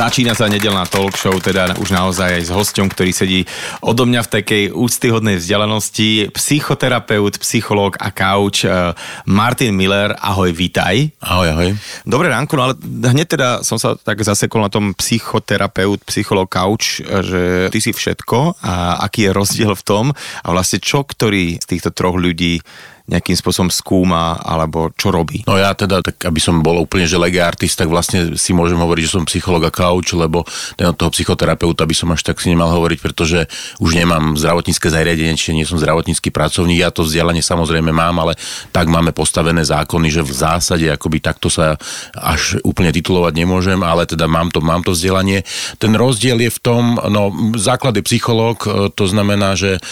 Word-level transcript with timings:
Začína 0.00 0.32
sa 0.32 0.48
nedelná 0.48 0.88
talk 0.88 1.12
show, 1.12 1.36
teda 1.44 1.76
už 1.76 1.92
naozaj 1.92 2.40
aj 2.40 2.44
s 2.48 2.50
hosťom, 2.56 2.88
ktorý 2.88 3.12
sedí 3.12 3.44
odo 3.84 4.08
mňa 4.08 4.24
v 4.24 4.32
takej 4.32 4.64
úctyhodnej 4.72 5.36
vzdialenosti. 5.36 6.32
Psychoterapeut, 6.32 7.36
psychológ 7.44 8.00
a 8.00 8.08
couch 8.08 8.64
eh, 8.64 8.96
Martin 9.28 9.76
Miller. 9.76 10.16
Ahoj, 10.16 10.56
vítaj. 10.56 11.12
Ahoj, 11.20 11.52
ahoj. 11.52 11.68
Dobré 12.08 12.32
ránko, 12.32 12.56
no 12.56 12.72
ale 12.72 12.80
hneď 12.80 13.36
teda 13.36 13.48
som 13.60 13.76
sa 13.76 13.92
tak 13.92 14.24
zasekol 14.24 14.64
na 14.64 14.72
tom 14.72 14.96
psychoterapeut, 14.96 16.00
psychológ, 16.08 16.48
couch, 16.48 17.04
eh, 17.04 17.20
že 17.20 17.42
ty 17.68 17.84
si 17.84 17.92
všetko 17.92 18.56
a 18.64 19.04
aký 19.04 19.28
je 19.28 19.36
rozdiel 19.36 19.76
v 19.76 19.84
tom 19.84 20.16
a 20.16 20.48
vlastne 20.48 20.80
čo 20.80 21.04
ktorý 21.04 21.60
z 21.60 21.76
týchto 21.76 21.92
troch 21.92 22.16
ľudí 22.16 22.64
nejakým 23.10 23.34
spôsobom 23.34 23.68
skúma 23.68 24.38
alebo 24.38 24.94
čo 24.94 25.10
robí? 25.10 25.42
No 25.50 25.58
ja 25.58 25.74
teda, 25.74 25.98
tak 26.00 26.22
aby 26.22 26.38
som 26.38 26.62
bol 26.62 26.78
úplne 26.78 27.10
že 27.10 27.18
lega 27.18 27.50
artist, 27.50 27.74
tak 27.74 27.90
vlastne 27.90 28.38
si 28.38 28.54
môžem 28.54 28.78
hovoriť, 28.78 29.02
že 29.02 29.14
som 29.18 29.26
psycholog 29.26 29.66
a 29.66 29.72
couch, 29.74 30.14
lebo 30.14 30.46
ten 30.78 30.86
od 30.86 30.94
toho 30.94 31.10
psychoterapeuta 31.10 31.82
by 31.82 31.94
som 31.94 32.14
až 32.14 32.22
tak 32.22 32.38
si 32.38 32.54
nemal 32.54 32.70
hovoriť, 32.70 32.98
pretože 33.02 33.50
už 33.82 33.98
nemám 33.98 34.38
zdravotnícke 34.38 34.86
zariadenie, 34.86 35.34
čiže 35.34 35.56
nie 35.58 35.66
som 35.66 35.82
zdravotnícky 35.82 36.30
pracovník. 36.30 36.86
Ja 36.86 36.94
to 36.94 37.02
vzdelanie 37.02 37.42
samozrejme 37.42 37.90
mám, 37.90 38.22
ale 38.22 38.38
tak 38.70 38.86
máme 38.86 39.10
postavené 39.10 39.66
zákony, 39.66 40.08
že 40.14 40.22
v 40.22 40.32
zásade 40.32 40.86
akoby 40.86 41.18
takto 41.18 41.50
sa 41.50 41.74
až 42.14 42.62
úplne 42.62 42.94
titulovať 42.94 43.34
nemôžem, 43.34 43.80
ale 43.82 44.06
teda 44.06 44.30
mám 44.30 44.54
to, 44.54 44.62
mám 44.62 44.86
to 44.86 44.94
vzdelanie. 44.94 45.42
Ten 45.82 45.98
rozdiel 45.98 46.38
je 46.38 46.50
v 46.54 46.60
tom, 46.62 46.94
no 47.10 47.34
základ 47.58 47.98
je 47.98 48.06
psychológ, 48.06 48.68
to 48.94 49.04
znamená, 49.10 49.58
že 49.58 49.82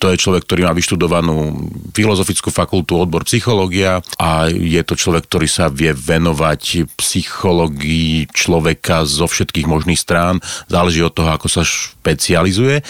to 0.00 0.08
je 0.08 0.16
človek, 0.16 0.48
ktorý 0.48 0.64
má 0.64 0.72
vyštudovanú 0.72 1.68
filozofickú 1.92 2.48
fakultu, 2.48 2.96
odbor 2.96 3.20
psychológia 3.28 4.00
a 4.16 4.48
je 4.48 4.80
to 4.80 4.96
človek, 4.96 5.28
ktorý 5.28 5.44
sa 5.44 5.68
vie 5.68 5.92
venovať 5.92 6.88
psychológii 6.96 8.32
človeka 8.32 9.04
zo 9.04 9.28
všetkých 9.28 9.68
možných 9.68 10.00
strán. 10.00 10.40
Záleží 10.72 11.04
od 11.04 11.12
toho, 11.12 11.36
ako 11.36 11.52
sa 11.52 11.60
špecializuje. 11.68 12.80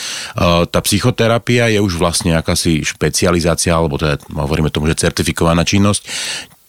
Tá 0.71 0.81
psychoterapia 0.87 1.67
je 1.75 1.83
už 1.83 1.99
vlastne 1.99 2.39
akási 2.39 2.87
špecializácia, 2.87 3.75
alebo 3.75 3.99
teda 3.99 4.23
hovoríme 4.31 4.71
tomu, 4.71 4.87
že 4.87 5.03
certifikovaná 5.03 5.67
činnosť. 5.67 6.07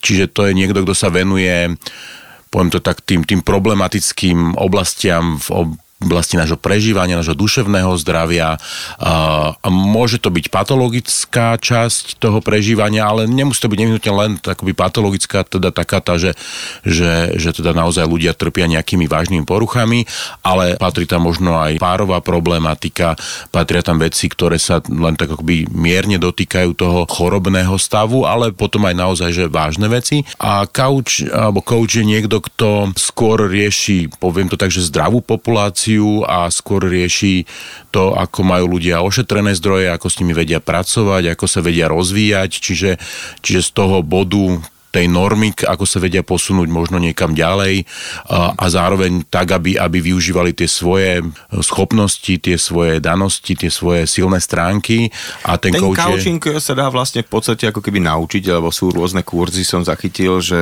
Čiže 0.02 0.34
to 0.34 0.50
je 0.50 0.58
niekto, 0.58 0.82
kto 0.82 0.98
sa 0.98 1.14
venuje 1.14 1.78
poviem 2.52 2.68
to 2.68 2.84
tak, 2.84 3.00
tým, 3.08 3.24
tým 3.24 3.40
problematickým 3.48 4.60
oblastiam 4.60 5.40
v 5.40 5.72
oblasti 6.02 6.36
nášho 6.36 6.58
prežívania, 6.58 7.20
nášho 7.20 7.38
duševného 7.38 7.94
zdravia. 8.02 8.58
A 8.98 9.68
môže 9.70 10.18
to 10.18 10.34
byť 10.34 10.50
patologická 10.50 11.56
časť 11.62 12.18
toho 12.18 12.42
prežívania, 12.42 13.06
ale 13.06 13.30
nemusí 13.30 13.62
to 13.62 13.70
byť 13.70 13.80
nevyhnutne 13.80 14.14
len 14.14 14.32
takoby 14.42 14.74
patologická, 14.74 15.46
teda 15.46 15.70
taká 15.70 16.02
tá, 16.02 16.18
že, 16.18 16.34
že, 16.82 17.38
že 17.38 17.54
teda 17.54 17.78
naozaj 17.78 18.10
ľudia 18.10 18.34
trpia 18.34 18.66
nejakými 18.66 19.06
vážnymi 19.06 19.46
poruchami, 19.46 20.10
ale 20.42 20.76
patrí 20.82 21.06
tam 21.06 21.30
možno 21.30 21.56
aj 21.62 21.78
párová 21.78 22.20
problematika, 22.24 23.14
patria 23.54 23.86
tam 23.86 24.02
veci, 24.02 24.26
ktoré 24.26 24.58
sa 24.58 24.82
len 24.90 25.14
tak 25.14 25.38
akoby 25.38 25.70
mierne 25.70 26.18
dotýkajú 26.18 26.74
toho 26.74 27.06
chorobného 27.06 27.78
stavu, 27.78 28.26
ale 28.26 28.50
potom 28.56 28.88
aj 28.90 28.96
naozaj, 28.98 29.30
že 29.30 29.46
vážne 29.52 29.86
veci. 29.86 30.26
A 30.42 30.66
coach, 30.66 31.22
alebo 31.30 31.62
coach 31.62 32.02
je 32.02 32.06
niekto, 32.08 32.42
kto 32.42 32.96
skôr 32.98 33.46
rieši, 33.46 34.10
poviem 34.18 34.50
to 34.50 34.58
tak, 34.58 34.74
že 34.74 34.88
zdravú 34.88 35.20
populáciu, 35.20 35.91
prevenciu 35.92 36.24
a 36.24 36.48
skôr 36.48 36.88
rieši 36.88 37.44
to, 37.92 38.16
ako 38.16 38.48
majú 38.48 38.80
ľudia 38.80 39.04
ošetrené 39.04 39.52
zdroje, 39.60 39.92
ako 39.92 40.08
s 40.08 40.20
nimi 40.24 40.32
vedia 40.32 40.64
pracovať, 40.64 41.36
ako 41.36 41.46
sa 41.48 41.60
vedia 41.60 41.92
rozvíjať, 41.92 42.52
čiže, 42.52 42.92
čiže 43.44 43.62
z 43.62 43.70
toho 43.76 44.00
bodu 44.00 44.64
tej 44.92 45.08
normy, 45.08 45.56
ako 45.56 45.88
sa 45.88 46.04
vedia 46.04 46.22
posunúť 46.22 46.68
možno 46.68 47.00
niekam 47.00 47.32
ďalej 47.32 47.88
a, 48.28 48.54
a 48.60 48.66
zároveň 48.68 49.24
tak, 49.32 49.56
aby, 49.56 49.80
aby 49.80 50.04
využívali 50.04 50.52
tie 50.52 50.68
svoje 50.68 51.24
schopnosti, 51.64 52.36
tie 52.38 52.60
svoje 52.60 53.00
danosti, 53.00 53.56
tie 53.56 53.72
svoje 53.72 54.04
silné 54.04 54.44
stránky. 54.44 55.08
A 55.48 55.56
ten, 55.56 55.72
ten 55.72 55.82
coaching 55.82 56.44
je... 56.44 56.60
sa 56.60 56.76
dá 56.76 56.92
vlastne 56.92 57.24
v 57.24 57.32
podstate 57.32 57.72
ako 57.72 57.80
keby 57.80 58.04
naučiť, 58.04 58.44
lebo 58.52 58.68
sú 58.70 58.92
rôzne 58.92 59.24
kurzy, 59.24 59.64
som 59.64 59.82
zachytil, 59.82 60.44
že 60.44 60.60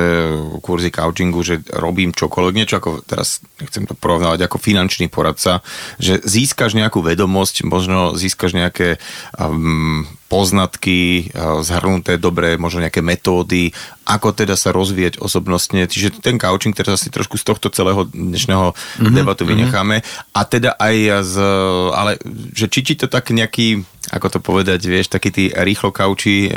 kurzy 0.62 0.94
coachingu, 0.94 1.42
že 1.42 1.58
robím 1.74 2.14
čokoľvek, 2.14 2.54
niečo 2.54 2.78
ako, 2.78 3.02
teraz 3.02 3.42
nechcem 3.58 3.82
to 3.84 3.98
porovnávať, 3.98 4.46
ako 4.46 4.62
finančný 4.62 5.10
poradca, 5.10 5.66
že 5.98 6.22
získaš 6.22 6.78
nejakú 6.78 7.02
vedomosť, 7.02 7.66
možno 7.66 8.14
získaš 8.14 8.54
nejaké 8.54 9.02
um, 9.34 10.06
poznatky, 10.30 11.34
zhrnuté 11.66 12.14
dobré, 12.14 12.54
možno 12.54 12.86
nejaké 12.86 13.02
metódy, 13.02 13.74
ako 14.06 14.30
teda 14.30 14.54
sa 14.54 14.70
rozvíjať 14.70 15.18
osobnostne. 15.18 15.90
Čiže 15.90 16.22
ten 16.22 16.38
coaching 16.38 16.70
teraz 16.70 17.02
asi 17.02 17.10
trošku 17.10 17.34
z 17.34 17.50
tohto 17.50 17.66
celého 17.74 18.06
dnešného 18.06 18.70
mm-hmm, 18.70 19.10
debatu 19.10 19.42
mhm. 19.42 19.50
vynecháme. 19.50 19.96
Mm-hmm. 19.98 20.38
A 20.38 20.40
teda 20.46 20.70
aj 20.78 20.96
z, 21.26 21.34
ale 21.90 22.12
že 22.54 22.70
či 22.70 22.80
ti 22.86 22.94
to 22.94 23.10
tak 23.10 23.34
nejaký, 23.34 23.82
ako 24.14 24.26
to 24.30 24.38
povedať, 24.38 24.78
vieš, 24.86 25.10
takí 25.10 25.34
tí 25.34 25.50
rýchlo 25.50 25.90
kauči 25.90 26.46
e, 26.46 26.50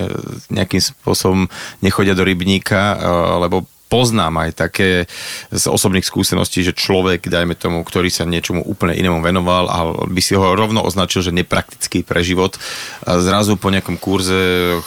nejakým 0.53 0.81
spôsobom 0.81 1.50
nechodia 1.81 2.13
do 2.13 2.22
rybníka, 2.22 2.94
e, 2.94 2.97
lebo 3.41 3.66
poznám 3.94 4.50
aj 4.50 4.50
také 4.58 5.06
z 5.54 5.66
osobných 5.70 6.02
skúseností, 6.02 6.66
že 6.66 6.74
človek, 6.74 7.30
dajme 7.30 7.54
tomu, 7.54 7.86
ktorý 7.86 8.09
sa 8.09 8.26
niečomu 8.26 8.66
úplne 8.66 8.98
inému 8.98 9.22
venoval 9.22 9.70
a 9.70 9.78
by 10.09 10.22
si 10.26 10.34
ho 10.34 10.58
rovno 10.58 10.81
označil, 10.81 11.22
že 11.22 11.30
nepraktický 11.30 12.02
pre 12.02 12.26
život, 12.26 12.58
zrazu 13.06 13.53
po 13.53 13.70
nejakom 13.70 14.02
kurze 14.02 14.82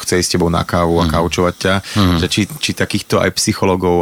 chce 0.00 0.20
ísť 0.20 0.28
s 0.28 0.32
tebou 0.36 0.48
na 0.48 0.64
kávu 0.64 1.02
a 1.02 1.06
mhm. 1.06 1.12
kaučovať 1.12 1.54
ťa, 1.58 1.74
mm. 1.82 2.18
že 2.22 2.26
či, 2.30 2.40
či 2.48 2.70
takýchto 2.72 3.20
aj 3.20 3.36
psychologov 3.36 4.00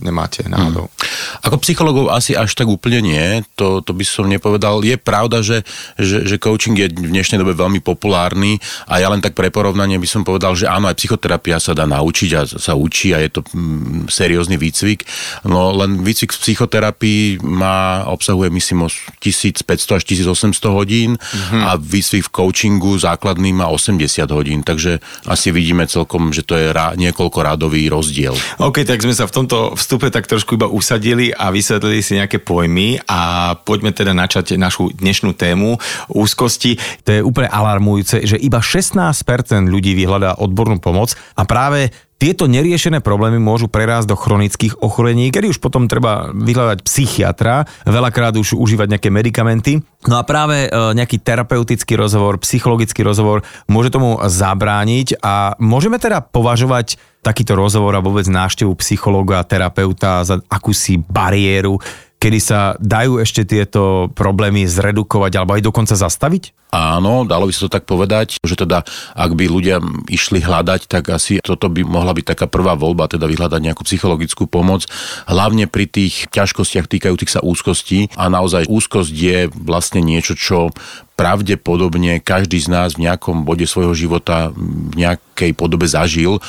nemáte 0.00 0.46
náhodou. 0.48 0.88
Mm. 0.88 1.46
Ako 1.48 1.56
psychologov 1.62 2.10
asi 2.10 2.32
až 2.34 2.54
tak 2.54 2.68
úplne 2.68 3.04
nie, 3.04 3.42
to, 3.54 3.80
to 3.84 3.92
by 3.92 4.04
som 4.04 4.30
nepovedal. 4.30 4.80
Je 4.82 4.96
pravda, 4.96 5.44
že, 5.44 5.62
že, 5.98 6.24
že 6.24 6.36
coaching 6.40 6.76
je 6.78 6.88
v 6.88 7.12
dnešnej 7.12 7.40
dobe 7.40 7.52
veľmi 7.54 7.80
populárny 7.84 8.58
a 8.88 9.00
ja 9.02 9.08
len 9.12 9.20
tak 9.20 9.34
pre 9.34 9.52
porovnanie 9.52 10.00
by 10.00 10.08
som 10.08 10.22
povedal, 10.22 10.54
že 10.54 10.68
áno, 10.68 10.88
aj 10.88 10.98
psychoterapia 10.98 11.60
sa 11.60 11.76
dá 11.76 11.84
naučiť 11.84 12.30
a 12.36 12.42
sa 12.46 12.72
učí 12.74 13.12
a 13.12 13.22
je 13.22 13.30
to 13.30 13.40
mm, 13.44 14.10
seriózny 14.10 14.56
výcvik. 14.56 15.04
No 15.46 15.74
len 15.74 16.00
výcvik 16.02 16.34
v 16.34 16.40
psychoterapii 16.42 17.22
má, 17.44 18.06
obsahuje 18.08 18.48
myslím 18.52 18.88
1500 19.20 19.98
až 19.98 20.02
1800 20.04 20.58
hodín 20.72 21.10
mm-hmm. 21.18 21.62
a 21.64 21.76
výcvik 21.76 22.28
v 22.28 22.34
coachingu 22.34 22.98
základný 22.98 23.52
má 23.54 23.68
80 23.70 24.28
hodín, 24.30 24.60
takže 24.62 25.00
asi 25.26 25.50
vidíme 25.50 25.88
celkom, 25.88 26.30
že 26.30 26.44
to 26.44 26.54
je 26.54 26.70
rá, 26.70 26.94
niekoľko 26.94 27.38
rádový 27.42 27.88
rozdiel. 27.90 28.36
OK, 28.60 28.84
tak 28.84 29.02
sme 29.02 29.16
sa 29.16 29.26
v 29.26 29.34
tomto 29.42 29.74
vstupe 29.74 30.12
tak 30.12 30.28
trošku 30.28 30.54
iba 30.54 30.68
usadili 30.70 31.34
a 31.34 31.50
vysvetlili 31.50 32.04
si 32.04 32.18
nejaké 32.18 32.38
pojmy 32.38 33.02
a 33.08 33.54
poďme 33.58 33.90
teda 33.90 34.14
načať 34.14 34.54
našu 34.60 34.94
dnešnú 34.94 35.34
tému 35.34 35.80
úzkosti. 36.12 36.78
To 37.06 37.10
je 37.10 37.20
úplne 37.24 37.50
alarmujúce, 37.50 38.22
že 38.24 38.36
iba 38.38 38.62
16% 38.62 39.66
ľudí 39.66 39.96
vyhľadá 39.98 40.38
odbornú 40.38 40.78
pomoc 40.78 41.16
a 41.34 41.42
práve 41.48 41.90
tieto 42.18 42.50
neriešené 42.50 42.98
problémy 42.98 43.38
môžu 43.38 43.70
prerásť 43.70 44.10
do 44.10 44.18
chronických 44.18 44.82
ochorení, 44.82 45.30
kedy 45.30 45.54
už 45.54 45.62
potom 45.62 45.86
treba 45.86 46.34
vyhľadať 46.34 46.82
psychiatra, 46.82 47.62
veľakrát 47.86 48.34
už 48.34 48.58
užívať 48.58 48.90
nejaké 48.90 49.08
medikamenty. 49.14 49.78
No 50.10 50.18
a 50.18 50.26
práve 50.26 50.66
e, 50.66 50.68
nejaký 50.98 51.22
terapeutický 51.22 51.94
rozhovor, 51.94 52.42
psychologický 52.42 53.06
rozhovor 53.06 53.46
môže 53.70 53.94
tomu 53.94 54.18
zabrániť 54.18 55.22
a 55.22 55.54
môžeme 55.62 56.02
teda 56.02 56.18
považovať 56.26 56.98
takýto 57.22 57.54
rozhovor 57.54 57.94
a 57.94 58.02
vôbec 58.02 58.26
návštevu 58.26 58.74
psychológa 58.82 59.42
terapeuta 59.46 60.22
za 60.26 60.42
akúsi 60.50 60.98
bariéru, 60.98 61.78
kedy 62.18 62.38
sa 62.42 62.74
dajú 62.82 63.22
ešte 63.22 63.46
tieto 63.46 64.10
problémy 64.12 64.66
zredukovať 64.66 65.32
alebo 65.38 65.54
aj 65.54 65.62
dokonca 65.62 65.94
zastaviť? 65.94 66.58
Áno, 66.68 67.24
dalo 67.24 67.48
by 67.48 67.52
sa 67.56 67.64
to 67.64 67.72
tak 67.72 67.88
povedať, 67.88 68.36
že 68.44 68.52
teda 68.52 68.84
ak 69.16 69.32
by 69.32 69.48
ľudia 69.48 69.80
išli 70.12 70.44
hľadať, 70.44 70.84
tak 70.84 71.08
asi 71.08 71.40
toto 71.40 71.72
by 71.72 71.80
mohla 71.80 72.12
byť 72.12 72.36
taká 72.36 72.44
prvá 72.44 72.76
voľba, 72.76 73.08
teda 73.08 73.24
vyhľadať 73.24 73.60
nejakú 73.64 73.88
psychologickú 73.88 74.44
pomoc, 74.44 74.84
hlavne 75.24 75.64
pri 75.64 75.88
tých 75.88 76.28
ťažkostiach 76.28 76.84
týkajúcich 76.84 77.32
sa 77.32 77.40
úzkosti 77.40 78.12
a 78.20 78.28
naozaj 78.28 78.68
úzkosť 78.68 79.12
je 79.16 79.38
vlastne 79.48 80.04
niečo, 80.04 80.36
čo 80.36 80.76
pravdepodobne 81.18 82.22
každý 82.22 82.62
z 82.62 82.70
nás 82.70 82.94
v 82.94 83.10
nejakom 83.10 83.42
bode 83.42 83.66
svojho 83.66 83.90
života 83.90 84.54
v 84.54 84.94
nejakej 84.94 85.50
podobe 85.58 85.90
zažil. 85.90 86.38
E, 86.38 86.40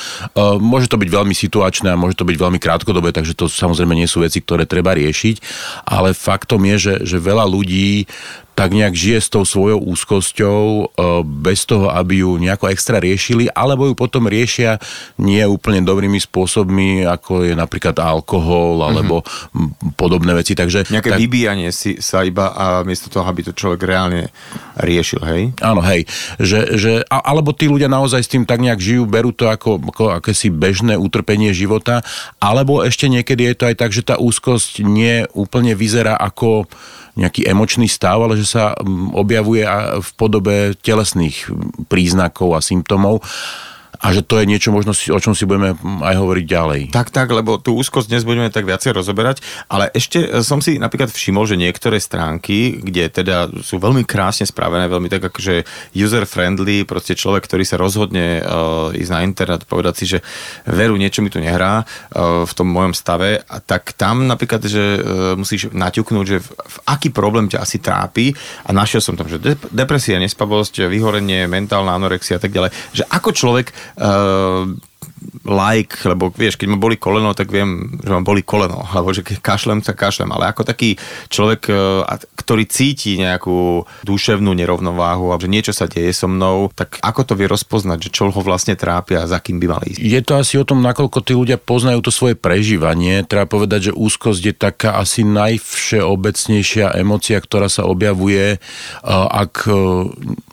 môže 0.62 0.86
to 0.86 0.94
byť 0.94 1.10
veľmi 1.10 1.34
situačné 1.34 1.90
a 1.90 1.98
môže 1.98 2.14
to 2.14 2.22
byť 2.22 2.38
veľmi 2.38 2.62
krátkodobé, 2.62 3.10
takže 3.10 3.34
to 3.34 3.50
samozrejme 3.50 3.98
nie 3.98 4.06
sú 4.06 4.22
veci, 4.22 4.38
ktoré 4.38 4.70
treba 4.70 4.94
riešiť, 4.94 5.42
ale 5.90 6.14
faktom 6.14 6.62
je, 6.70 6.76
že, 6.78 6.94
že 7.02 7.18
veľa 7.18 7.50
ľudí 7.50 8.06
tak 8.54 8.76
nejak 8.76 8.92
žije 8.92 9.18
s 9.24 9.28
tou 9.32 9.44
svojou 9.48 9.80
úzkosťou 9.80 10.60
e, 10.60 10.84
bez 11.24 11.64
toho, 11.64 11.88
aby 11.88 12.20
ju 12.20 12.36
nejako 12.36 12.68
extra 12.68 13.00
riešili, 13.00 13.48
alebo 13.48 13.88
ju 13.88 13.94
potom 13.96 14.28
riešia 14.28 14.76
nie 15.16 15.40
úplne 15.48 15.80
dobrými 15.80 16.20
spôsobmi, 16.20 17.08
ako 17.08 17.48
je 17.48 17.54
napríklad 17.56 17.96
alkohol 17.96 18.84
alebo 18.84 19.24
mm-hmm. 19.24 19.96
podobné 19.96 20.36
veci. 20.36 20.52
Takže, 20.52 20.92
Nejaké 20.92 21.16
tak... 21.16 21.20
vybíjanie 21.20 21.72
si 21.72 22.02
sa 22.04 22.20
iba 22.20 22.52
a 22.52 22.84
miesto 22.84 23.08
toho, 23.08 23.24
aby 23.24 23.48
to 23.48 23.56
človek 23.56 23.80
reálne 23.86 24.28
riešil, 24.76 25.22
hej? 25.24 25.42
Áno, 25.64 25.80
hej. 25.80 26.04
Že, 26.36 26.60
že, 26.76 26.92
alebo 27.08 27.56
tí 27.56 27.64
ľudia 27.64 27.88
naozaj 27.88 28.20
s 28.20 28.32
tým 28.32 28.44
tak 28.44 28.60
nejak 28.60 28.80
žijú, 28.80 29.08
berú 29.08 29.32
to 29.32 29.48
ako, 29.48 29.80
ako 29.80 30.04
akési 30.20 30.52
bežné 30.52 31.00
utrpenie 31.00 31.56
života, 31.56 32.04
alebo 32.36 32.84
ešte 32.84 33.08
niekedy 33.08 33.52
je 33.52 33.56
to 33.56 33.64
aj 33.72 33.76
tak, 33.80 33.90
že 33.96 34.04
tá 34.04 34.20
úzkosť 34.20 34.84
nie 34.84 35.24
úplne 35.32 35.72
vyzerá 35.72 36.12
ako 36.20 36.68
nejaký 37.20 37.44
emočný 37.44 37.84
stav, 37.84 38.24
ale 38.24 38.40
že 38.40 38.48
sa 38.48 38.72
mm, 38.72 39.12
objavuje 39.12 39.62
v 40.00 40.10
podobe 40.16 40.56
telesných 40.80 41.52
príznakov 41.92 42.56
a 42.56 42.64
symptómov 42.64 43.20
a 44.00 44.16
že 44.16 44.24
to 44.24 44.40
je 44.40 44.48
niečo 44.48 44.72
možno, 44.72 44.96
o 44.96 45.20
čom 45.20 45.36
si 45.36 45.44
budeme 45.44 45.76
aj 46.00 46.16
hovoriť 46.16 46.44
ďalej. 46.48 46.80
Tak, 46.88 47.12
tak, 47.12 47.28
lebo 47.28 47.60
tú 47.60 47.76
úzkosť 47.76 48.08
dnes 48.08 48.24
budeme 48.24 48.48
tak 48.48 48.64
viacej 48.64 48.96
rozoberať, 48.96 49.44
ale 49.68 49.92
ešte 49.92 50.24
e, 50.24 50.28
som 50.40 50.64
si 50.64 50.80
napríklad 50.80 51.12
všimol, 51.12 51.44
že 51.44 51.60
niektoré 51.60 52.00
stránky, 52.00 52.80
kde 52.80 53.12
teda 53.12 53.52
sú 53.60 53.76
veľmi 53.76 54.08
krásne 54.08 54.48
spravené, 54.48 54.88
veľmi 54.88 55.12
tak 55.12 55.28
akože 55.28 55.68
user-friendly, 55.92 56.88
proste 56.88 57.12
človek, 57.12 57.44
ktorý 57.44 57.64
sa 57.68 57.76
rozhodne 57.76 58.40
uh, 58.40 58.88
ísť 58.96 59.12
na 59.12 59.20
internet, 59.20 59.68
povedať 59.68 59.94
si, 60.00 60.04
že 60.16 60.18
veru, 60.64 60.96
niečo 60.96 61.20
mi 61.20 61.28
tu 61.28 61.36
nehrá 61.36 61.84
uh, 61.84 62.48
v 62.48 62.52
tom 62.56 62.72
mojom 62.72 62.96
stave, 62.96 63.44
a 63.44 63.56
tak 63.60 63.92
tam 64.00 64.24
napríklad, 64.24 64.64
že 64.64 64.96
uh, 64.96 65.00
musíš 65.36 65.68
naťuknúť, 65.76 66.24
že 66.24 66.38
v, 66.40 66.48
v 66.48 66.76
aký 66.88 67.08
problém 67.12 67.52
ťa 67.52 67.60
asi 67.60 67.76
trápi 67.82 68.32
a 68.64 68.70
našiel 68.72 69.04
som 69.04 69.18
tam, 69.18 69.28
že 69.28 69.42
depresia, 69.68 70.16
nespavosť, 70.16 70.88
vyhorenie, 70.88 71.44
mentálna 71.50 71.92
anorexia 71.92 72.40
a 72.40 72.42
tak 72.42 72.54
ďalej, 72.54 72.72
že 72.96 73.04
ako 73.10 73.30
človek 73.36 73.68
like, 75.44 76.00
lebo 76.04 76.32
vieš, 76.32 76.56
keď 76.56 76.68
ma 76.74 76.78
boli 76.80 76.96
koleno, 76.96 77.32
tak 77.36 77.52
viem, 77.52 78.00
že 78.00 78.12
ma 78.12 78.24
boli 78.24 78.44
koleno, 78.44 78.84
alebo 78.92 79.12
že 79.12 79.24
keď 79.24 79.36
kašlem, 79.40 79.80
sa 79.84 79.92
kašlem, 79.92 80.30
ale 80.32 80.50
ako 80.50 80.64
taký 80.64 80.96
človek, 81.28 81.62
e, 81.68 81.74
ktorý 82.40 82.64
cíti 82.66 83.20
nejakú 83.20 83.84
duševnú 84.04 84.52
nerovnováhu, 84.56 85.32
alebo 85.32 85.44
že 85.44 85.52
niečo 85.52 85.72
sa 85.76 85.86
deje 85.88 86.12
so 86.12 86.28
mnou, 86.28 86.72
tak 86.72 87.00
ako 87.04 87.20
to 87.24 87.32
vie 87.36 87.48
rozpoznať, 87.48 88.10
že 88.10 88.10
čo 88.12 88.22
ho 88.28 88.40
vlastne 88.42 88.76
trápia 88.76 89.24
a 89.24 89.30
za 89.30 89.38
kým 89.40 89.60
by 89.60 89.66
mal 89.68 89.82
ísť? 89.84 90.00
Je 90.00 90.20
to 90.24 90.32
asi 90.40 90.54
o 90.56 90.64
tom, 90.64 90.80
nakoľko 90.84 91.18
tí 91.24 91.32
ľudia 91.36 91.60
poznajú 91.60 92.00
to 92.04 92.12
svoje 92.12 92.36
prežívanie. 92.36 93.24
Treba 93.24 93.48
povedať, 93.48 93.92
že 93.92 93.96
úzkosť 93.96 94.42
je 94.44 94.54
taká 94.56 95.00
asi 95.00 95.24
najvšeobecnejšia 95.24 96.96
emocia, 96.96 97.38
ktorá 97.40 97.68
sa 97.68 97.84
objavuje, 97.84 98.56
e, 98.56 98.58
ak 99.30 99.68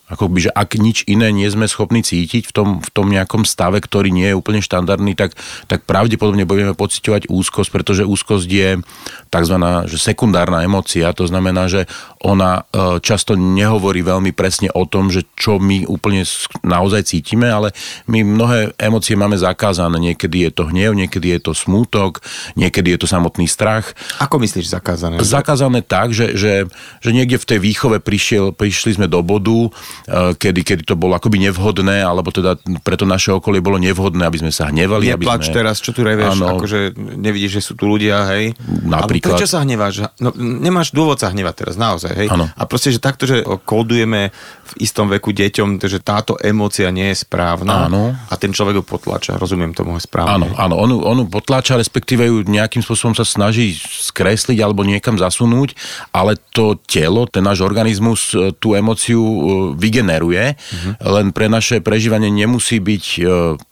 ako 0.08 0.32
by, 0.32 0.40
že 0.48 0.52
ak 0.56 0.80
nič 0.80 1.04
iné 1.04 1.36
nie 1.36 1.52
sme 1.52 1.68
schopní 1.68 2.00
cítiť 2.00 2.48
v 2.48 2.54
tom, 2.56 2.70
v 2.80 2.90
tom 2.96 3.12
nejakom 3.12 3.44
stave, 3.44 3.84
ktorý 3.84 4.08
nie 4.08 4.32
je 4.32 4.40
úplne 4.40 4.64
štandardný, 4.64 5.20
tak, 5.20 5.36
tak 5.68 5.84
pravdepodobne 5.84 6.48
budeme 6.48 6.72
pociťovať 6.72 7.28
úzkosť, 7.28 7.70
pretože 7.76 8.08
úzkosť 8.08 8.48
je 8.48 8.70
tzv. 9.28 9.56
Že 9.92 9.98
sekundárna 10.00 10.64
emocia, 10.64 11.12
to 11.12 11.28
znamená, 11.28 11.68
že 11.68 11.92
ona 12.24 12.64
e, 12.72 13.04
často 13.04 13.36
nehovorí 13.36 14.00
veľmi 14.00 14.32
presne 14.32 14.72
o 14.72 14.88
tom, 14.88 15.12
že 15.12 15.28
čo 15.36 15.60
my 15.60 15.84
úplne 15.92 16.24
naozaj 16.64 17.12
cítime, 17.12 17.52
ale 17.52 17.76
my 18.08 18.24
mnohé 18.24 18.80
emócie 18.80 19.20
máme 19.20 19.36
zakázané. 19.36 20.00
Niekedy 20.00 20.48
je 20.48 20.52
to 20.56 20.64
hnev, 20.72 20.96
niekedy 20.96 21.36
je 21.36 21.40
to 21.44 21.52
smútok, 21.52 22.24
niekedy 22.56 22.96
je 22.96 23.04
to 23.04 23.08
samotný 23.12 23.44
strach. 23.52 23.92
Ako 24.24 24.40
myslíš 24.40 24.72
zakázané? 24.72 25.20
Zakázané 25.20 25.84
tak, 25.84 26.16
že, 26.16 26.40
že, 26.40 26.64
že 27.04 27.12
niekde 27.12 27.36
v 27.36 27.46
tej 27.46 27.60
výchove 27.60 28.00
prišiel, 28.00 28.56
prišli 28.56 28.96
sme 28.96 29.12
do 29.12 29.20
bodu, 29.20 29.68
kedy, 30.08 30.64
kedy 30.64 30.84
to 30.88 30.96
bolo 30.96 31.20
akoby 31.20 31.44
nevhodné, 31.44 32.00
alebo 32.00 32.32
teda 32.32 32.56
pre 32.80 32.96
to 32.96 33.04
naše 33.04 33.36
okolie 33.36 33.60
bolo 33.60 33.76
nevhodné, 33.76 34.24
aby 34.24 34.40
sme 34.40 34.52
sa 34.56 34.72
hnevali. 34.72 35.12
Neplač 35.12 35.48
aby 35.48 35.48
sme... 35.52 35.58
teraz, 35.60 35.76
čo 35.84 35.92
tu 35.92 36.08
revieš, 36.08 36.40
akože 36.40 36.96
nevidíš, 36.96 37.60
že 37.60 37.62
sú 37.62 37.74
tu 37.76 37.92
ľudia, 37.92 38.24
hej. 38.32 38.56
Napríklad. 38.88 39.36
prečo 39.36 39.52
sa 39.52 39.68
hneváš? 39.68 40.08
No, 40.24 40.32
nemáš 40.40 40.96
dôvod 40.96 41.20
sa 41.20 41.28
hnevať 41.28 41.56
teraz, 41.60 41.76
naozaj, 41.76 42.12
hej. 42.16 42.28
Ano. 42.32 42.48
A 42.56 42.64
proste, 42.64 42.96
že 42.96 43.04
takto, 43.04 43.28
že 43.28 43.44
kódujeme 43.68 44.32
v 44.68 44.74
istom 44.80 45.12
veku 45.12 45.36
deťom, 45.36 45.84
že 45.84 46.00
táto 46.00 46.40
emócia 46.40 46.88
nie 46.88 47.12
je 47.12 47.28
správna 47.28 47.92
ano. 47.92 48.16
a 48.16 48.34
ten 48.40 48.56
človek 48.56 48.80
ju 48.80 48.84
potláča, 48.88 49.36
rozumiem 49.36 49.76
tomu 49.76 50.00
správne. 50.00 50.40
Áno, 50.40 50.48
áno, 50.56 50.76
on, 50.80 50.90
on 51.04 51.18
potláča, 51.28 51.76
respektíve 51.76 52.32
ju 52.32 52.48
nejakým 52.48 52.80
spôsobom 52.80 53.12
sa 53.12 53.28
snaží 53.28 53.76
skresliť 53.84 54.60
alebo 54.64 54.88
niekam 54.88 55.20
zasunúť, 55.20 55.76
ale 56.16 56.40
to 56.56 56.80
telo, 56.88 57.28
ten 57.28 57.44
náš 57.44 57.60
organizmus 57.60 58.32
eh, 58.32 58.56
tú 58.56 58.72
emóciu 58.72 59.20
eh, 59.20 59.44
vygeneruje, 59.98 60.54
uh-huh. 60.54 60.94
len 61.18 61.34
pre 61.34 61.50
naše 61.50 61.82
prežívanie 61.82 62.30
nemusí 62.30 62.78
byť 62.78 63.06
e, 63.18 63.22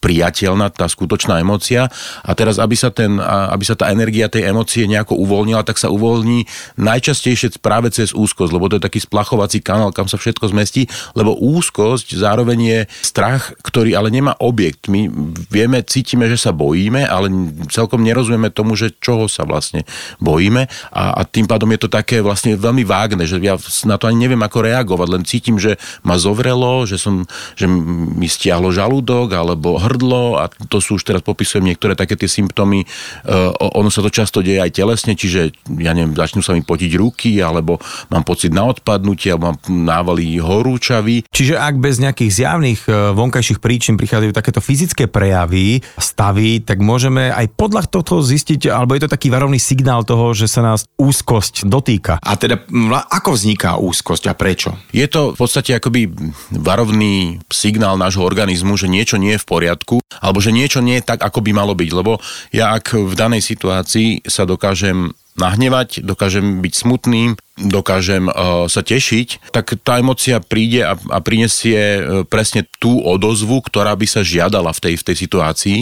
priateľná 0.01 0.73
tá 0.73 0.89
skutočná 0.89 1.37
emócia 1.37 1.85
a 2.25 2.31
teraz, 2.33 2.57
aby 2.57 2.73
sa, 2.73 2.89
ten, 2.89 3.21
aby 3.21 3.61
sa 3.61 3.77
tá 3.77 3.93
energia 3.93 4.25
tej 4.25 4.49
emócie 4.49 4.89
nejako 4.89 5.21
uvoľnila, 5.21 5.61
tak 5.61 5.77
sa 5.77 5.93
uvoľní 5.93 6.49
najčastejšie 6.81 7.61
práve 7.61 7.93
cez 7.93 8.09
úzkosť, 8.17 8.49
lebo 8.49 8.65
to 8.73 8.81
je 8.81 8.87
taký 8.89 8.97
splachovací 8.97 9.61
kanál, 9.61 9.93
kam 9.93 10.09
sa 10.09 10.17
všetko 10.17 10.49
zmestí, 10.49 10.89
lebo 11.13 11.37
úzkosť 11.37 12.17
zároveň 12.17 12.59
je 12.65 12.79
strach, 13.05 13.53
ktorý 13.61 13.93
ale 13.93 14.09
nemá 14.09 14.33
objekt. 14.41 14.89
My 14.89 15.05
vieme, 15.53 15.85
cítime, 15.85 16.25
že 16.25 16.41
sa 16.41 16.49
bojíme, 16.49 17.05
ale 17.05 17.29
celkom 17.69 18.01
nerozumieme 18.01 18.49
tomu, 18.49 18.73
že 18.73 18.97
čoho 18.97 19.29
sa 19.29 19.45
vlastne 19.45 19.85
bojíme 20.17 20.65
a, 20.89 21.03
a 21.13 21.27
tým 21.27 21.45
pádom 21.45 21.69
je 21.77 21.85
to 21.85 21.89
také 21.91 22.25
vlastne 22.25 22.57
veľmi 22.57 22.81
vágne, 22.81 23.29
že 23.29 23.37
ja 23.37 23.59
na 23.85 24.01
to 24.01 24.09
ani 24.09 24.25
neviem 24.25 24.41
ako 24.41 24.65
reagovať, 24.65 25.07
len 25.11 25.23
cítim, 25.27 25.59
že 25.59 25.75
ma 26.05 26.21
zovrelo, 26.21 26.85
že, 26.85 27.01
som, 27.01 27.25
že 27.57 27.65
mi 27.65 28.29
stiahlo 28.29 28.69
žalúdok 28.69 29.33
alebo 29.33 29.81
hrdlo 29.81 30.39
a 30.39 30.47
to 30.69 30.77
sú 30.77 31.01
už 31.01 31.03
teraz 31.03 31.25
popisujem 31.25 31.65
niektoré 31.65 31.97
také 31.97 32.13
tie 32.13 32.29
symptómy. 32.29 32.85
Uh, 33.25 33.51
ono 33.75 33.89
sa 33.89 34.05
to 34.05 34.13
často 34.13 34.45
deje 34.45 34.61
aj 34.61 34.71
telesne, 34.71 35.17
čiže 35.17 35.51
ja 35.81 35.91
neviem, 35.97 36.13
začnú 36.13 36.45
sa 36.45 36.53
mi 36.53 36.61
potiť 36.61 36.91
ruky 36.95 37.41
alebo 37.41 37.81
mám 38.13 38.21
pocit 38.21 38.53
na 38.53 38.69
odpadnutie 38.69 39.33
alebo 39.33 39.51
mám 39.51 39.59
návaly 39.65 40.37
horúčavy. 40.37 41.25
Čiže 41.33 41.57
ak 41.57 41.81
bez 41.81 41.97
nejakých 41.97 42.31
zjavných 42.45 42.81
e, 42.85 42.91
vonkajších 43.17 43.59
príčin 43.59 43.97
prichádzajú 43.97 44.31
takéto 44.31 44.61
fyzické 44.61 45.09
prejavy, 45.09 45.81
stavy, 45.97 46.61
tak 46.61 46.83
môžeme 46.85 47.33
aj 47.33 47.49
podľa 47.57 47.89
tohto 47.89 48.21
zistiť, 48.21 48.69
alebo 48.69 48.93
je 48.93 49.07
to 49.07 49.13
taký 49.13 49.33
varovný 49.33 49.57
signál 49.57 50.05
toho, 50.05 50.35
že 50.35 50.45
sa 50.45 50.61
nás 50.61 50.85
úzkosť 50.99 51.65
dotýka. 51.65 52.21
A 52.21 52.35
teda 52.37 52.61
ako 53.09 53.33
vzniká 53.33 53.79
úzkosť 53.79 54.29
a 54.29 54.33
prečo? 54.35 54.75
Je 54.91 55.07
to 55.07 55.33
v 55.33 55.39
podstate 55.39 55.71
ako 55.73 55.94
akoby 55.95 56.11
varovný 56.51 57.39
signál 57.47 57.95
nášho 57.95 58.19
organizmu, 58.19 58.75
že 58.75 58.91
niečo 58.91 59.15
nie 59.15 59.39
je 59.39 59.41
v 59.41 59.47
poriadku, 59.47 60.03
alebo 60.19 60.43
že 60.43 60.51
niečo 60.51 60.83
nie 60.83 60.99
je 60.99 61.07
tak, 61.07 61.23
ako 61.23 61.39
by 61.39 61.55
malo 61.55 61.71
byť. 61.71 61.89
Lebo 61.95 62.19
ja 62.51 62.75
ak 62.75 62.99
v 62.99 63.15
danej 63.15 63.39
situácii 63.39 64.27
sa 64.27 64.43
dokážem 64.43 65.15
nahnevať, 65.39 66.03
dokážem 66.03 66.59
byť 66.59 66.73
smutný, 66.75 67.39
dokážem 67.55 68.27
uh, 68.27 68.67
sa 68.67 68.83
tešiť, 68.83 69.51
tak 69.55 69.79
tá 69.79 70.03
emocia 70.03 70.43
príde 70.43 70.83
a, 70.83 70.99
a 70.99 71.19
prinesie 71.23 71.79
uh, 71.79 71.99
presne 72.27 72.67
tú 72.83 72.99
odozvu, 72.99 73.63
ktorá 73.63 73.95
by 73.95 74.03
sa 74.03 74.27
žiadala 74.27 74.75
v 74.75 74.79
tej, 74.83 74.95
v 74.99 75.05
tej 75.07 75.15
situácii. 75.23 75.79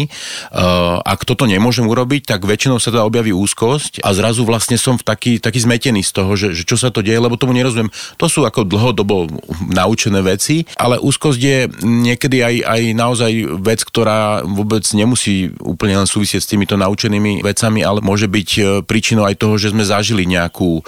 Uh, 0.54 1.02
ak 1.02 1.26
toto 1.26 1.50
nemôžem 1.50 1.86
urobiť, 1.90 2.30
tak 2.30 2.46
väčšinou 2.46 2.78
sa 2.78 2.94
teda 2.94 3.02
objaví 3.10 3.34
úzkosť 3.34 4.06
a 4.06 4.14
zrazu 4.14 4.46
vlastne 4.46 4.78
som 4.78 5.02
v 5.02 5.04
taký, 5.04 5.32
taký 5.42 5.66
zmetený 5.66 6.06
z 6.06 6.12
toho, 6.14 6.38
že, 6.38 6.54
že 6.54 6.62
čo 6.62 6.78
sa 6.78 6.94
to 6.94 7.02
deje, 7.02 7.18
lebo 7.18 7.42
tomu 7.42 7.58
nerozumiem. 7.58 7.90
To 8.22 8.30
sú 8.30 8.46
ako 8.46 8.70
dlhodobo 8.70 9.34
naučené 9.74 10.22
veci, 10.22 10.70
ale 10.78 11.02
úzkosť 11.02 11.40
je 11.42 11.60
niekedy 11.82 12.46
aj, 12.46 12.56
aj 12.70 12.82
naozaj 12.94 13.32
vec, 13.66 13.82
ktorá 13.82 14.46
vôbec 14.46 14.86
nemusí 14.94 15.50
úplne 15.58 15.98
len 15.98 16.06
súvisieť 16.06 16.46
s 16.46 16.52
týmito 16.54 16.78
naučenými 16.78 17.42
vecami, 17.42 17.82
ale 17.82 18.06
môže 18.06 18.30
byť 18.30 18.84
príčinou 18.86 19.26
aj 19.26 19.42
toho, 19.42 19.58
že 19.58 19.74
sme 19.74 19.82
zažili 19.82 20.30
nejakú 20.30 20.86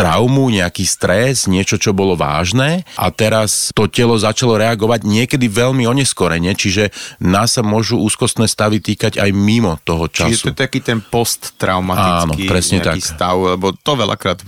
traumu, 0.00 0.48
nejaký 0.48 0.84
stres, 0.88 1.44
niečo, 1.44 1.76
čo 1.76 1.92
bolo 1.92 2.16
vážne 2.16 2.88
a 2.96 3.12
teraz 3.12 3.68
to 3.76 3.84
telo 3.86 4.16
začalo 4.16 4.56
reagovať 4.56 5.04
niekedy 5.04 5.46
veľmi 5.46 5.84
oneskorene, 5.84 6.56
čiže 6.56 6.88
nás 7.20 7.60
sa 7.60 7.62
môžu 7.62 8.00
úzkostné 8.00 8.48
stavy 8.48 8.80
týkať 8.80 9.20
aj 9.20 9.30
mimo 9.36 9.76
toho 9.84 10.08
času. 10.08 10.32
Čiže 10.32 10.44
to 10.44 10.52
je 10.56 10.58
taký 10.58 10.80
ten 10.80 10.98
posttraumatický 11.04 12.44
Áno, 12.46 12.50
presne 12.50 12.78
tak. 12.80 13.02
stav, 13.04 13.36
lebo 13.36 13.76
to 13.76 13.92
veľakrát 13.94 14.40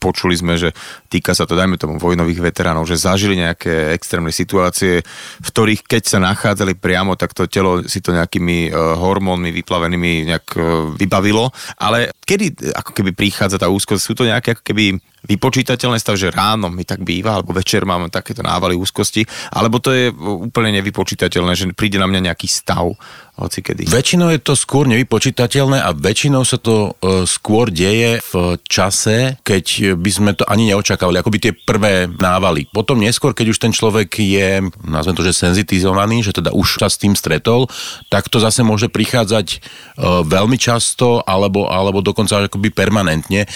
počuli 0.00 0.34
sme, 0.34 0.56
že 0.56 0.72
týka 1.12 1.36
sa 1.36 1.44
to, 1.44 1.58
dajme 1.58 1.76
tomu, 1.76 2.00
vojnových 2.00 2.40
veteránov, 2.40 2.88
že 2.88 2.96
zažili 2.96 3.36
nejaké 3.36 3.92
extrémne 3.92 4.32
situácie, 4.32 5.02
v 5.42 5.48
ktorých 5.50 5.84
keď 5.84 6.02
sa 6.06 6.18
nachádzali 6.22 6.78
priamo, 6.78 7.18
tak 7.18 7.36
to 7.36 7.44
telo 7.50 7.84
si 7.84 7.98
to 7.98 8.14
nejakými 8.14 8.70
e, 8.70 8.70
hormónmi 8.72 9.50
vyplavenými 9.50 10.30
nejak 10.30 10.46
e, 10.54 10.60
vybavilo, 10.96 11.50
ale 11.76 12.14
kedy 12.22 12.72
ako 12.72 12.94
keby 12.94 13.10
prichádza 13.10 13.58
tá 13.58 13.66
úzkosť, 13.66 14.02
sú 14.02 14.14
to 14.14 14.29
nejaké 14.30 14.54
ako 14.54 14.62
keby 14.62 15.02
vypočítateľné 15.26 16.00
stav, 16.00 16.16
že 16.16 16.32
ráno 16.32 16.72
mi 16.72 16.84
tak 16.88 17.04
býva, 17.04 17.40
alebo 17.40 17.52
večer 17.52 17.84
mám 17.84 18.08
takéto 18.08 18.40
návaly 18.40 18.76
úzkosti, 18.76 19.24
alebo 19.52 19.82
to 19.82 19.92
je 19.92 20.08
úplne 20.16 20.72
nevypočítateľné, 20.80 21.52
že 21.52 21.64
príde 21.76 22.00
na 22.00 22.08
mňa 22.08 22.32
nejaký 22.32 22.48
stav 22.48 22.96
hoci 23.40 23.64
kedy. 23.64 23.88
Väčšinou 23.88 24.28
je 24.36 24.40
to 24.44 24.52
skôr 24.52 24.84
nevypočítateľné 24.92 25.80
a 25.80 25.96
väčšinou 25.96 26.44
sa 26.44 26.60
to 26.60 26.92
e, 27.00 27.24
skôr 27.24 27.72
deje 27.72 28.20
v 28.20 28.60
čase, 28.68 29.40
keď 29.40 29.96
by 29.96 30.10
sme 30.12 30.30
to 30.36 30.44
ani 30.44 30.68
neočakávali, 30.70 31.16
ako 31.16 31.32
by 31.32 31.38
tie 31.40 31.56
prvé 31.56 32.04
návaly. 32.06 32.68
Potom 32.68 33.00
neskôr, 33.00 33.32
keď 33.32 33.56
už 33.56 33.58
ten 33.58 33.72
človek 33.72 34.12
je, 34.12 34.60
nazvem 34.84 35.16
to, 35.16 35.24
že 35.24 35.40
senzitizovaný, 35.40 36.20
že 36.20 36.36
teda 36.36 36.52
už 36.52 36.84
sa 36.84 36.92
s 36.92 37.00
tým 37.00 37.16
stretol, 37.16 37.64
tak 38.12 38.28
to 38.28 38.36
zase 38.36 38.60
môže 38.60 38.92
prichádzať 38.92 39.46
e, 39.56 39.58
veľmi 40.28 40.60
často 40.60 41.24
alebo, 41.24 41.72
alebo 41.72 42.04
dokonca 42.04 42.44
akoby 42.44 42.68
permanentne. 42.68 43.48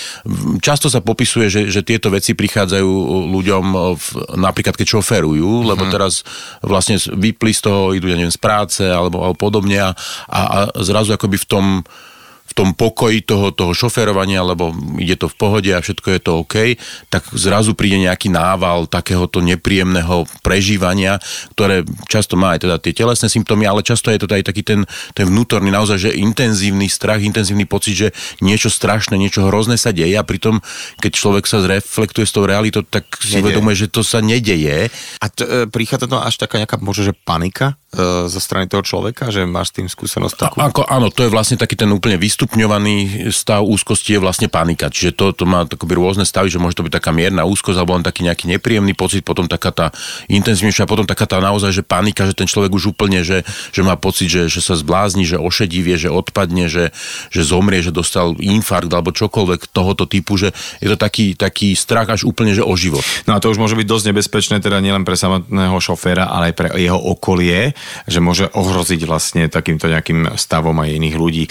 Často 0.65 0.89
sa 0.89 1.05
popisuje, 1.05 1.53
že, 1.55 1.71
že 1.71 1.87
tieto 1.87 2.11
veci 2.11 2.35
prichádzajú 2.35 2.91
ľuďom 3.31 3.65
v, 3.95 4.07
napríklad 4.35 4.75
keď 4.75 4.99
šoferujú, 4.99 5.71
lebo 5.71 5.87
mhm. 5.87 5.93
teraz 5.95 6.27
vlastne 6.59 6.99
vypli 6.99 7.55
z 7.55 7.71
toho, 7.71 7.95
idú, 7.95 8.11
ja 8.11 8.19
neviem, 8.19 8.35
z 8.35 8.43
práce 8.43 8.83
alebo, 8.83 9.23
alebo 9.23 9.39
podobne 9.39 9.79
a, 9.79 9.95
a 10.27 10.75
zrazu 10.83 11.15
akoby 11.15 11.39
v 11.39 11.47
tom 11.47 11.67
tom 12.55 12.71
pokoji 12.77 13.27
toho, 13.27 13.51
toho 13.51 13.75
šoferovania, 13.75 14.47
lebo 14.47 14.71
ide 15.01 15.19
to 15.19 15.27
v 15.27 15.37
pohode 15.37 15.71
a 15.75 15.83
všetko 15.83 16.09
je 16.15 16.21
to 16.23 16.33
OK, 16.45 16.57
tak 17.11 17.27
zrazu 17.35 17.75
príde 17.75 17.99
nejaký 18.07 18.31
nával 18.31 18.87
takéhoto 18.87 19.43
nepríjemného 19.43 20.29
prežívania, 20.45 21.19
ktoré 21.59 21.83
často 22.07 22.39
má 22.39 22.55
aj 22.55 22.69
teda 22.69 22.77
tie 22.79 22.95
telesné 22.95 23.27
symptómy, 23.27 23.67
ale 23.67 23.83
často 23.83 24.15
je 24.15 24.23
to 24.23 24.31
aj 24.31 24.47
taký 24.47 24.63
ten, 24.63 24.87
ten 25.19 25.27
vnútorný 25.27 25.75
naozaj, 25.75 25.99
že 25.99 26.11
intenzívny 26.15 26.87
strach, 26.87 27.19
intenzívny 27.19 27.67
pocit, 27.67 27.99
že 27.99 28.09
niečo 28.39 28.71
strašné, 28.71 29.19
niečo 29.19 29.51
hrozné 29.51 29.75
sa 29.75 29.91
deje 29.91 30.15
a 30.15 30.23
pritom, 30.23 30.63
keď 31.03 31.11
človek 31.11 31.45
sa 31.51 31.59
zreflektuje 31.59 32.23
s 32.23 32.33
tou 32.33 32.47
realitou, 32.47 32.87
tak 32.87 33.09
si 33.19 33.43
uvedomuje, 33.43 33.75
že 33.75 33.91
to 33.91 34.07
sa 34.07 34.23
nedeje. 34.23 34.93
A 35.19 35.27
t- 35.27 35.43
e, 35.43 35.67
prichádza 35.67 36.07
to 36.07 36.23
až 36.23 36.39
taká 36.39 36.63
nejaká 36.63 36.79
možno, 36.79 37.11
že 37.11 37.15
panika 37.27 37.75
zo 38.31 38.41
strany 38.41 38.71
toho 38.71 38.87
človeka, 38.87 39.35
že 39.35 39.43
máš 39.43 39.75
s 39.75 39.83
tým 39.83 39.89
skúsenosť 39.91 40.35
takú? 40.39 40.57
A, 40.63 40.71
ako, 40.71 40.87
áno, 40.87 41.11
to 41.11 41.27
je 41.27 41.31
vlastne 41.35 41.59
taký 41.59 41.75
ten 41.75 41.91
úplne 41.91 42.15
výstup 42.15 42.45
stupňovaný 42.45 43.33
stav 43.33 43.65
úzkosti 43.65 44.15
je 44.15 44.21
vlastne 44.21 44.53
panika. 44.53 44.93
Čiže 44.93 45.17
to, 45.17 45.33
to 45.33 45.49
má 45.49 45.65
takoby 45.65 45.97
rôzne 45.97 46.29
stavy, 46.29 46.53
že 46.53 46.61
môže 46.61 46.77
to 46.77 46.85
byť 46.85 47.01
taká 47.01 47.09
mierna 47.09 47.49
úzkosť 47.49 47.81
alebo 47.81 47.97
len 47.97 48.05
taký 48.05 48.29
nejaký 48.29 48.53
nepríjemný 48.53 48.93
pocit, 48.93 49.25
potom 49.25 49.49
taká 49.49 49.73
tá 49.73 49.87
intenzívnejšia, 50.29 50.85
potom 50.85 51.09
taká 51.09 51.25
tá 51.25 51.41
naozaj, 51.41 51.73
že 51.73 51.83
panika, 51.83 52.29
že 52.29 52.37
ten 52.37 52.45
človek 52.45 52.69
už 52.69 52.93
úplne, 52.93 53.25
že, 53.25 53.43
že 53.73 53.81
má 53.81 53.97
pocit, 53.97 54.29
že, 54.29 54.53
že 54.53 54.61
sa 54.61 54.77
zblázni, 54.77 55.25
že 55.25 55.41
ošedivie, 55.41 55.97
že 55.97 56.13
odpadne, 56.13 56.69
že, 56.69 56.93
že 57.33 57.43
zomrie, 57.43 57.81
že 57.81 57.91
dostal 57.91 58.37
infarkt 58.37 58.93
alebo 58.93 59.11
čokoľvek 59.11 59.73
tohoto 59.73 60.05
typu, 60.05 60.37
že 60.37 60.53
je 60.85 60.93
to 60.93 61.01
taký, 61.01 61.33
taký 61.33 61.73
strach 61.73 62.13
až 62.13 62.29
úplne, 62.29 62.53
že 62.53 62.61
o 62.61 62.77
život. 62.77 63.03
No 63.25 63.35
a 63.35 63.41
to 63.41 63.49
už 63.49 63.57
môže 63.57 63.75
byť 63.75 63.89
dosť 63.89 64.05
nebezpečné, 64.13 64.61
teda 64.61 64.85
nielen 64.85 65.03
pre 65.03 65.17
samotného 65.17 65.81
šoféra, 65.81 66.29
ale 66.29 66.53
aj 66.53 66.55
pre 66.55 66.69
jeho 66.77 67.01
okolie, 67.01 67.73
že 68.07 68.19
môže 68.21 68.49
ohroziť 68.53 69.01
vlastne 69.05 69.43
takýmto 69.49 69.89
nejakým 69.89 70.37
stavom 70.37 70.77
aj 70.81 70.91
iných 70.95 71.17
ľudí. 71.17 71.45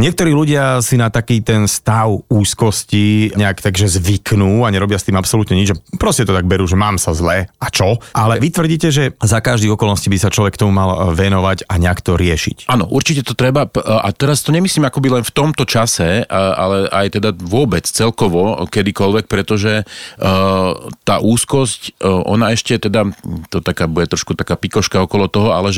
Niektorí 0.00 0.30
ľudia 0.32 0.80
si 0.84 0.98
na 0.98 1.12
taký 1.12 1.40
ten 1.44 1.66
stav 1.70 2.10
úzkosti 2.28 3.36
nejak 3.36 3.62
takže 3.62 3.88
zvyknú 4.00 4.64
a 4.64 4.72
nerobia 4.72 4.98
s 5.00 5.06
tým 5.06 5.16
absolútne 5.16 5.56
nič. 5.56 5.74
Proste 5.96 6.26
to 6.26 6.36
tak 6.36 6.48
berú, 6.48 6.66
že 6.66 6.78
mám 6.78 6.98
sa 6.98 7.14
zle 7.14 7.46
a 7.48 7.66
čo? 7.70 8.00
Ale 8.12 8.42
vy 8.42 8.48
tvrdíte, 8.50 8.88
že 8.90 9.14
za 9.22 9.38
každý 9.38 9.70
okolnosti 9.72 10.08
by 10.10 10.18
sa 10.18 10.32
človek 10.32 10.58
tomu 10.58 10.74
mal 10.74 10.90
e, 10.90 10.98
venovať 11.14 11.68
a 11.68 11.74
nejak 11.78 12.00
to 12.02 12.18
riešiť. 12.18 12.68
Áno, 12.68 12.88
určite 12.90 13.22
to 13.24 13.38
treba. 13.38 13.70
A 13.78 14.08
teraz 14.10 14.42
to 14.42 14.50
nemyslím 14.50 14.88
akoby 14.88 15.20
len 15.20 15.24
v 15.24 15.32
tomto 15.34 15.62
čase, 15.68 16.26
ale 16.28 16.90
aj 16.90 17.20
teda 17.20 17.30
vôbec 17.38 17.86
celkovo, 17.86 18.66
kedykoľvek, 18.66 19.24
pretože 19.30 19.86
tá 21.04 21.16
úzkosť, 21.22 22.02
ona 22.02 22.52
ešte 22.52 22.76
teda, 22.78 23.14
to 23.52 23.62
taká 23.62 23.86
bude 23.86 24.10
trošku 24.10 24.34
taká 24.34 24.58
pikoška 24.58 24.98
okolo 25.04 25.30
toho, 25.30 25.54
ale 25.54 25.70
že, 25.70 25.77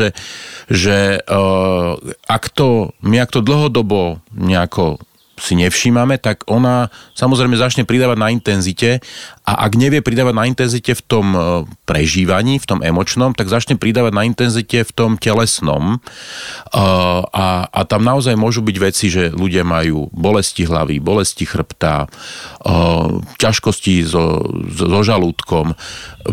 že 0.72 1.20
uh, 1.20 2.00
ak 2.26 2.44
to, 2.56 2.96
my 3.04 3.20
ak 3.20 3.30
to 3.36 3.40
dlhodobo 3.44 4.24
nejako 4.32 4.96
si 5.40 5.56
nevšímame, 5.56 6.20
tak 6.20 6.44
ona 6.46 6.92
samozrejme 7.16 7.56
začne 7.56 7.88
pridávať 7.88 8.18
na 8.20 8.28
intenzite 8.28 9.00
a 9.50 9.66
ak 9.66 9.72
nevie 9.74 9.98
pridávať 10.04 10.34
na 10.36 10.44
intenzite 10.46 10.92
v 10.94 11.02
tom 11.02 11.26
e, 11.34 11.40
prežívaní, 11.88 12.62
v 12.62 12.68
tom 12.68 12.80
emočnom, 12.84 13.34
tak 13.34 13.50
začne 13.50 13.74
pridávať 13.80 14.12
na 14.14 14.22
intenzite 14.28 14.86
v 14.86 14.92
tom 14.94 15.18
telesnom. 15.18 15.96
E, 15.96 15.98
a, 17.34 17.66
a 17.66 17.80
tam 17.88 18.06
naozaj 18.06 18.38
môžu 18.38 18.62
byť 18.62 18.76
veci, 18.78 19.10
že 19.10 19.34
ľudia 19.34 19.66
majú 19.66 20.12
bolesti 20.14 20.68
hlavy, 20.68 21.02
bolesti 21.02 21.48
chrbta, 21.48 22.06
e, 22.06 22.08
ťažkosti 23.42 24.06
so, 24.06 24.38
so 24.70 25.00
žalúdkom, 25.02 25.74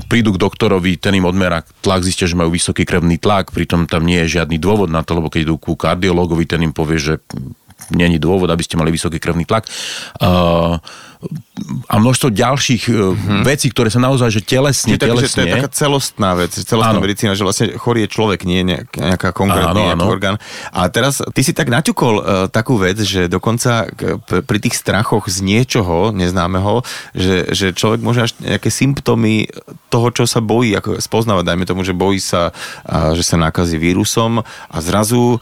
prídu 0.05 0.35
k 0.35 0.41
doktorovi, 0.43 1.01
ten 1.01 1.17
im 1.17 1.25
odmerá 1.25 1.65
tlak, 1.81 2.05
zistia, 2.05 2.29
že 2.29 2.37
majú 2.37 2.53
vysoký 2.53 2.85
krvný 2.85 3.17
tlak, 3.17 3.49
pritom 3.49 3.89
tam 3.89 4.05
nie 4.05 4.21
je 4.27 4.37
žiadny 4.37 4.61
dôvod 4.61 4.93
na 4.93 5.01
to, 5.01 5.17
lebo 5.17 5.33
keď 5.33 5.47
idú 5.47 5.55
ku 5.57 5.73
kardiologovi, 5.73 6.45
ten 6.45 6.61
im 6.61 6.75
povie, 6.75 7.01
že 7.01 7.23
není 7.91 8.19
dôvod, 8.19 8.49
aby 8.51 8.63
ste 8.63 8.79
mali 8.79 8.91
vysoký 8.91 9.19
krvný 9.19 9.45
tlak. 9.47 9.67
Uh, 10.19 10.77
a 11.87 11.95
množstvo 11.97 12.29
ďalších 12.29 12.83
mm-hmm. 12.93 13.41
vecí, 13.41 13.73
ktoré 13.73 13.89
sa 13.89 13.97
naozaj, 13.97 14.29
že 14.29 14.41
telesne, 14.45 14.93
Čiže 14.95 15.01
telesne... 15.01 15.33
to 15.33 15.41
je 15.41 15.55
taká 15.57 15.69
celostná 15.73 16.31
vec, 16.37 16.53
celostná 16.53 16.93
áno. 16.93 17.03
medicína, 17.03 17.33
že 17.33 17.41
vlastne 17.41 17.73
chorý 17.73 18.05
je 18.05 18.09
človek, 18.13 18.45
nie 18.45 18.61
nejaká 18.61 19.33
konkrétny 19.33 19.97
áno, 19.97 19.97
áno. 19.97 20.03
orgán. 20.05 20.35
A 20.69 20.85
teraz 20.93 21.19
ty 21.33 21.41
si 21.41 21.57
tak 21.57 21.73
naťukol 21.73 22.15
uh, 22.21 22.23
takú 22.53 22.77
vec, 22.77 23.01
že 23.01 23.25
dokonca 23.25 23.89
k, 23.89 24.21
pri 24.21 24.57
tých 24.61 24.77
strachoch 24.77 25.25
z 25.25 25.41
niečoho 25.41 26.13
neznámeho, 26.13 26.85
že, 27.17 27.49
že 27.49 27.73
človek 27.73 27.99
môže 28.05 28.29
až 28.29 28.31
nejaké 28.37 28.69
symptómy 28.69 29.49
toho, 29.89 30.13
čo 30.13 30.23
sa 30.29 30.43
bojí, 30.43 30.77
ako 30.77 31.01
spoznávať, 31.01 31.43
dajme 31.49 31.65
tomu, 31.65 31.81
že 31.81 31.97
bojí 31.97 32.21
sa, 32.21 32.53
uh, 32.53 33.17
že 33.17 33.25
sa 33.25 33.41
nakazí 33.41 33.81
vírusom 33.81 34.45
a 34.45 34.77
zrazu 34.83 35.41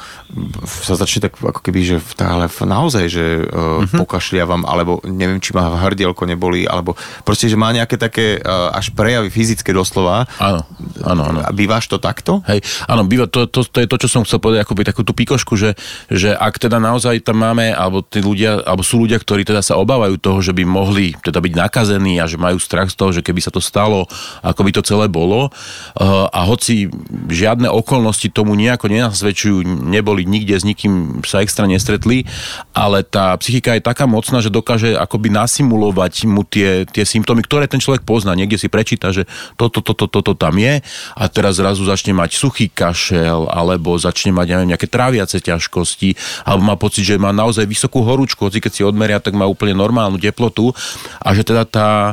sa 0.85 0.95
začne 0.95 1.27
tak 1.27 1.35
ako 1.35 1.59
keby, 1.59 1.79
že 1.83 1.97
ale 2.23 2.47
naozaj, 2.47 3.05
že 3.11 3.25
uh, 3.43 3.83
mm-hmm. 3.83 3.99
pokašliavam, 3.99 4.63
alebo 4.63 5.03
neviem, 5.03 5.43
či 5.43 5.51
má 5.69 5.77
hrdielko 5.81 6.23
neboli, 6.29 6.65
alebo 6.65 6.93
proste, 7.25 7.49
že 7.49 7.57
má 7.57 7.71
nejaké 7.73 7.97
také 7.97 8.39
uh, 8.39 8.71
až 8.73 8.91
prejavy 8.93 9.29
fyzické 9.33 9.73
doslova. 9.73 10.29
Áno, 10.37 10.63
áno, 11.01 11.21
áno. 11.25 11.39
A 11.41 11.51
bývaš 11.51 11.89
to 11.89 11.97
takto? 11.97 12.45
Hej, 12.45 12.61
áno, 12.85 13.05
býva, 13.07 13.25
to, 13.25 13.49
to, 13.49 13.65
to 13.65 13.81
je 13.81 13.87
to, 13.89 13.97
čo 14.05 14.07
som 14.07 14.21
chcel 14.23 14.39
povedať, 14.39 14.63
akoby 14.65 14.81
takú 14.85 15.01
tú 15.01 15.13
pikošku, 15.15 15.57
že, 15.57 15.73
že 16.11 16.33
ak 16.35 16.61
teda 16.61 16.77
naozaj 16.77 17.25
tam 17.25 17.41
máme, 17.41 17.73
alebo 17.73 18.05
tí 18.05 18.21
ľudia, 18.21 18.61
alebo 18.63 18.85
sú 18.85 19.01
ľudia, 19.01 19.17
ktorí 19.17 19.47
teda 19.47 19.65
sa 19.65 19.79
obávajú 19.79 20.21
toho, 20.21 20.39
že 20.43 20.53
by 20.53 20.63
mohli 20.67 21.17
teda 21.23 21.41
byť 21.41 21.53
nakazení 21.55 22.21
a 22.21 22.29
že 22.29 22.37
majú 22.37 22.61
strach 22.61 22.91
z 22.91 22.95
toho, 22.97 23.11
že 23.15 23.25
keby 23.25 23.41
sa 23.41 23.51
to 23.51 23.63
stalo, 23.63 24.05
ako 24.45 24.61
by 24.61 24.71
to 24.75 24.81
celé 24.85 25.09
bolo. 25.09 25.49
Uh, 25.97 26.27
a 26.29 26.45
hoci 26.45 26.91
žiadne 27.29 27.71
okolnosti 27.71 28.27
tomu 28.29 28.53
nejako 28.53 28.91
nenasvedčujú, 28.91 29.63
neboli 29.65 30.27
nikde 30.27 30.55
s 30.55 30.67
nikým 30.67 31.23
sa 31.23 31.41
extra 31.41 31.65
nestretli, 31.65 32.27
ale 32.75 33.01
tá 33.01 33.33
psychika 33.39 33.73
je 33.75 33.83
taká 33.83 34.05
mocná, 34.05 34.43
že 34.43 34.53
dokáže 34.53 34.95
akoby 34.97 35.31
nás 35.31 35.54
nasimulovať 35.55 36.27
mu 36.27 36.43
tie, 36.43 36.83
tie 36.83 37.07
symptómy, 37.07 37.39
ktoré 37.39 37.71
ten 37.71 37.79
človek 37.79 38.03
pozná. 38.03 38.35
Niekde 38.35 38.59
si 38.59 38.67
prečíta, 38.67 39.15
že 39.15 39.23
toto, 39.55 39.79
toto, 39.79 40.11
toto 40.11 40.35
tam 40.35 40.59
je 40.59 40.83
a 41.15 41.23
teraz 41.31 41.63
zrazu 41.63 41.87
začne 41.87 42.11
mať 42.11 42.35
suchý 42.35 42.67
kašel 42.67 43.47
alebo 43.47 43.95
začne 43.95 44.35
mať 44.35 44.51
neviem, 44.51 44.75
nejaké 44.75 44.91
tráviace 44.91 45.39
ťažkosti 45.39 46.43
alebo 46.43 46.67
má 46.67 46.75
pocit, 46.75 47.07
že 47.07 47.15
má 47.15 47.31
naozaj 47.31 47.63
vysokú 47.63 48.03
horúčku, 48.03 48.51
hoci 48.51 48.59
keď 48.59 48.71
si 48.75 48.83
odmeria, 48.83 49.23
tak 49.23 49.31
má 49.31 49.47
úplne 49.47 49.71
normálnu 49.71 50.19
teplotu 50.19 50.75
a 51.23 51.31
že 51.31 51.47
teda 51.47 51.63
tá, 51.63 52.11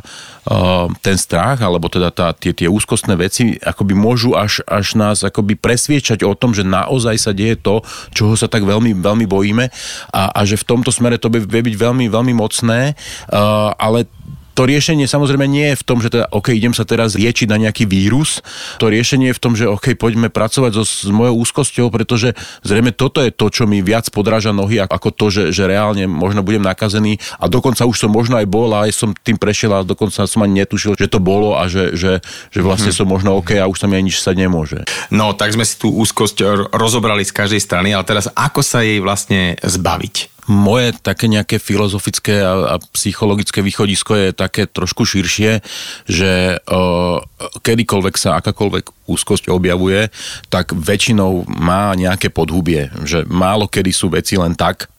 ten 1.02 1.18
strach 1.18 1.58
alebo 1.58 1.90
teda 1.90 2.14
tá, 2.14 2.30
tie, 2.30 2.54
tie 2.54 2.70
úzkostné 2.70 3.18
veci 3.18 3.58
akoby 3.58 3.98
môžu 3.98 4.38
až, 4.38 4.62
až 4.70 4.94
nás 4.94 5.26
akoby 5.26 5.58
presviečať 5.58 6.22
o 6.22 6.38
tom, 6.38 6.54
že 6.54 6.62
naozaj 6.62 7.18
sa 7.18 7.34
deje 7.34 7.58
to, 7.58 7.82
čoho 8.14 8.38
sa 8.38 8.46
tak 8.46 8.62
veľmi, 8.62 9.02
veľmi 9.02 9.26
bojíme 9.26 9.66
a, 10.14 10.30
a 10.30 10.40
že 10.46 10.54
v 10.54 10.68
tomto 10.78 10.94
smere 10.94 11.18
to 11.18 11.26
vie 11.26 11.42
byť 11.42 11.74
veľmi, 11.74 12.06
veľmi 12.06 12.34
mocné 12.38 12.94
Uh, 13.31 13.31
ale 13.76 14.06
to 14.52 14.68
riešenie 14.68 15.08
samozrejme 15.08 15.48
nie 15.48 15.72
je 15.72 15.80
v 15.80 15.84
tom, 15.84 15.98
že 16.04 16.12
teda, 16.12 16.28
OK, 16.28 16.52
idem 16.52 16.76
sa 16.76 16.84
teraz 16.84 17.16
liečiť 17.16 17.48
na 17.48 17.56
nejaký 17.56 17.88
vírus. 17.88 18.44
To 18.78 18.92
riešenie 18.92 19.32
je 19.32 19.36
v 19.36 19.42
tom, 19.42 19.52
že 19.56 19.64
OK, 19.68 19.96
poďme 19.96 20.28
pracovať 20.28 20.72
so, 20.76 20.84
s 20.84 21.08
mojou 21.08 21.40
úzkosťou, 21.40 21.88
pretože 21.88 22.36
zrejme 22.60 22.92
toto 22.92 23.24
je 23.24 23.32
to, 23.32 23.48
čo 23.48 23.64
mi 23.64 23.80
viac 23.80 24.12
podráža 24.12 24.52
nohy, 24.52 24.84
ako 24.84 25.08
to, 25.12 25.26
že, 25.32 25.42
že 25.56 25.64
reálne 25.64 26.04
možno 26.04 26.44
budem 26.44 26.60
nakazený 26.60 27.16
a 27.40 27.48
dokonca 27.48 27.88
už 27.88 27.96
som 27.96 28.10
možno 28.12 28.36
aj 28.36 28.46
bol 28.48 28.68
a 28.76 28.84
aj 28.88 28.92
som 28.92 29.10
tým 29.16 29.40
prešiel 29.40 29.72
a 29.72 29.88
dokonca 29.88 30.28
som 30.28 30.44
ani 30.44 30.64
netušil, 30.64 31.00
že 31.00 31.08
to 31.08 31.16
bolo 31.16 31.56
a 31.56 31.66
že, 31.72 31.96
že, 31.96 32.20
že 32.52 32.60
vlastne 32.60 32.92
hmm. 32.92 32.98
som 33.00 33.06
možno 33.08 33.40
OK 33.40 33.56
a 33.56 33.64
už 33.64 33.80
sa 33.80 33.88
mi 33.88 33.96
ani 33.96 34.12
nič 34.12 34.20
sa 34.20 34.36
nemôže. 34.36 34.84
No, 35.08 35.32
tak 35.32 35.56
sme 35.56 35.64
si 35.64 35.80
tú 35.80 35.88
úzkosť 35.88 36.68
rozobrali 36.74 37.24
z 37.24 37.32
každej 37.32 37.60
strany, 37.62 37.96
ale 37.96 38.04
teraz 38.04 38.28
ako 38.36 38.60
sa 38.60 38.84
jej 38.84 39.00
vlastne 39.00 39.56
zbaviť? 39.64 40.31
Moje 40.50 40.90
také 40.98 41.30
nejaké 41.30 41.62
filozofické 41.62 42.42
a, 42.42 42.74
a 42.74 42.76
psychologické 42.98 43.62
východisko 43.62 44.12
je 44.18 44.28
také 44.34 44.66
trošku 44.66 45.06
širšie, 45.06 45.62
že 46.10 46.58
o, 46.66 47.22
kedykoľvek 47.62 48.14
sa 48.18 48.42
akákoľvek 48.42 49.06
úzkosť 49.06 49.54
objavuje, 49.54 50.10
tak 50.50 50.74
väčšinou 50.74 51.46
má 51.46 51.94
nejaké 51.94 52.34
podhubie, 52.34 52.90
že 53.06 53.22
málo 53.30 53.70
kedy 53.70 53.94
sú 53.94 54.10
veci 54.10 54.34
len 54.34 54.58
tak, 54.58 54.90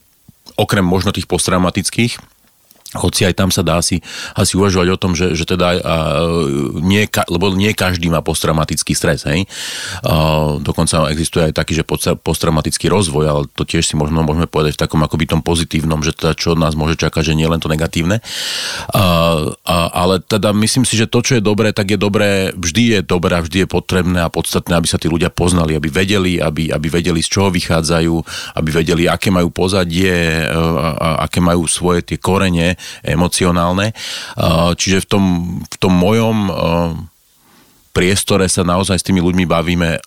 okrem 0.55 0.85
možno 0.85 1.11
tých 1.11 1.27
posttraumatických, 1.27 2.32
hoci 2.93 3.25
aj 3.25 3.33
tam 3.37 3.49
sa 3.49 3.65
dá 3.65 3.81
asi, 3.81 3.99
asi 4.37 4.53
uvažovať 4.57 4.87
o 4.93 4.97
tom, 4.97 5.17
že, 5.17 5.33
že 5.33 5.45
teda 5.49 5.67
a, 5.81 5.95
nie, 6.79 7.05
lebo 7.09 7.53
nie 7.53 7.73
každý 7.73 8.09
má 8.09 8.21
posttraumatický 8.21 8.93
stres, 8.93 9.25
hej. 9.25 9.45
A, 10.05 10.57
dokonca 10.61 11.09
existuje 11.09 11.49
aj 11.49 11.57
taký, 11.57 11.77
že 11.77 11.87
posttraumatický 12.21 12.87
rozvoj, 12.87 13.25
ale 13.25 13.41
to 13.53 13.65
tiež 13.65 13.85
si 13.85 13.95
možno 13.97 14.21
môžeme 14.21 14.45
povedať 14.45 14.77
v 14.77 14.81
takom 14.85 15.01
akoby 15.01 15.25
tom 15.29 15.41
pozitívnom, 15.41 16.05
že 16.05 16.13
teda 16.13 16.33
čo 16.37 16.53
nás 16.53 16.77
môže 16.77 16.95
čakať, 16.97 17.33
že 17.33 17.37
nie 17.37 17.49
len 17.49 17.59
to 17.59 17.71
negatívne. 17.71 18.21
A, 18.93 19.03
a, 19.65 19.77
ale 19.91 20.21
teda 20.21 20.53
myslím 20.53 20.85
si, 20.85 20.95
že 20.95 21.09
to, 21.09 21.25
čo 21.25 21.37
je 21.37 21.43
dobré, 21.43 21.73
tak 21.73 21.93
je 21.93 21.99
dobré, 21.99 22.53
vždy 22.53 22.83
je 22.97 22.99
dobré 23.01 23.37
a 23.37 23.43
vždy 23.43 23.65
je 23.65 23.67
potrebné 23.69 24.19
a 24.21 24.29
podstatné, 24.29 24.77
aby 24.77 24.87
sa 24.87 25.01
tí 25.01 25.09
ľudia 25.09 25.33
poznali, 25.33 25.73
aby 25.73 25.89
vedeli, 25.89 26.37
aby, 26.37 26.69
aby 26.69 26.87
vedeli, 26.87 27.19
z 27.19 27.29
čoho 27.29 27.49
vychádzajú, 27.49 28.15
aby 28.57 28.69
vedeli, 28.69 29.09
aké 29.09 29.33
majú 29.33 29.49
pozadie, 29.49 30.45
a, 30.47 30.57
a, 30.93 31.09
aké 31.25 31.41
majú 31.41 31.65
svoje 31.65 32.05
tie 32.05 32.17
korene, 32.21 32.75
emocionálne. 33.03 33.91
Čiže 34.75 35.03
v 35.03 35.07
tom, 35.07 35.23
v 35.63 35.75
tom 35.77 35.93
mojom 35.95 36.37
priestore 37.93 38.49
sa 38.49 38.65
naozaj 38.65 38.97
s 38.99 39.05
tými 39.05 39.21
ľuďmi 39.21 39.45
bavíme 39.45 40.01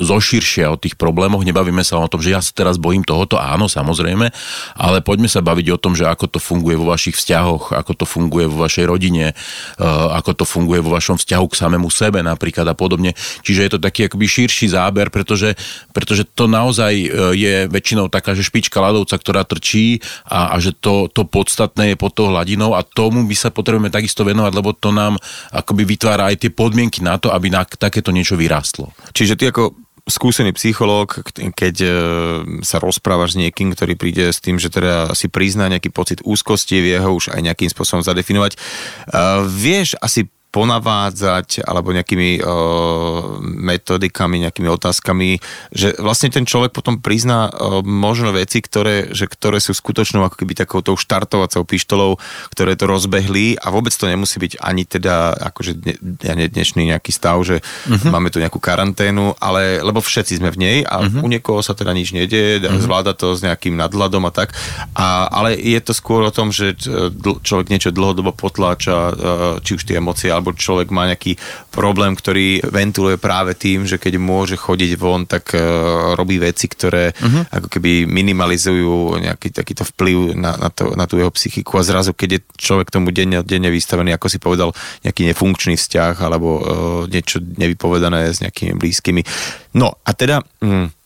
zoširšia 0.00 0.72
o 0.72 0.80
tých 0.80 0.96
problémoch, 0.96 1.44
nebavíme 1.44 1.84
sa 1.84 2.00
o 2.00 2.08
tom, 2.08 2.24
že 2.24 2.32
ja 2.32 2.40
sa 2.40 2.50
teraz 2.56 2.80
bojím 2.80 3.04
tohoto, 3.04 3.36
áno, 3.36 3.68
samozrejme, 3.68 4.32
ale 4.74 4.98
poďme 5.04 5.28
sa 5.28 5.44
baviť 5.44 5.76
o 5.76 5.78
tom, 5.78 5.92
že 5.92 6.08
ako 6.08 6.26
to 6.26 6.38
funguje 6.40 6.74
vo 6.74 6.88
vašich 6.88 7.14
vzťahoch, 7.14 7.76
ako 7.76 7.92
to 7.92 8.04
funguje 8.08 8.48
vo 8.48 8.64
vašej 8.64 8.88
rodine, 8.88 9.36
eh, 9.36 9.84
ako 10.16 10.42
to 10.42 10.44
funguje 10.48 10.80
vo 10.80 10.96
vašom 10.96 11.20
vzťahu 11.20 11.46
k 11.52 11.58
samému 11.60 11.88
sebe 11.92 12.24
napríklad 12.24 12.64
a 12.66 12.74
podobne. 12.74 13.12
Čiže 13.44 13.60
je 13.60 13.70
to 13.76 13.80
taký 13.80 14.08
akoby 14.08 14.26
širší 14.26 14.72
záber, 14.72 15.12
pretože, 15.12 15.54
pretože 15.92 16.24
to 16.24 16.48
naozaj 16.48 16.92
eh, 16.96 17.08
je 17.36 17.54
väčšinou 17.68 18.08
taká, 18.08 18.32
že 18.32 18.42
špička 18.42 18.80
ľadovca, 18.80 19.14
ktorá 19.20 19.44
trčí 19.44 20.00
a, 20.24 20.56
a 20.56 20.58
že 20.58 20.72
to, 20.72 21.12
to 21.12 21.28
podstatné 21.28 21.92
je 21.92 21.96
pod 22.00 22.16
tou 22.16 22.32
hladinou 22.32 22.72
a 22.72 22.80
tomu 22.80 23.22
by 23.28 23.36
sa 23.36 23.52
potrebujeme 23.52 23.92
takisto 23.92 24.24
venovať, 24.24 24.52
lebo 24.56 24.72
to 24.72 24.90
nám 24.90 25.20
akoby 25.52 25.84
vytvára 25.84 26.32
aj 26.32 26.46
tie 26.46 26.50
podmienky 26.50 27.04
na 27.04 27.20
to, 27.20 27.28
aby 27.34 27.52
na 27.52 27.66
takéto 27.66 28.14
niečo 28.14 28.38
vyrástlo. 28.38 28.94
Čiže 29.12 29.36
ty 29.36 29.44
ako 29.50 29.89
skúsený 30.10 30.50
psychológ, 30.58 31.22
keď 31.54 31.76
e, 31.80 31.88
sa 32.66 32.82
rozprávaš 32.82 33.38
s 33.38 33.40
niekým, 33.40 33.72
ktorý 33.72 33.94
príde 33.94 34.28
s 34.28 34.42
tým, 34.42 34.58
že 34.58 34.68
teda 34.68 35.14
si 35.14 35.30
prizná 35.30 35.70
nejaký 35.70 35.94
pocit 35.94 36.18
úzkosti, 36.26 36.82
vie 36.82 36.98
ho 36.98 37.14
už 37.14 37.30
aj 37.32 37.40
nejakým 37.40 37.70
spôsobom 37.70 38.02
zadefinovať, 38.02 38.58
uh, 38.58 39.46
vieš 39.46 39.94
asi 40.02 40.26
ponavádzať 40.50 41.62
alebo 41.62 41.94
nejakými 41.94 42.42
uh, 42.42 43.38
metodikami, 43.40 44.42
nejakými 44.42 44.66
otázkami, 44.66 45.38
že 45.70 45.94
vlastne 46.02 46.34
ten 46.34 46.42
človek 46.42 46.74
potom 46.74 46.98
prizná 46.98 47.46
uh, 47.46 47.80
možno 47.86 48.34
veci, 48.34 48.58
ktoré, 48.58 49.14
že, 49.14 49.30
ktoré 49.30 49.62
sú 49.62 49.70
skutočnou 49.70 50.26
ako 50.26 50.42
keby 50.42 50.58
takou 50.58 50.82
tou 50.82 50.98
štartovacou 50.98 51.62
pištolou, 51.62 52.18
ktoré 52.50 52.74
to 52.74 52.90
rozbehli 52.90 53.62
a 53.62 53.70
vôbec 53.70 53.94
to 53.94 54.10
nemusí 54.10 54.42
byť 54.42 54.58
ani 54.58 54.82
teda 54.82 55.38
akože 55.54 55.78
dne, 56.02 56.50
dnešný 56.50 56.90
nejaký 56.90 57.14
stav, 57.14 57.38
že 57.46 57.62
uh-huh. 57.62 58.10
máme 58.10 58.34
tu 58.34 58.42
nejakú 58.42 58.58
karanténu, 58.58 59.38
ale 59.38 59.78
lebo 59.78 60.02
všetci 60.02 60.42
sme 60.42 60.50
v 60.50 60.58
nej 60.58 60.78
a 60.82 61.06
uh-huh. 61.06 61.22
u 61.22 61.28
niekoho 61.30 61.62
sa 61.62 61.78
teda 61.78 61.94
nič 61.94 62.10
nedieje, 62.10 62.66
uh-huh. 62.66 62.82
zvláda 62.82 63.14
to 63.14 63.38
s 63.38 63.46
nejakým 63.46 63.78
nadhľadom 63.78 64.26
a 64.26 64.34
tak, 64.34 64.50
a, 64.98 65.30
ale 65.30 65.54
je 65.54 65.78
to 65.78 65.94
skôr 65.94 66.26
o 66.26 66.34
tom, 66.34 66.50
že 66.50 66.74
človek 67.46 67.70
niečo 67.70 67.94
dlhodobo 67.94 68.34
potláča, 68.34 68.96
uh, 68.98 69.14
či 69.62 69.78
už 69.78 69.86
tie 69.86 70.02
emócie 70.02 70.39
alebo 70.40 70.56
človek 70.56 70.88
má 70.88 71.04
nejaký 71.04 71.36
problém, 71.68 72.16
ktorý 72.16 72.64
ventiluje 72.64 73.20
práve 73.20 73.52
tým, 73.52 73.84
že 73.84 74.00
keď 74.00 74.16
môže 74.16 74.56
chodiť 74.56 74.96
von, 74.96 75.28
tak 75.28 75.52
uh, 75.52 76.16
robí 76.16 76.40
veci, 76.40 76.66
ktoré 76.66 77.12
uh-huh. 77.12 77.52
ako 77.52 77.68
keby 77.68 78.08
minimalizujú 78.08 79.20
nejaký 79.20 79.52
takýto 79.52 79.84
vplyv 79.84 80.34
na, 80.40 80.56
na, 80.56 80.68
to, 80.72 80.96
na 80.96 81.04
tú 81.04 81.20
jeho 81.20 81.30
psychiku 81.30 81.76
a 81.76 81.86
zrazu, 81.86 82.16
keď 82.16 82.40
je 82.40 82.40
človek 82.56 82.88
tomu 82.88 83.12
denne, 83.12 83.44
denne 83.44 83.68
vystavený, 83.68 84.16
ako 84.16 84.26
si 84.32 84.40
povedal, 84.40 84.72
nejaký 85.04 85.28
nefunkčný 85.28 85.76
vzťah 85.76 86.14
alebo 86.18 86.48
uh, 86.56 86.62
niečo 87.06 87.38
nevypovedané 87.38 88.32
s 88.32 88.40
nejakými 88.40 88.74
blízkymi. 88.80 89.22
No 89.76 89.94
a 90.02 90.10
teda... 90.16 90.40
Mm, 90.64 90.96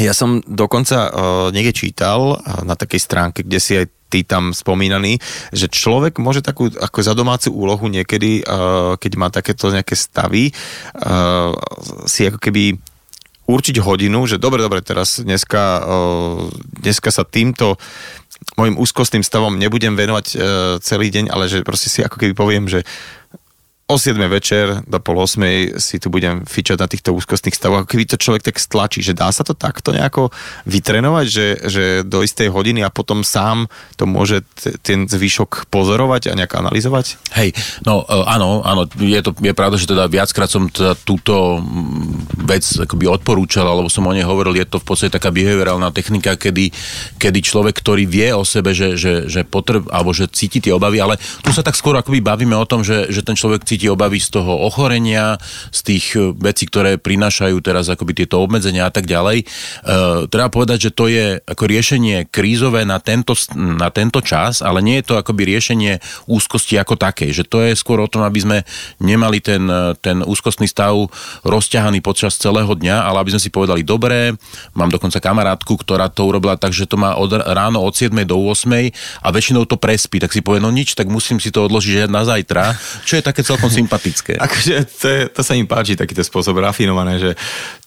ja 0.00 0.16
som 0.16 0.40
dokonca 0.48 1.12
uh, 1.12 1.12
niekde 1.52 1.76
čítal 1.76 2.40
uh, 2.40 2.64
na 2.64 2.72
takej 2.72 2.96
stránke, 2.96 3.44
kde 3.44 3.60
si 3.60 3.76
aj 3.76 3.92
ty 4.12 4.28
tam 4.28 4.52
spomínaný, 4.52 5.16
že 5.56 5.72
človek 5.72 6.20
môže 6.20 6.44
takú 6.44 6.68
ako 6.68 6.98
za 7.00 7.16
domácu 7.16 7.48
úlohu 7.48 7.88
niekedy, 7.88 8.44
uh, 8.44 9.00
keď 9.00 9.12
má 9.16 9.32
takéto 9.32 9.72
nejaké 9.72 9.96
stavy, 9.96 10.52
uh, 10.52 11.56
si 12.04 12.28
ako 12.28 12.36
keby 12.36 12.76
určiť 13.48 13.80
hodinu, 13.80 14.28
že 14.28 14.36
dobre, 14.36 14.60
dobre, 14.60 14.84
teraz 14.84 15.24
dneska, 15.24 15.80
uh, 15.80 16.52
dneska 16.84 17.08
sa 17.08 17.24
týmto 17.24 17.80
môjim 18.60 18.76
úzkostným 18.76 19.22
stavom 19.22 19.54
nebudem 19.54 19.94
venovať 19.94 20.34
celý 20.82 21.14
deň, 21.14 21.30
ale 21.30 21.46
že 21.46 21.62
proste 21.62 21.86
si 21.86 22.02
ako 22.02 22.18
keby 22.18 22.34
poviem, 22.34 22.66
že 22.66 22.82
o 23.92 24.00
7 24.00 24.16
večer 24.32 24.80
do 24.88 24.96
pol 24.96 25.20
8 25.20 25.76
si 25.76 26.00
tu 26.00 26.08
budem 26.08 26.48
fičať 26.48 26.80
na 26.80 26.88
týchto 26.88 27.12
úzkostných 27.12 27.52
stavoch. 27.52 27.84
Keby 27.84 28.08
to 28.08 28.16
človek 28.16 28.48
tak 28.48 28.56
stlačí, 28.56 29.04
že 29.04 29.12
dá 29.12 29.28
sa 29.28 29.44
to 29.44 29.52
takto 29.52 29.92
nejako 29.92 30.32
vytrenovať, 30.64 31.26
že, 31.28 31.46
že 31.68 31.84
do 32.08 32.24
istej 32.24 32.48
hodiny 32.48 32.80
a 32.80 32.88
potom 32.88 33.20
sám 33.20 33.68
to 34.00 34.08
môže 34.08 34.40
t- 34.56 34.72
ten 34.80 35.04
zvyšok 35.04 35.68
pozorovať 35.68 36.32
a 36.32 36.36
nejak 36.40 36.56
analyzovať? 36.56 37.36
Hej, 37.36 37.52
no 37.84 38.08
e, 38.08 38.24
áno, 38.24 38.64
áno, 38.64 38.88
je 38.96 39.20
to 39.20 39.36
je 39.36 39.52
pravda, 39.52 39.76
že 39.76 39.90
teda 39.90 40.08
viackrát 40.08 40.48
som 40.48 40.70
teda 40.70 40.96
túto 41.04 41.60
mm, 41.60 42.46
vec 42.48 42.64
akoby 42.64 43.10
odporúčal, 43.10 43.68
alebo 43.68 43.92
som 43.92 44.08
o 44.08 44.12
nej 44.14 44.24
hovoril, 44.24 44.56
je 44.56 44.66
to 44.68 44.80
v 44.80 44.86
podstate 44.86 45.12
taká 45.12 45.28
behaviorálna 45.34 45.92
technika, 45.92 46.38
kedy, 46.38 46.72
kedy 47.18 47.38
človek, 47.42 47.76
ktorý 47.76 48.08
vie 48.08 48.32
o 48.32 48.46
sebe, 48.46 48.72
že, 48.72 48.96
že, 48.96 49.28
že 49.28 49.44
potreb, 49.44 49.84
alebo 49.92 50.14
že 50.14 50.30
cíti 50.30 50.62
tie 50.62 50.72
obavy, 50.72 51.02
ale 51.02 51.18
tu 51.42 51.50
sa 51.50 51.60
tak 51.60 51.76
skôr 51.76 51.98
akoby 51.98 52.22
bavíme 52.22 52.54
o 52.54 52.64
tom, 52.64 52.86
že, 52.86 53.10
že 53.10 53.20
ten 53.26 53.34
človek 53.34 53.66
cíti 53.66 53.81
cíti 53.82 53.90
obavy 53.90 54.22
z 54.22 54.38
toho 54.38 54.62
ochorenia, 54.62 55.42
z 55.74 55.80
tých 55.82 56.14
e, 56.14 56.30
vecí, 56.38 56.70
ktoré 56.70 57.02
prinášajú 57.02 57.58
teraz 57.58 57.90
akoby 57.90 58.22
tieto 58.22 58.38
obmedzenia 58.38 58.86
a 58.86 58.94
tak 58.94 59.10
ďalej. 59.10 59.42
E, 59.42 59.44
treba 60.30 60.46
povedať, 60.46 60.86
že 60.86 60.90
to 60.94 61.10
je 61.10 61.42
ako 61.42 61.66
riešenie 61.66 62.30
krízové 62.30 62.86
na 62.86 63.02
tento, 63.02 63.34
na 63.58 63.90
tento 63.90 64.22
čas, 64.22 64.62
ale 64.62 64.78
nie 64.78 65.02
je 65.02 65.10
to 65.10 65.14
akoby 65.18 65.50
riešenie 65.50 65.98
úzkosti 66.30 66.78
ako 66.78 66.94
takej, 66.94 67.34
že 67.34 67.42
to 67.42 67.58
je 67.66 67.74
skôr 67.74 67.98
o 67.98 68.06
tom, 68.06 68.22
aby 68.22 68.38
sme 68.38 68.58
nemali 69.02 69.42
ten, 69.42 69.66
e, 69.66 69.98
ten 69.98 70.22
úzkostný 70.22 70.70
stav 70.70 70.94
rozťahaný 71.42 71.98
počas 71.98 72.38
celého 72.38 72.70
dňa, 72.70 73.02
ale 73.02 73.18
aby 73.18 73.34
sme 73.34 73.42
si 73.42 73.50
povedali, 73.50 73.82
dobre, 73.82 74.38
mám 74.78 74.94
dokonca 74.94 75.18
kamarátku, 75.18 75.74
ktorá 75.74 76.06
to 76.06 76.22
urobila 76.30 76.54
tak, 76.54 76.70
že 76.70 76.86
to 76.86 76.94
má 76.94 77.18
od 77.18 77.34
ráno 77.34 77.82
od 77.82 77.98
7 77.98 78.14
do 78.22 78.38
8 78.38 78.94
a 79.26 79.28
väčšinou 79.34 79.66
to 79.66 79.74
prespí, 79.74 80.22
tak 80.22 80.30
si 80.30 80.38
povie, 80.38 80.62
no 80.62 80.70
nič, 80.70 80.94
tak 80.94 81.10
musím 81.10 81.42
si 81.42 81.50
to 81.50 81.66
odložiť 81.66 82.06
na 82.06 82.22
zajtra, 82.22 82.76
čo 83.08 83.18
je 83.18 83.24
také 83.24 83.40
celkom 83.42 83.71
sympatické. 83.72 84.32
Akože 84.44 84.74
to, 84.88 85.08
to 85.32 85.40
sa 85.40 85.56
im 85.56 85.64
páči, 85.64 85.96
takýto 85.96 86.20
spôsob 86.20 86.60
rafinované, 86.60 87.16
že 87.16 87.30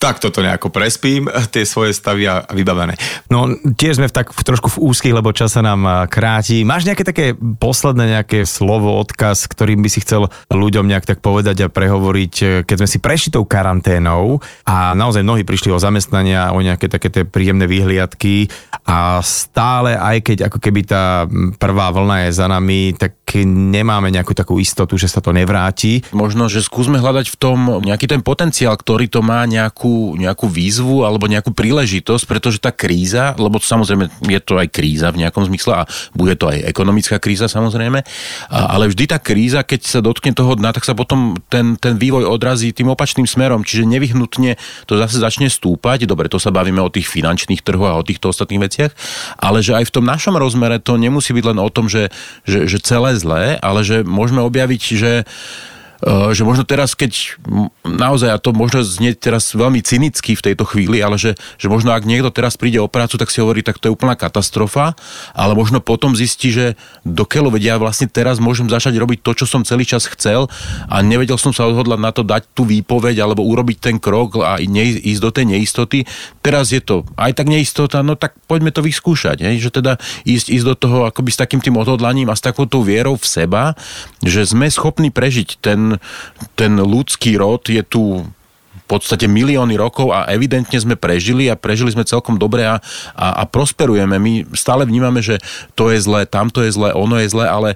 tak 0.02 0.18
toto 0.18 0.42
nejako 0.42 0.74
prespím, 0.74 1.30
tie 1.54 1.64
svoje 1.64 1.94
stavy 1.94 2.26
a 2.26 2.46
vybavené. 2.50 2.98
No 3.30 3.50
tiež 3.54 4.02
sme 4.02 4.10
v 4.10 4.16
tak 4.16 4.34
v 4.34 4.42
trošku 4.42 4.68
v 4.76 4.82
úzkých, 4.92 5.16
lebo 5.16 5.36
čas 5.36 5.54
sa 5.56 5.62
nám 5.62 6.10
kráti. 6.10 6.66
Máš 6.66 6.90
nejaké 6.90 7.04
také 7.06 7.26
posledné 7.38 8.20
nejaké 8.20 8.44
slovo, 8.44 8.98
odkaz, 8.98 9.46
ktorým 9.50 9.82
by 9.86 9.90
si 9.92 10.02
chcel 10.02 10.28
ľuďom 10.50 10.88
nejak 10.90 11.06
tak 11.06 11.20
povedať 11.22 11.66
a 11.66 11.72
prehovoriť, 11.72 12.34
e, 12.42 12.46
keď 12.64 12.76
sme 12.82 12.90
si 12.90 12.98
prešli 13.02 13.30
tou 13.34 13.44
karanténou 13.44 14.40
a 14.66 14.96
naozaj 14.96 15.26
mnohí 15.26 15.44
prišli 15.44 15.74
o 15.74 15.82
zamestnania, 15.82 16.56
o 16.56 16.60
nejaké 16.64 16.88
také 16.88 17.12
tie 17.12 17.24
príjemné 17.28 17.66
výhliadky 17.66 18.48
a 18.86 19.20
stále, 19.22 19.98
aj 19.98 20.18
keď 20.22 20.38
ako 20.48 20.58
keby 20.62 20.82
tá 20.88 21.26
prvá 21.58 21.90
vlna 21.92 22.30
je 22.30 22.32
za 22.32 22.48
nami, 22.48 22.94
tak 22.96 23.25
nemáme 23.46 24.14
nejakú 24.14 24.38
takú 24.38 24.62
istotu, 24.62 24.96
že 24.96 25.10
sa 25.10 25.20
to 25.20 25.34
nevráti 25.34 25.56
vráti. 25.56 26.04
Možno, 26.12 26.52
že 26.52 26.60
skúsme 26.60 27.00
hľadať 27.00 27.32
v 27.32 27.38
tom 27.40 27.58
nejaký 27.80 28.12
ten 28.12 28.22
potenciál, 28.22 28.76
ktorý 28.76 29.08
to 29.08 29.24
má 29.24 29.48
nejakú, 29.48 30.20
nejakú 30.20 30.52
výzvu 30.52 31.08
alebo 31.08 31.32
nejakú 31.32 31.56
príležitosť, 31.56 32.24
pretože 32.28 32.60
tá 32.60 32.76
kríza, 32.76 33.34
lebo 33.40 33.58
samozrejme 33.58 34.12
je 34.28 34.40
to 34.44 34.60
aj 34.60 34.68
kríza 34.70 35.10
v 35.16 35.24
nejakom 35.24 35.48
zmysle 35.48 35.86
a 35.86 35.88
bude 36.12 36.36
to 36.36 36.52
aj 36.52 36.68
ekonomická 36.68 37.18
kríza 37.24 37.48
samozrejme, 37.48 38.04
ale 38.52 38.86
vždy 38.92 39.06
tá 39.10 39.18
kríza, 39.18 39.64
keď 39.64 39.82
sa 39.88 40.00
dotkne 40.04 40.36
toho 40.36 40.60
dna, 40.60 40.76
tak 40.76 40.84
sa 40.84 40.92
potom 40.92 41.40
ten, 41.48 41.80
ten 41.80 41.96
vývoj 41.96 42.28
odrazí 42.28 42.76
tým 42.76 42.92
opačným 42.92 43.26
smerom, 43.26 43.64
čiže 43.64 43.88
nevyhnutne 43.88 44.60
to 44.86 45.00
zase 45.00 45.18
začne 45.18 45.48
stúpať. 45.48 46.04
Dobre, 46.06 46.28
to 46.28 46.38
sa 46.38 46.52
bavíme 46.52 46.84
o 46.84 46.92
tých 46.92 47.08
finančných 47.08 47.64
trhoch 47.64 47.96
a 47.96 48.00
o 48.00 48.04
týchto 48.06 48.30
ostatných 48.30 48.64
veciach, 48.68 48.92
ale 49.40 49.64
že 49.64 49.78
aj 49.78 49.88
v 49.88 49.94
tom 49.96 50.06
našom 50.06 50.36
rozmere 50.36 50.84
to 50.84 51.00
nemusí 51.00 51.32
byť 51.32 51.46
len 51.56 51.60
o 51.62 51.70
tom, 51.72 51.88
že, 51.88 52.12
že, 52.44 52.68
že 52.68 52.78
celé 52.84 53.15
zlé, 53.16 53.58
ale 53.60 53.82
že 53.82 54.04
môžeme 54.04 54.44
objaviť, 54.44 54.82
že 54.96 55.12
že 56.06 56.46
možno 56.46 56.62
teraz, 56.62 56.94
keď 56.94 57.42
naozaj, 57.82 58.30
a 58.30 58.38
to 58.38 58.54
možno 58.54 58.86
znieť 58.86 59.26
teraz 59.26 59.58
veľmi 59.58 59.82
cynicky 59.82 60.38
v 60.38 60.46
tejto 60.52 60.62
chvíli, 60.70 61.02
ale 61.02 61.18
že, 61.18 61.34
že 61.58 61.66
možno 61.66 61.98
ak 61.98 62.06
niekto 62.06 62.30
teraz 62.30 62.54
príde 62.62 62.78
o 62.78 62.86
prácu, 62.86 63.18
tak 63.18 63.34
si 63.34 63.42
hovorí, 63.42 63.66
tak 63.66 63.82
to 63.82 63.90
je 63.90 63.96
úplná 63.98 64.14
katastrofa, 64.14 64.94
ale 65.34 65.58
možno 65.58 65.82
potom 65.82 66.14
zistí, 66.14 66.54
že 66.54 66.78
do 67.02 67.26
keľu 67.26 67.58
vedia, 67.58 67.82
vlastne 67.82 68.06
teraz 68.06 68.38
môžem 68.38 68.70
začať 68.70 68.94
robiť 69.02 69.26
to, 69.26 69.32
čo 69.34 69.46
som 69.50 69.66
celý 69.66 69.82
čas 69.82 70.06
chcel 70.06 70.46
a 70.86 71.02
nevedel 71.02 71.42
som 71.42 71.50
sa 71.50 71.66
odhodlať 71.66 71.98
na 71.98 72.12
to 72.14 72.22
dať 72.22 72.54
tú 72.54 72.70
výpoveď 72.70 73.26
alebo 73.26 73.42
urobiť 73.42 73.78
ten 73.82 73.98
krok 73.98 74.46
a 74.46 74.62
ísť 74.62 75.22
do 75.26 75.32
tej 75.34 75.46
neistoty. 75.58 76.06
Teraz 76.46 76.70
je 76.70 76.86
to 76.86 77.02
aj 77.18 77.34
tak 77.34 77.50
neistota, 77.50 78.06
no 78.06 78.14
tak 78.14 78.38
poďme 78.46 78.70
to 78.70 78.86
vyskúšať, 78.86 79.42
hej? 79.42 79.58
že 79.58 79.74
teda 79.74 79.98
ísť, 80.22 80.54
ísť 80.54 80.66
do 80.70 80.76
toho 80.78 81.10
akoby 81.10 81.34
s 81.34 81.42
takým 81.42 81.66
tým 81.66 81.82
odhodlaním 81.82 82.30
a 82.30 82.38
s 82.38 82.46
takouto 82.46 82.86
vierou 82.86 83.18
v 83.18 83.26
seba, 83.26 83.74
že 84.22 84.46
sme 84.46 84.70
schopní 84.70 85.10
prežiť 85.10 85.58
ten, 85.58 85.95
ten 86.54 86.78
ľudský 86.78 87.38
rod 87.40 87.66
je 87.68 87.82
tu 87.86 88.24
v 88.86 88.86
podstate 88.86 89.26
milióny 89.26 89.82
rokov 89.82 90.14
a 90.14 90.30
evidentne 90.30 90.78
sme 90.78 90.94
prežili 90.94 91.50
a 91.50 91.58
prežili 91.58 91.90
sme 91.90 92.06
celkom 92.06 92.38
dobre 92.38 92.70
a, 92.70 92.78
a, 93.18 93.42
a 93.42 93.44
prosperujeme. 93.50 94.22
My 94.22 94.46
stále 94.54 94.86
vnímame, 94.86 95.26
že 95.26 95.42
to 95.74 95.90
je 95.90 95.98
zlé, 95.98 96.30
tamto 96.30 96.62
je 96.62 96.70
zlé, 96.70 96.94
ono 96.94 97.18
je 97.18 97.26
zlé, 97.26 97.50
ale 97.50 97.70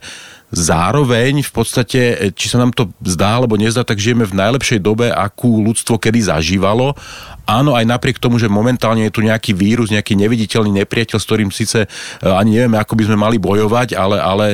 zároveň 0.50 1.46
v 1.46 1.52
podstate, 1.54 2.02
či 2.34 2.46
sa 2.50 2.58
nám 2.58 2.74
to 2.74 2.90
zdá 3.06 3.38
alebo 3.38 3.58
nezdá, 3.58 3.86
tak 3.86 4.02
žijeme 4.02 4.26
v 4.26 4.38
najlepšej 4.38 4.82
dobe, 4.82 5.10
akú 5.14 5.62
ľudstvo 5.62 6.02
kedy 6.02 6.30
zažívalo. 6.30 6.98
Áno, 7.46 7.74
aj 7.74 7.86
napriek 7.86 8.22
tomu, 8.22 8.38
že 8.38 8.50
momentálne 8.50 9.06
je 9.10 9.14
tu 9.14 9.22
nejaký 9.26 9.58
vírus, 9.58 9.90
nejaký 9.90 10.14
neviditeľný 10.14 10.86
nepriateľ, 10.86 11.18
s 11.18 11.26
ktorým 11.26 11.50
síce 11.50 11.86
eh, 11.86 11.90
ani 12.22 12.58
nevieme, 12.58 12.78
ako 12.78 12.94
by 12.98 13.04
sme 13.10 13.18
mali 13.18 13.38
bojovať, 13.42 13.98
ale, 13.98 14.18
ale, 14.22 14.48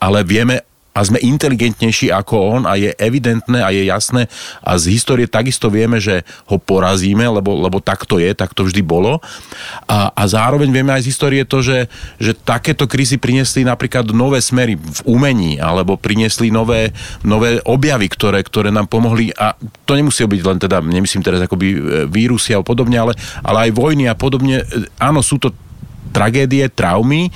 ale 0.00 0.18
vieme, 0.24 0.60
a 0.94 1.02
sme 1.02 1.18
inteligentnejší 1.18 2.14
ako 2.14 2.34
on 2.38 2.62
a 2.70 2.78
je 2.78 2.94
evidentné 3.02 3.58
a 3.58 3.74
je 3.74 3.90
jasné 3.90 4.30
a 4.62 4.78
z 4.78 4.94
histórie 4.94 5.26
takisto 5.26 5.66
vieme, 5.66 5.98
že 5.98 6.22
ho 6.46 6.54
porazíme, 6.54 7.26
lebo, 7.26 7.58
lebo 7.58 7.82
tak 7.82 8.06
to 8.06 8.22
je, 8.22 8.30
tak 8.30 8.54
to 8.54 8.62
vždy 8.62 8.78
bolo. 8.86 9.18
A, 9.90 10.14
a 10.14 10.22
zároveň 10.30 10.70
vieme 10.70 10.94
aj 10.94 11.02
z 11.02 11.10
histórie 11.10 11.42
to, 11.42 11.66
že, 11.66 11.90
že 12.22 12.38
takéto 12.38 12.86
krízy 12.86 13.18
priniesli 13.18 13.66
napríklad 13.66 14.06
nové 14.14 14.38
smery 14.38 14.78
v 14.78 15.00
umení 15.02 15.58
alebo 15.58 15.98
priniesli 15.98 16.54
nové, 16.54 16.94
nové 17.26 17.58
objavy, 17.66 18.06
ktoré, 18.06 18.46
ktoré 18.46 18.70
nám 18.70 18.86
pomohli 18.86 19.34
a 19.34 19.58
to 19.82 19.98
nemusí 19.98 20.22
byť 20.22 20.42
len 20.46 20.58
teda, 20.62 20.78
nemyslím 20.78 21.26
teraz 21.26 21.42
akoby 21.42 21.66
e, 21.74 21.78
vírusy 22.06 22.54
a 22.54 22.62
podobne, 22.62 23.02
ale, 23.02 23.18
ale 23.42 23.66
aj 23.66 23.70
vojny 23.74 24.06
a 24.06 24.14
podobne. 24.14 24.62
E, 24.62 24.86
áno, 25.02 25.26
sú 25.26 25.42
to 25.42 25.50
tragédie, 26.14 26.70
traumy 26.70 27.34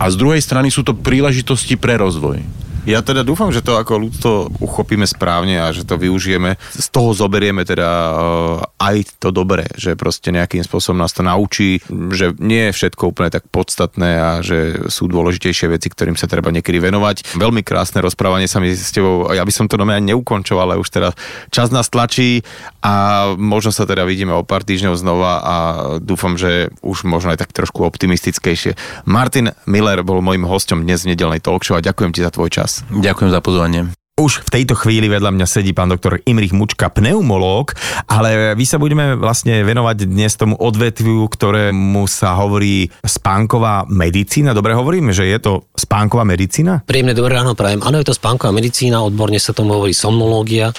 a 0.00 0.08
z 0.08 0.16
druhej 0.16 0.40
strany 0.40 0.72
sú 0.72 0.80
to 0.80 0.96
príležitosti 0.96 1.76
pre 1.76 2.00
rozvoj. 2.00 2.63
Ja 2.84 3.00
teda 3.00 3.24
dúfam, 3.24 3.48
že 3.48 3.64
to 3.64 3.80
ako 3.80 3.96
ľudstvo 3.96 4.32
uchopíme 4.60 5.08
správne 5.08 5.56
a 5.56 5.72
že 5.72 5.88
to 5.88 5.96
využijeme. 5.96 6.60
Z 6.60 6.92
toho 6.92 7.16
zoberieme 7.16 7.64
teda 7.64 7.88
uh, 7.88 8.60
aj 8.76 9.20
to 9.24 9.32
dobré, 9.32 9.64
že 9.80 9.96
proste 9.96 10.28
nejakým 10.28 10.60
spôsobom 10.60 11.00
nás 11.00 11.16
to 11.16 11.24
naučí, 11.24 11.80
že 12.12 12.36
nie 12.36 12.68
je 12.68 12.76
všetko 12.76 13.16
úplne 13.16 13.32
tak 13.32 13.48
podstatné 13.48 14.10
a 14.20 14.30
že 14.44 14.84
sú 14.92 15.08
dôležitejšie 15.08 15.72
veci, 15.72 15.88
ktorým 15.88 16.12
sa 16.12 16.28
treba 16.28 16.52
niekedy 16.52 16.76
venovať. 16.76 17.40
Veľmi 17.40 17.64
krásne 17.64 18.04
rozprávanie 18.04 18.52
sa 18.52 18.60
mi 18.60 18.68
s 18.76 18.92
tebou, 18.92 19.32
ja 19.32 19.40
by 19.40 19.52
som 19.54 19.64
to 19.64 19.80
ani 19.80 20.12
neukončoval, 20.12 20.76
ale 20.76 20.80
už 20.80 20.92
teda 20.92 21.16
čas 21.48 21.72
nás 21.72 21.88
tlačí 21.88 22.44
a 22.84 23.32
možno 23.40 23.72
sa 23.72 23.88
teda 23.88 24.04
vidíme 24.04 24.36
o 24.36 24.44
pár 24.44 24.60
týždňov 24.60 25.00
znova 25.00 25.32
a 25.40 25.56
dúfam, 26.04 26.36
že 26.36 26.68
už 26.84 27.08
možno 27.08 27.32
aj 27.32 27.48
tak 27.48 27.56
trošku 27.56 27.80
optimistickejšie. 27.80 28.76
Martin 29.08 29.56
Miller 29.64 30.04
bol 30.04 30.20
môjim 30.20 30.44
hostom 30.44 30.84
dnes 30.84 31.08
v 31.08 31.16
nedelnej 31.16 31.40
talk 31.40 31.64
show 31.64 31.80
a 31.80 31.84
ďakujem 31.84 32.12
ti 32.12 32.20
za 32.20 32.28
tvoj 32.28 32.50
čas. 32.52 32.73
Ďakujem 32.90 33.30
za 33.30 33.40
pozvanie. 33.44 33.80
Už 34.14 34.46
v 34.46 34.62
tejto 34.62 34.78
chvíli 34.78 35.10
vedľa 35.10 35.34
mňa 35.34 35.42
sedí 35.42 35.74
pán 35.74 35.90
doktor 35.90 36.22
Imrich 36.22 36.54
Mučka, 36.54 36.86
pneumológ, 36.86 37.74
ale 38.06 38.54
vy 38.54 38.62
sa 38.62 38.78
budeme 38.78 39.18
vlastne 39.18 39.66
venovať 39.66 40.06
dnes 40.06 40.38
tomu 40.38 40.54
odvetviu, 40.54 41.26
ktorému 41.26 42.06
sa 42.06 42.38
hovorí 42.38 42.94
spánková 43.02 43.90
medicína. 43.90 44.54
Dobre 44.54 44.78
hovoríme, 44.78 45.10
že 45.10 45.26
je 45.26 45.38
to 45.42 45.66
spánková 45.74 46.22
medicína? 46.22 46.86
Príjemné 46.86 47.10
dobré 47.10 47.34
ráno 47.34 47.58
prajem. 47.58 47.82
Áno, 47.82 47.98
je 47.98 48.06
to 48.06 48.14
spánková 48.14 48.54
medicína, 48.54 49.02
odborne 49.02 49.42
sa 49.42 49.50
tomu 49.50 49.74
hovorí 49.74 49.90
somnológia, 49.90 50.70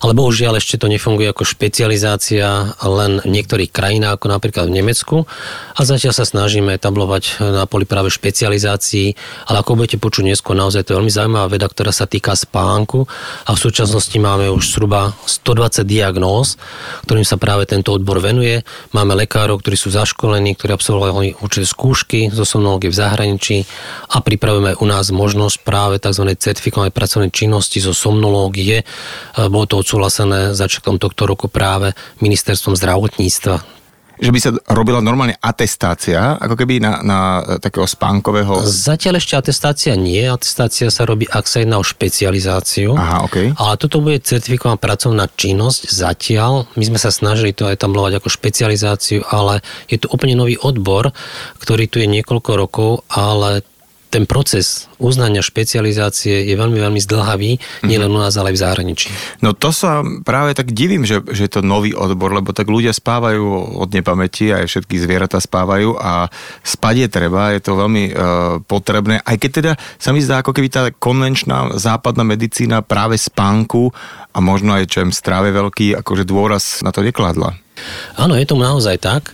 ale 0.00 0.16
bohužiaľ 0.16 0.56
ešte 0.56 0.80
to 0.80 0.88
nefunguje 0.88 1.28
ako 1.36 1.44
špecializácia 1.44 2.80
len 2.80 3.20
v 3.20 3.28
niektorých 3.28 3.76
krajinách, 3.76 4.16
ako 4.16 4.32
napríklad 4.32 4.72
v 4.72 4.80
Nemecku. 4.80 5.28
A 5.76 5.84
zatiaľ 5.84 6.16
sa 6.16 6.24
snažíme 6.24 6.80
etablovať 6.80 7.44
na 7.44 7.68
poli 7.68 7.84
práve 7.84 8.08
špecializácií, 8.08 9.12
ale 9.52 9.60
ako 9.60 9.76
budete 9.76 10.00
počuť 10.00 10.32
neskôr, 10.32 10.56
naozaj 10.56 10.88
to 10.88 10.96
je 10.96 10.98
veľmi 11.04 11.12
zaujímavá 11.12 11.52
veda, 11.52 11.68
ktorá 11.68 11.92
sa 11.92 12.08
týka 12.08 12.32
spánku 12.32 12.69
článku 12.70 13.02
a 13.46 13.50
v 13.50 13.58
súčasnosti 13.58 14.14
máme 14.14 14.46
už 14.54 14.78
zhruba 14.78 15.18
120 15.26 15.82
diagnóz, 15.82 16.54
ktorým 17.02 17.26
sa 17.26 17.34
práve 17.34 17.66
tento 17.66 17.90
odbor 17.90 18.22
venuje. 18.22 18.62
Máme 18.94 19.18
lekárov, 19.18 19.58
ktorí 19.58 19.74
sú 19.74 19.90
zaškolení, 19.90 20.54
ktorí 20.54 20.78
absolvovali 20.78 21.34
určité 21.42 21.66
skúšky 21.66 22.20
zo 22.30 22.46
somnológie 22.46 22.94
v 22.94 23.00
zahraničí 23.02 23.66
a 24.14 24.22
pripravujeme 24.22 24.78
u 24.78 24.86
nás 24.86 25.10
možnosť 25.10 25.66
práve 25.66 25.98
tzv. 25.98 26.30
certifikovanej 26.38 26.94
pracovnej 26.94 27.34
činnosti 27.34 27.82
zo 27.82 27.90
somnológie. 27.90 28.86
Bolo 29.34 29.66
to 29.66 29.82
odsúhlasené 29.82 30.54
začiatkom 30.54 31.02
tohto 31.02 31.26
roku 31.26 31.50
práve 31.50 31.98
ministerstvom 32.22 32.78
zdravotníctva 32.78 33.79
že 34.20 34.30
by 34.30 34.38
sa 34.38 34.50
robila 34.76 35.00
normálne 35.00 35.34
atestácia, 35.40 36.36
ako 36.36 36.54
keby 36.54 36.76
na, 36.78 37.00
na 37.00 37.18
takého 37.56 37.88
spánkového... 37.88 38.60
Zatiaľ 38.68 39.16
ešte 39.16 39.34
atestácia 39.40 39.96
nie, 39.96 40.20
atestácia 40.28 40.92
sa 40.92 41.08
robí, 41.08 41.24
ak 41.24 41.48
sa 41.48 41.64
jedná 41.64 41.80
o 41.80 41.84
špecializáciu. 41.84 42.92
Aha, 42.94 43.24
okay. 43.24 43.56
Ale 43.56 43.80
toto 43.80 44.04
bude 44.04 44.20
certifikovaná 44.20 44.76
pracovná 44.76 45.24
činnosť 45.32 45.88
zatiaľ. 45.88 46.68
My 46.76 46.84
sme 46.84 47.00
sa 47.00 47.08
snažili 47.08 47.56
to 47.56 47.64
aj 47.64 47.80
tablovať 47.80 48.20
ako 48.20 48.28
špecializáciu, 48.28 49.24
ale 49.32 49.64
je 49.88 49.96
tu 49.96 50.06
úplne 50.12 50.36
nový 50.36 50.60
odbor, 50.60 51.16
ktorý 51.64 51.88
tu 51.88 52.04
je 52.04 52.08
niekoľko 52.12 52.50
rokov, 52.60 52.90
ale 53.08 53.64
ten 54.10 54.26
proces 54.26 54.90
uznania 54.98 55.40
špecializácie 55.40 56.44
je 56.44 56.54
veľmi, 56.58 56.76
veľmi 56.76 57.00
zdlhavý, 57.00 57.56
nielen 57.86 58.10
u 58.10 58.18
nás, 58.18 58.34
ale 58.34 58.52
aj 58.52 58.56
v 58.58 58.62
zahraničí. 58.66 59.08
No 59.40 59.54
to 59.54 59.70
sa 59.70 60.02
práve 60.26 60.52
tak 60.52 60.74
divím, 60.74 61.06
že, 61.06 61.22
že 61.30 61.46
je 61.46 61.52
to 61.54 61.62
nový 61.62 61.94
odbor, 61.94 62.34
lebo 62.34 62.50
tak 62.50 62.66
ľudia 62.66 62.90
spávajú 62.90 63.78
od 63.78 63.88
nepamäti, 63.94 64.50
aj 64.50 64.66
všetky 64.66 64.98
zvieratá 64.98 65.38
spávajú 65.38 65.96
a 65.96 66.26
spať 66.66 67.06
je 67.06 67.08
treba, 67.08 67.54
je 67.54 67.62
to 67.62 67.78
veľmi 67.78 68.04
uh, 68.10 68.14
potrebné, 68.66 69.22
aj 69.22 69.36
keď 69.38 69.50
teda 69.50 69.72
sa 69.96 70.10
mi 70.10 70.20
zdá, 70.20 70.42
ako 70.42 70.52
keby 70.52 70.68
tá 70.68 70.82
konvenčná 70.90 71.78
západná 71.78 72.26
medicína 72.26 72.82
práve 72.82 73.16
spánku 73.16 73.94
a 74.34 74.38
možno 74.42 74.74
aj 74.74 74.90
čo 74.90 75.00
strave 75.14 75.54
veľký, 75.54 75.96
akože 76.02 76.26
dôraz 76.26 76.84
na 76.84 76.90
to 76.90 77.00
nekladla. 77.00 77.56
Áno, 78.16 78.36
je 78.36 78.46
to 78.46 78.56
naozaj 78.58 79.00
tak. 79.00 79.32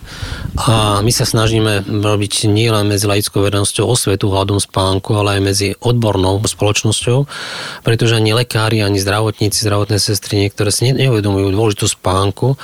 A 0.57 1.05
my 1.05 1.11
sa 1.13 1.27
snažíme 1.27 1.85
robiť 1.85 2.49
nielen 2.49 2.89
medzi 2.89 3.05
laickou 3.05 3.45
verejnosťou 3.45 3.85
osvetu 3.85 4.31
hľadom 4.33 4.57
spánku, 4.57 5.13
ale 5.13 5.37
aj 5.37 5.41
medzi 5.43 5.67
odbornou 5.77 6.41
spoločnosťou, 6.41 7.29
pretože 7.85 8.17
ani 8.17 8.33
lekári, 8.33 8.81
ani 8.81 8.97
zdravotníci, 8.97 9.61
zdravotné 9.61 10.01
sestry 10.01 10.41
niektoré 10.41 10.73
si 10.73 10.89
neuvedomujú 10.89 11.53
dôležitú 11.53 11.85
spánku 11.85 12.57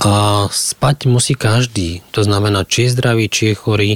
a 0.00 0.46
spať 0.48 1.10
musí 1.10 1.36
každý. 1.36 2.00
To 2.16 2.24
znamená, 2.24 2.64
či 2.64 2.88
je 2.88 2.94
zdravý, 2.96 3.28
či 3.28 3.52
je 3.52 3.54
chorý. 3.58 3.90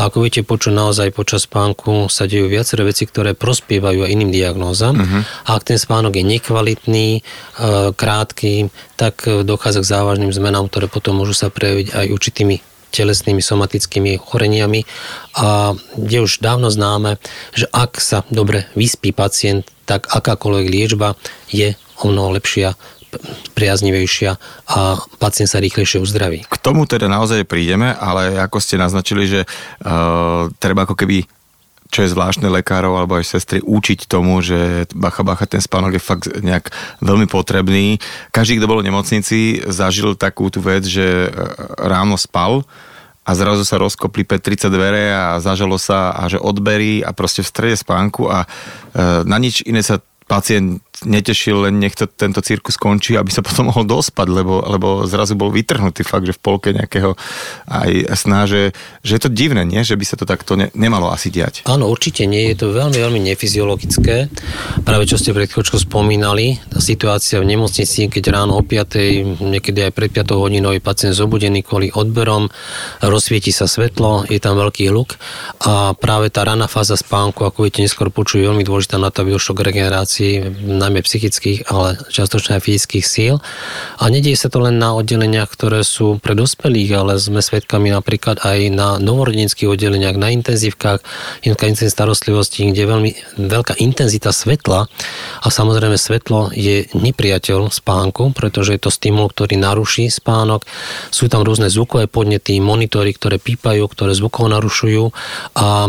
A 0.00 0.08
ako 0.08 0.24
viete 0.24 0.40
počuť, 0.40 0.72
naozaj 0.72 1.12
počas 1.12 1.44
spánku 1.44 2.08
sa 2.08 2.24
dejú 2.24 2.48
viaceré 2.48 2.88
veci, 2.88 3.04
ktoré 3.04 3.36
prospievajú 3.36 4.06
aj 4.06 4.12
iným 4.12 4.32
diagnózam. 4.32 4.96
Uh-huh. 4.96 5.20
A 5.44 5.60
ak 5.60 5.68
ten 5.68 5.76
spánok 5.76 6.16
je 6.16 6.24
nekvalitný, 6.24 7.08
e, 7.18 7.20
krátky, 7.92 8.72
tak 8.94 9.26
dochádza 9.26 9.82
k 9.82 9.90
závažným 9.90 10.30
zmenám, 10.30 10.70
ktoré 10.70 10.83
potom 10.86 11.18
môžu 11.18 11.34
sa 11.36 11.48
prejaviť 11.50 11.94
aj 11.94 12.06
určitými 12.12 12.56
telesnými 12.94 13.42
somatickými 13.42 14.22
ochoreniami 14.22 14.86
a 15.34 15.74
je 15.98 16.18
už 16.22 16.38
dávno 16.38 16.70
známe, 16.70 17.18
že 17.50 17.66
ak 17.74 17.98
sa 17.98 18.22
dobre 18.30 18.70
vyspí 18.78 19.10
pacient, 19.10 19.66
tak 19.82 20.06
akákoľvek 20.06 20.66
liečba 20.70 21.18
je 21.50 21.74
o 22.06 22.14
mnoho 22.14 22.38
lepšia 22.38 22.78
priaznivejšia 23.54 24.30
a 24.70 24.98
pacient 25.22 25.50
sa 25.50 25.62
rýchlejšie 25.62 26.02
uzdraví. 26.02 26.46
K 26.46 26.56
tomu 26.58 26.86
teda 26.86 27.06
naozaj 27.06 27.46
prídeme, 27.46 27.94
ale 27.94 28.38
ako 28.38 28.58
ste 28.58 28.74
naznačili, 28.74 29.30
že 29.30 29.40
uh, 29.46 30.50
treba 30.58 30.82
ako 30.86 30.98
keby 30.98 31.26
čo 31.92 32.02
je 32.04 32.12
zvláštne 32.12 32.48
lekárov 32.48 32.96
alebo 32.96 33.20
aj 33.20 33.28
sestry, 33.28 33.58
učiť 33.60 34.08
tomu, 34.08 34.40
že 34.40 34.88
bacha, 34.96 35.22
bacha, 35.22 35.46
ten 35.46 35.60
spánok 35.60 35.96
je 35.96 36.02
fakt 36.02 36.26
nejak 36.40 36.72
veľmi 37.04 37.28
potrebný. 37.28 38.00
Každý, 38.32 38.58
kto 38.58 38.70
bol 38.70 38.80
v 38.80 38.88
nemocnici, 38.88 39.62
zažil 39.68 40.16
takú 40.16 40.48
tú 40.48 40.64
vec, 40.64 40.82
že 40.88 41.28
e, 41.28 41.28
ráno 41.78 42.16
spal 42.18 42.64
a 43.24 43.30
zrazu 43.32 43.64
sa 43.64 43.80
rozkopli 43.80 44.24
30 44.24 44.68
dvere 44.68 45.12
a 45.12 45.40
zažalo 45.40 45.80
sa 45.80 46.12
a 46.12 46.28
že 46.28 46.36
odberí 46.36 47.00
a 47.00 47.16
proste 47.16 47.40
v 47.40 47.48
strede 47.48 47.76
spánku 47.80 48.28
a 48.28 48.44
e, 48.44 48.48
na 49.24 49.36
nič 49.40 49.64
iné 49.64 49.80
sa 49.80 50.00
pacient 50.24 50.80
netešil, 51.02 51.66
len 51.66 51.82
nech 51.82 51.98
to, 51.98 52.06
tento 52.06 52.38
cirkus 52.38 52.78
skončí, 52.78 53.18
aby 53.18 53.26
sa 53.34 53.42
potom 53.42 53.74
mohol 53.74 53.82
dospať, 53.82 54.30
lebo, 54.30 54.62
lebo 54.62 55.02
zrazu 55.10 55.34
bol 55.34 55.50
vytrhnutý 55.50 56.06
fakt, 56.06 56.30
že 56.30 56.38
v 56.38 56.42
polke 56.42 56.70
nejakého 56.70 57.18
aj 57.66 58.14
sná, 58.14 58.46
že, 58.46 58.70
že 59.02 59.18
je 59.18 59.22
to 59.26 59.30
divné, 59.34 59.66
nie? 59.66 59.82
že 59.82 59.98
by 59.98 60.04
sa 60.06 60.14
to 60.14 60.22
takto 60.22 60.54
ne, 60.54 60.70
nemalo 60.78 61.10
asi 61.10 61.34
diať. 61.34 61.66
Áno, 61.66 61.90
určite 61.90 62.30
nie, 62.30 62.54
je 62.54 62.62
to 62.62 62.66
veľmi, 62.70 62.94
veľmi 62.94 63.20
nefyziologické. 63.34 64.30
Práve 64.86 65.10
čo 65.10 65.18
ste 65.18 65.34
pred 65.34 65.50
chvíľočkou 65.50 65.82
spomínali, 65.82 66.62
tá 66.70 66.78
situácia 66.78 67.42
v 67.42 67.50
nemocnici, 67.50 68.06
keď 68.06 68.30
ráno 68.30 68.54
o 68.54 68.62
5, 68.62 69.42
niekedy 69.42 69.90
aj 69.90 69.92
pred 69.92 70.10
5 70.14 70.30
hodinou 70.30 70.70
je 70.70 70.82
pacient 70.84 71.18
zobudený 71.18 71.66
kvôli 71.66 71.90
odberom, 71.90 72.46
rozsvieti 73.02 73.50
sa 73.50 73.66
svetlo, 73.66 74.30
je 74.30 74.38
tam 74.38 74.54
veľký 74.54 74.94
hluk 74.94 75.18
a 75.66 75.96
práve 75.98 76.30
tá 76.30 76.46
raná 76.46 76.70
fáza 76.70 76.94
spánku, 76.94 77.42
ako 77.42 77.66
viete, 77.66 77.82
neskôr 77.82 78.14
počujú, 78.14 78.46
veľmi 78.46 78.62
dôležitá 78.62 79.00
na 79.00 79.10
to, 79.10 79.26
aby 79.26 79.34
došlo 79.34 79.56
k 79.58 79.64
regenerácii 79.72 80.32
najmä 80.84 80.93
psychických, 81.00 81.66
ale 81.72 81.98
častočne 82.12 82.60
aj 82.60 82.62
fyzických 82.62 83.06
síl. 83.06 83.34
A 83.98 84.04
nedieje 84.12 84.46
sa 84.46 84.52
to 84.52 84.60
len 84.62 84.78
na 84.78 84.94
oddeleniach, 84.94 85.50
ktoré 85.50 85.82
sú 85.82 86.20
pre 86.20 86.36
dospelých, 86.36 86.90
ale 86.94 87.12
sme 87.16 87.40
svedkami 87.40 87.90
napríklad 87.90 88.44
aj 88.44 88.58
na 88.70 88.88
novorodenských 89.00 89.70
oddeleniach, 89.70 90.20
na 90.20 90.30
intenzívkach, 90.30 91.00
intenzívnej 91.42 91.90
starostlivosti, 91.90 92.70
kde 92.70 92.80
je 92.84 92.92
veľmi 92.92 93.10
veľká 93.40 93.80
intenzita 93.80 94.30
svetla 94.30 94.86
a 95.40 95.46
samozrejme 95.48 95.96
svetlo 95.96 96.52
je 96.52 96.86
nepriateľ 96.92 97.72
spánku, 97.72 98.36
pretože 98.36 98.76
je 98.76 98.80
to 98.82 98.90
stimul, 98.92 99.32
ktorý 99.32 99.56
naruší 99.56 100.12
spánok. 100.12 100.66
Sú 101.08 101.30
tam 101.32 101.42
rôzne 101.46 101.72
zvukové 101.72 102.10
podnety, 102.10 102.60
monitory, 102.60 103.16
ktoré 103.16 103.40
pípajú, 103.40 103.86
ktoré 103.88 104.12
zvukov 104.12 104.50
narušujú 104.52 105.10
a 105.56 105.88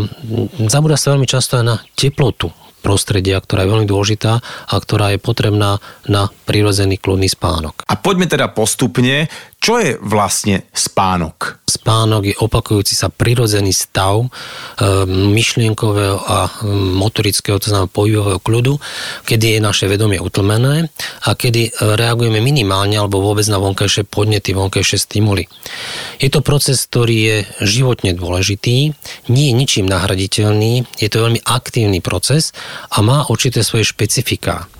zabúda 0.70 0.96
sa 0.96 1.12
veľmi 1.14 1.28
často 1.28 1.60
aj 1.60 1.64
na 1.64 1.76
teplotu 1.94 2.50
prostredia, 2.86 3.42
ktorá 3.42 3.66
je 3.66 3.72
veľmi 3.74 3.88
dôležitá 3.90 4.38
a 4.70 4.74
ktorá 4.78 5.10
je 5.10 5.18
potrebná 5.18 5.82
na 6.06 6.30
prirodzený 6.46 7.02
kľudný 7.02 7.26
spánok. 7.26 7.82
A 7.82 7.98
poďme 7.98 8.30
teda 8.30 8.46
postupne 8.54 9.26
čo 9.66 9.82
je 9.82 9.98
vlastne 9.98 10.62
spánok? 10.70 11.58
Spánok 11.66 12.22
je 12.30 12.38
opakujúci 12.38 12.94
sa 12.94 13.10
prirodzený 13.10 13.74
stav 13.74 14.22
e, 14.22 14.28
myšlienkového 15.10 16.22
a 16.22 16.62
motorického, 16.94 17.58
to 17.58 17.74
znamená 17.74 17.90
pohybového 17.90 18.38
kľudu, 18.38 18.78
kedy 19.26 19.58
je 19.58 19.66
naše 19.66 19.90
vedomie 19.90 20.22
utlmené 20.22 20.86
a 21.26 21.34
kedy 21.34 21.82
reagujeme 21.82 22.38
minimálne 22.38 22.94
alebo 22.94 23.18
vôbec 23.18 23.42
na 23.50 23.58
vonkajšie 23.58 24.06
podnety, 24.06 24.54
vonkajšie 24.54 25.02
stimuly. 25.02 25.50
Je 26.22 26.30
to 26.30 26.46
proces, 26.46 26.86
ktorý 26.86 27.16
je 27.18 27.36
životne 27.66 28.14
dôležitý, 28.14 28.94
nie 29.34 29.46
je 29.50 29.58
ničím 29.58 29.90
nahraditeľný, 29.90 30.86
je 30.94 31.08
to 31.10 31.26
veľmi 31.26 31.42
aktívny 31.42 31.98
proces 31.98 32.54
a 32.94 33.02
má 33.02 33.26
určité 33.26 33.66
svoje 33.66 33.82
špecifika. 33.82 34.70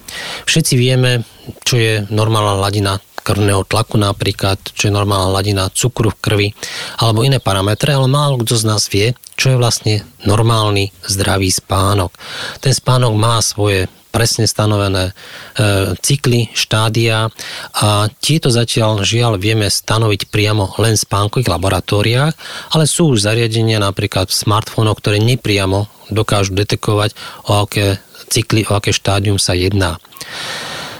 Všetci 0.46 0.78
vieme, 0.78 1.26
čo 1.66 1.74
je 1.74 2.06
normálna 2.14 2.62
hladina 2.62 3.02
krvného 3.26 3.66
tlaku 3.66 3.98
napríklad, 3.98 4.62
čo 4.70 4.86
je 4.86 4.94
normálna 4.94 5.34
hladina 5.34 5.66
cukru 5.74 6.14
v 6.14 6.20
krvi, 6.22 6.48
alebo 7.02 7.26
iné 7.26 7.42
parametre, 7.42 7.90
ale 7.90 8.06
málo 8.06 8.38
kto 8.38 8.54
z 8.54 8.64
nás 8.70 8.86
vie, 8.86 9.18
čo 9.34 9.50
je 9.50 9.58
vlastne 9.58 10.06
normálny 10.22 10.94
zdravý 11.10 11.50
spánok. 11.50 12.14
Ten 12.62 12.70
spánok 12.70 13.12
má 13.18 13.42
svoje 13.42 13.90
presne 14.16 14.48
stanovené 14.48 15.12
e, 15.12 15.92
cykly, 16.00 16.48
štádia 16.56 17.28
a 17.76 18.08
tieto 18.16 18.48
zatiaľ 18.48 19.04
žiaľ 19.04 19.36
vieme 19.36 19.68
stanoviť 19.68 20.32
priamo 20.32 20.72
len 20.80 20.96
v 20.96 21.04
spánkových 21.04 21.52
laboratóriách, 21.52 22.32
ale 22.72 22.88
sú 22.88 23.12
už 23.12 23.28
zariadenia 23.28 23.76
napríklad 23.76 24.32
v 24.32 24.38
smartfónoch, 24.40 24.96
ktoré 25.04 25.20
nepriamo 25.20 25.84
dokážu 26.08 26.56
detekovať, 26.56 27.12
o 27.52 27.60
aké 27.60 28.00
cykly, 28.32 28.64
o 28.64 28.80
aké 28.80 28.96
štádium 28.96 29.36
sa 29.36 29.52
jedná. 29.52 30.00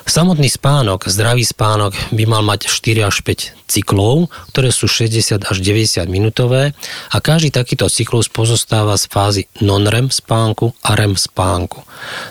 Samotný 0.07 0.47
spánok, 0.47 1.11
zdravý 1.11 1.43
spánok 1.43 1.91
by 2.15 2.25
mal 2.31 2.39
mať 2.47 2.71
4 2.71 3.11
až 3.11 3.27
5 3.27 3.67
cyklov, 3.67 4.31
ktoré 4.55 4.71
sú 4.71 4.87
60 4.87 5.43
až 5.43 5.57
90 5.59 6.07
minútové 6.07 6.79
a 7.11 7.19
každý 7.19 7.51
takýto 7.51 7.91
cyklus 7.91 8.31
pozostáva 8.31 8.95
z 8.95 9.11
fázy 9.11 9.43
non-REM 9.59 10.15
spánku 10.15 10.79
a 10.87 10.95
REM 10.95 11.19
spánku. 11.19 11.83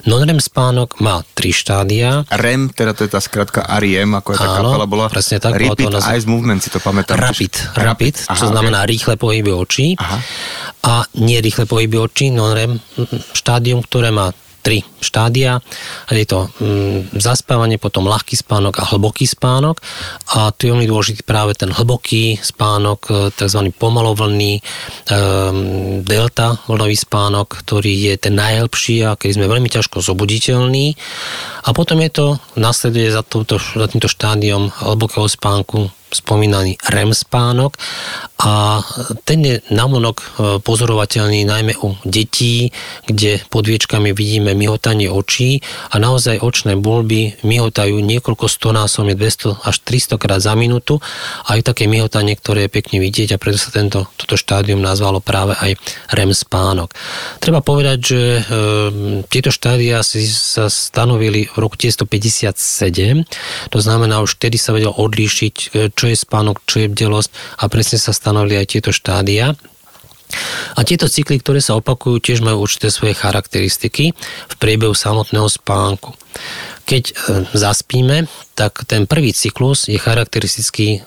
Non-REM 0.08 0.40
spánok 0.40 1.04
má 1.04 1.28
3 1.36 1.52
štádia. 1.52 2.24
REM, 2.32 2.72
teda 2.72 2.96
to 2.96 3.04
je 3.04 3.12
tá 3.12 3.20
skratka 3.20 3.68
REM, 3.68 4.16
ako 4.24 4.30
je 4.32 4.38
tá 4.40 4.48
Áno, 4.56 4.72
kapela 4.72 4.88
bola. 4.88 5.06
presne 5.12 5.44
tak. 5.44 5.60
Repeat 5.60 5.92
to 5.92 6.00
Eyes 6.00 6.24
Movement, 6.24 6.64
si 6.64 6.72
to 6.72 6.80
pamätám. 6.80 7.20
Rapid, 7.20 7.76
rapid, 7.76 8.16
Aha, 8.32 8.40
čo 8.40 8.56
znamená 8.56 8.88
okay. 8.88 8.96
rýchle 8.96 9.14
pohyby 9.20 9.52
očí. 9.52 10.00
Aha. 10.00 10.24
A 10.88 10.94
nie 11.20 11.44
rýchle 11.44 11.68
pohyby 11.68 12.00
očí, 12.00 12.32
non-REM 12.32 12.80
štádium, 13.36 13.84
ktoré 13.84 14.16
má 14.16 14.32
tri 14.66 14.82
štádia. 14.98 15.62
Je 16.10 16.26
to 16.26 16.50
mm, 16.58 17.22
zaspávanie, 17.22 17.78
potom 17.78 18.10
ľahký 18.10 18.34
spánok 18.34 18.82
a 18.82 18.90
hlboký 18.90 19.30
spánok. 19.30 19.78
A 20.34 20.50
tu 20.50 20.66
je 20.66 20.74
veľmi 20.74 20.90
dôležitý 20.90 21.22
práve 21.22 21.54
ten 21.54 21.70
hlboký 21.70 22.42
spánok, 22.42 23.00
e, 23.06 23.14
tzv. 23.30 23.70
pomalovlný 23.78 24.58
e, 24.58 24.62
delta 26.02 26.58
vlnový 26.66 26.98
spánok, 26.98 27.62
ktorý 27.62 28.10
je 28.10 28.14
ten 28.18 28.34
najlepší 28.34 29.06
a 29.06 29.14
keď 29.14 29.38
sme 29.38 29.46
veľmi 29.46 29.70
ťažko 29.70 30.02
zobuditeľní. 30.02 30.98
A 31.66 31.70
potom 31.70 32.02
je 32.02 32.10
to, 32.10 32.26
nasleduje 32.58 33.14
za, 33.14 33.22
touto, 33.22 33.62
za 33.62 33.86
týmto 33.86 34.10
štádiom 34.10 34.74
hlbokého 34.82 35.30
spánku 35.30 35.94
spomínaný 36.12 36.78
REM 36.92 37.12
spánok 37.12 37.78
a 38.36 38.84
ten 39.24 39.40
je 39.42 39.56
namonok 39.72 40.18
e, 40.20 40.26
pozorovateľný 40.60 41.48
najmä 41.48 41.80
u 41.80 41.96
detí, 42.04 42.70
kde 43.08 43.40
pod 43.48 43.64
viečkami 43.64 44.12
vidíme 44.12 44.52
myhotanie 44.52 45.08
očí 45.08 45.64
a 45.90 45.96
naozaj 45.98 46.44
očné 46.44 46.76
bulby 46.76 47.40
myhotajú 47.48 47.96
niekoľko 48.04 48.46
stonásobne, 48.52 49.16
200 49.16 49.66
až 49.66 49.76
300 49.88 50.20
krát 50.20 50.44
za 50.44 50.52
minútu 50.54 51.00
a 51.48 51.56
aj 51.56 51.74
také 51.74 51.88
myhotanie, 51.88 52.36
ktoré 52.36 52.68
je 52.68 52.76
pekne 52.76 53.00
vidieť 53.00 53.34
a 53.34 53.42
preto 53.42 53.56
sa 53.56 53.72
tento, 53.72 54.12
toto 54.20 54.36
štádium 54.36 54.84
nazvalo 54.84 55.24
práve 55.24 55.56
aj 55.56 55.80
REM 56.12 56.36
spánok. 56.36 56.92
Treba 57.40 57.64
povedať, 57.64 57.98
že 58.04 58.22
e, 58.22 58.42
tieto 59.32 59.48
štádia 59.48 60.04
si 60.04 60.28
sa 60.28 60.68
stanovili 60.68 61.48
v 61.48 61.56
roku 61.56 61.80
1957, 61.80 63.72
to 63.72 63.80
znamená 63.80 64.20
už 64.20 64.36
vtedy 64.36 64.60
sa 64.60 64.76
vedel 64.76 64.92
odlíšiť, 64.92 65.56
e, 65.72 65.95
čo 65.96 66.12
je 66.12 66.18
spánok, 66.20 66.62
čo 66.68 66.84
je 66.84 66.92
bdelosť 66.92 67.30
a 67.60 67.72
presne 67.72 67.98
sa 67.98 68.12
stanovili 68.12 68.60
aj 68.60 68.68
tieto 68.76 68.92
štádia. 68.92 69.56
A 70.76 70.82
tieto 70.84 71.08
cykly, 71.08 71.40
ktoré 71.40 71.62
sa 71.64 71.78
opakujú, 71.80 72.20
tiež 72.20 72.44
majú 72.44 72.66
určité 72.66 72.92
svoje 72.92 73.16
charakteristiky 73.16 74.12
v 74.50 74.56
priebehu 74.60 74.92
samotného 74.92 75.48
spánku. 75.48 76.18
Keď 76.84 77.04
e, 77.10 77.14
zaspíme, 77.56 78.28
tak 78.58 78.84
ten 78.90 79.08
prvý 79.08 79.32
cyklus 79.32 79.88
je 79.88 79.96
charakteristický 80.02 81.06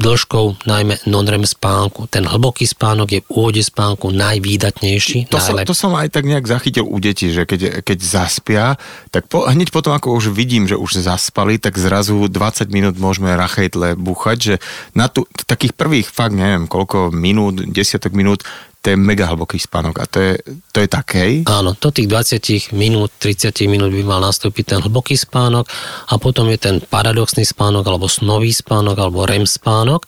dĺžkou 0.00 0.64
najmä 0.64 1.04
non-REM 1.04 1.44
spánku. 1.44 2.08
Ten 2.08 2.24
hlboký 2.24 2.64
spánok 2.64 3.08
je 3.12 3.20
v 3.20 3.28
úvode 3.28 3.62
spánku 3.62 4.08
najvýdatnejší. 4.12 5.28
To, 5.28 5.38
som, 5.40 5.56
to 5.60 5.76
som 5.76 5.92
aj 5.96 6.08
tak 6.12 6.24
nejak 6.24 6.48
zachytil 6.48 6.88
u 6.88 6.96
detí, 6.96 7.28
že 7.32 7.44
keď, 7.44 7.84
keď 7.84 7.98
zaspia, 8.00 8.64
tak 9.12 9.28
po, 9.28 9.44
hneď 9.44 9.68
potom, 9.68 9.92
ako 9.92 10.16
už 10.16 10.32
vidím, 10.32 10.64
že 10.64 10.80
už 10.80 11.04
zaspali, 11.04 11.60
tak 11.60 11.76
zrazu 11.76 12.16
20 12.28 12.72
minút 12.72 12.96
môžeme 12.96 13.32
rachejtle 13.36 13.98
búchať, 13.98 14.36
že 14.40 14.54
na 14.96 15.12
tu, 15.12 15.28
takých 15.44 15.76
prvých 15.76 16.08
fakt 16.08 16.32
neviem 16.32 16.64
koľko 16.64 17.12
minút, 17.12 17.60
desiatok 17.68 18.16
minút 18.16 18.46
to 18.82 18.90
je 18.90 18.98
mega 18.98 19.30
hlboký 19.30 19.62
spánok 19.62 19.94
a 20.02 20.04
to 20.10 20.18
je, 20.18 20.34
to 20.74 20.82
je 20.82 20.88
také. 20.90 21.46
Áno, 21.46 21.78
do 21.78 21.88
tých 21.94 22.10
20 22.10 22.74
minút, 22.74 23.14
30 23.22 23.54
minút 23.70 23.94
by 23.94 24.02
mal 24.02 24.18
nastúpiť 24.18 24.74
ten 24.74 24.78
hlboký 24.82 25.14
spánok 25.14 25.70
a 26.10 26.18
potom 26.18 26.50
je 26.50 26.58
ten 26.58 26.76
paradoxný 26.82 27.46
spánok 27.46 27.86
alebo 27.86 28.10
snový 28.10 28.50
spánok 28.50 28.98
alebo 28.98 29.22
REM 29.22 29.46
spánok 29.46 30.02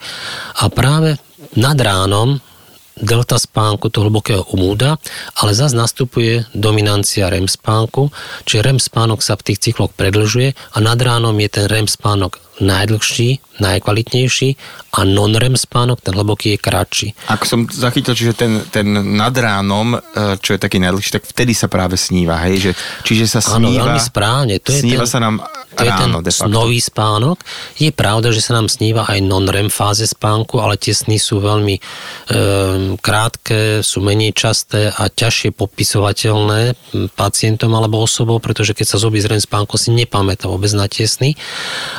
a 0.58 0.66
práve 0.74 1.14
nad 1.54 1.78
ránom 1.78 2.42
delta 2.94 3.38
spánku, 3.38 3.90
to 3.90 4.06
hlbokého 4.06 4.46
umúda, 4.54 4.98
ale 5.42 5.50
zase 5.50 5.74
nastupuje 5.74 6.46
dominancia 6.54 7.26
REM 7.26 7.50
spánku, 7.50 8.10
čiže 8.46 8.62
REM 8.62 8.78
spánok 8.78 9.18
sa 9.18 9.34
v 9.34 9.50
tých 9.50 9.70
cykloch 9.70 9.90
predlžuje 9.98 10.54
a 10.54 10.76
nad 10.78 10.98
ránom 10.98 11.34
je 11.38 11.48
ten 11.50 11.66
REM 11.66 11.90
spánok 11.90 12.38
najdlhší, 12.62 13.58
najkvalitnejší 13.58 14.48
a 14.94 15.02
non-REM 15.02 15.58
spánok, 15.58 15.98
ten 15.98 16.14
hlboký 16.14 16.54
je 16.54 16.58
kratší. 16.58 17.08
Ak 17.26 17.42
som 17.42 17.66
zachytil, 17.66 18.14
čiže 18.14 18.34
ten, 18.38 18.62
ten 18.70 18.86
nad 19.18 19.34
ránom, 19.34 19.98
e, 19.98 20.38
čo 20.38 20.54
je 20.54 20.62
taký 20.62 20.78
najdlhší, 20.78 21.18
tak 21.18 21.26
vtedy 21.26 21.50
sa 21.50 21.66
práve 21.66 21.98
sníva, 21.98 22.38
hej? 22.46 22.70
Že, 22.70 22.72
čiže 23.02 23.24
sa 23.26 23.40
sníva... 23.42 23.82
Áno, 23.82 23.90
veľmi 23.90 24.02
správne. 24.02 24.54
To 24.62 24.70
je 24.70 24.86
sníva 24.86 25.06
ten... 25.06 25.10
sa 25.10 25.18
nám 25.18 25.42
To 25.74 25.82
je 25.82 25.90
ten 25.90 26.10
snový 26.30 26.78
spánok. 26.78 27.42
Je 27.74 27.90
pravda, 27.90 28.30
že 28.30 28.38
sa 28.38 28.54
nám 28.54 28.70
sníva 28.70 29.02
aj 29.10 29.18
non-REM 29.18 29.66
fáze 29.66 30.06
spánku, 30.06 30.62
ale 30.62 30.78
tie 30.78 30.94
sny 30.94 31.18
sú 31.18 31.42
veľmi 31.42 31.74
e, 31.74 31.82
krátke, 33.02 33.82
sú 33.82 33.98
menej 33.98 34.30
časté 34.30 34.94
a 34.94 35.10
ťažšie 35.10 35.50
popisovateľné 35.58 36.78
pacientom 37.18 37.74
alebo 37.74 38.06
osobou, 38.06 38.38
pretože 38.38 38.78
keď 38.78 38.94
sa 38.94 39.02
zobí 39.02 39.18
z 39.18 39.34
REM 39.34 39.42
spánku, 39.42 39.74
si 39.74 39.90
nepamätá 39.90 40.46
vôbec 40.46 40.70
na 40.78 40.86
tie 40.86 41.10
sny. 41.10 41.34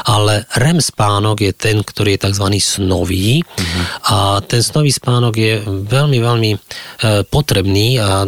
Ale 0.07 0.44
REM 0.53 0.79
spánok 0.79 1.41
je 1.41 1.51
ten, 1.51 1.81
ktorý 1.81 2.15
je 2.15 2.29
tzv. 2.29 2.47
snový 2.61 3.41
uh-huh. 3.41 3.83
a 4.05 4.15
ten 4.45 4.61
snový 4.61 4.93
spánok 4.93 5.33
je 5.35 5.53
veľmi, 5.65 6.17
veľmi 6.21 6.51
e, 6.53 6.57
potrebný 7.25 7.97
a 7.97 8.23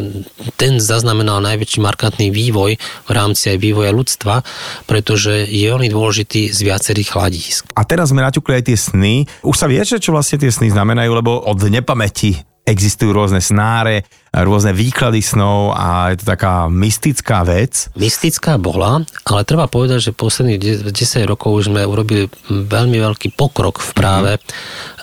ten 0.58 0.82
zaznamenal 0.82 1.39
najväčší 1.45 1.80
markantný 1.80 2.34
vývoj 2.34 2.75
v 2.80 3.12
rámci 3.12 3.53
aj 3.53 3.58
vývoja 3.62 3.91
ľudstva, 3.93 4.41
pretože 4.89 5.45
je 5.47 5.65
veľmi 5.69 5.88
dôležitý 5.88 6.49
z 6.51 6.60
viacerých 6.65 7.13
hľadísk. 7.13 7.62
A 7.77 7.86
teraz 7.86 8.10
sme 8.12 8.25
naťukli 8.25 8.60
aj 8.60 8.63
tie 8.67 8.77
sny. 8.77 9.13
Už 9.45 9.56
sa 9.56 9.69
vie, 9.69 9.80
čo 9.86 10.12
vlastne 10.12 10.41
tie 10.41 10.51
sny 10.51 10.73
znamenajú, 10.73 11.12
lebo 11.13 11.39
od 11.45 11.60
nepamäti 11.69 12.43
existujú 12.67 13.15
rôzne 13.15 13.39
snáre, 13.39 14.03
rôzne 14.36 14.75
výklady 14.75 15.23
snov 15.23 15.71
a 15.73 16.12
je 16.12 16.19
to 16.19 16.25
taká 16.27 16.67
mystická 16.67 17.47
vec. 17.47 17.88
Mystická 17.95 18.60
bola, 18.60 19.08
ale 19.23 19.47
treba 19.47 19.71
povedať, 19.71 20.12
že 20.12 20.12
posledných 20.12 20.91
10 20.91 21.32
rokov 21.32 21.63
už 21.63 21.63
sme 21.71 21.88
urobili 21.88 22.27
veľmi 22.51 22.99
veľký 22.99 23.34
pokrok 23.39 23.80
v 23.80 23.91
práve 23.95 24.32
mm-hmm. 24.36 24.96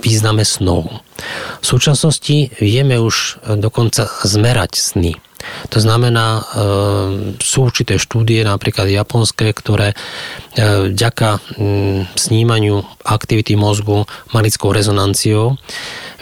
Význame 0.00 0.44
snov. 0.44 0.88
V 1.60 1.66
súčasnosti 1.66 2.52
vieme 2.60 3.00
už 3.00 3.40
dokonca 3.60 4.08
zmerať 4.24 4.72
sny. 4.76 5.12
To 5.70 5.78
znamená, 5.78 6.26
e, 6.38 6.42
sú 7.38 7.70
určité 7.70 7.98
štúdie, 7.98 8.42
napríklad 8.42 8.90
japonské, 8.90 9.50
ktoré 9.54 9.92
e, 9.92 9.96
vďaka 10.90 11.38
snímaniu 12.14 12.82
aktivity 13.02 13.54
mozgu 13.54 14.06
malickou 14.34 14.70
rezonanciou 14.74 15.58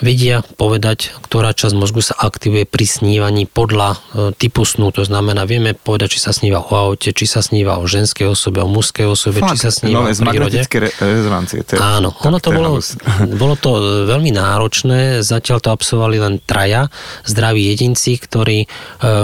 vedia 0.03 0.43
povedať, 0.43 1.15
ktorá 1.23 1.55
časť 1.55 1.75
mozgu 1.77 2.03
sa 2.03 2.19
aktivuje 2.19 2.67
pri 2.67 2.85
snívaní 2.85 3.47
podľa 3.47 3.95
e, 3.95 3.99
typu 4.35 4.67
snu. 4.67 4.91
To 4.91 5.07
znamená, 5.07 5.47
vieme 5.47 5.73
povedať, 5.73 6.19
či 6.19 6.21
sa 6.21 6.33
sníva 6.35 6.61
o 6.61 6.73
aute, 6.75 7.15
či 7.15 7.25
sa 7.25 7.45
sníva 7.45 7.79
o 7.79 7.87
ženskej 7.87 8.27
osobe, 8.27 8.61
o 8.61 8.69
mužskej 8.69 9.07
osobe, 9.07 9.39
Fakt, 9.39 9.55
či 9.55 9.59
sa 9.65 9.71
sníva 9.71 10.05
no, 10.05 10.11
o 10.11 10.13
prírode. 10.13 10.59
rezonancie. 10.99 11.63
To 11.65 11.71
je, 11.73 11.79
Áno, 11.79 12.13
ono 12.27 12.39
to 12.43 12.51
bolo, 12.51 12.83
bolo 13.41 13.55
to 13.59 13.71
veľmi 14.09 14.33
náročné. 14.33 15.21
Zatiaľ 15.21 15.59
to 15.61 15.71
absolvovali 15.73 16.17
len 16.21 16.35
traja 16.43 16.89
zdraví 17.29 17.69
jedinci, 17.69 18.17
ktorí 18.17 18.65
e, 18.65 18.69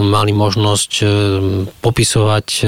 mali 0.04 0.32
možnosť 0.36 0.92
e, 1.00 1.04
popisovať 1.80 2.46
e, 2.60 2.62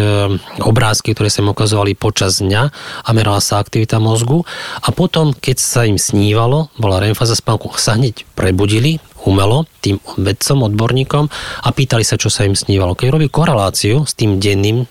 obrázky, 0.65 1.13
ktoré 1.13 1.29
sa 1.29 1.45
im 1.45 1.53
ukazovali 1.53 1.93
počas 1.97 2.41
dňa 2.41 2.63
a 3.05 3.09
merala 3.13 3.41
sa 3.45 3.61
aktivita 3.61 4.01
mozgu. 4.01 4.45
A 4.83 4.89
potom, 4.91 5.37
keď 5.37 5.57
sa 5.61 5.85
im 5.85 6.01
snívalo, 6.01 6.73
bola 6.81 7.03
remfáza 7.03 7.37
spánku, 7.37 7.75
sa 7.77 7.97
hneď 7.97 8.25
prebudili 8.33 8.99
umelo 9.23 9.71
tým 9.79 10.03
vedcom, 10.19 10.67
odborníkom 10.67 11.31
a 11.63 11.69
pýtali 11.71 12.03
sa, 12.03 12.19
čo 12.19 12.27
sa 12.27 12.43
im 12.43 12.59
snívalo. 12.59 12.99
Keď 12.99 13.15
robili 13.15 13.31
koreláciu 13.31 14.03
s 14.03 14.19
tým 14.19 14.43
denným 14.43 14.83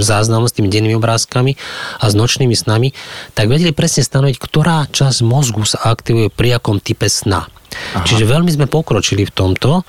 záznamom, 0.00 0.48
s 0.48 0.56
tými 0.56 0.68
dennými 0.72 0.96
obrázkami 0.96 1.56
a 2.00 2.04
s 2.08 2.14
nočnými 2.16 2.56
snami, 2.56 2.92
tak 3.36 3.50
vedeli 3.50 3.76
presne 3.76 4.02
stanoviť, 4.02 4.36
ktorá 4.40 4.88
časť 4.90 5.18
mozgu 5.22 5.64
sa 5.64 5.92
aktivuje 5.92 6.32
pri 6.32 6.58
akom 6.58 6.80
type 6.82 7.06
sna. 7.06 7.46
Aha. 7.46 8.06
Čiže 8.06 8.24
veľmi 8.24 8.48
sme 8.48 8.66
pokročili 8.70 9.28
v 9.28 9.32
tomto 9.34 9.84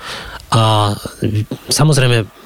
a 0.52 0.92
samozrejme 1.72 2.38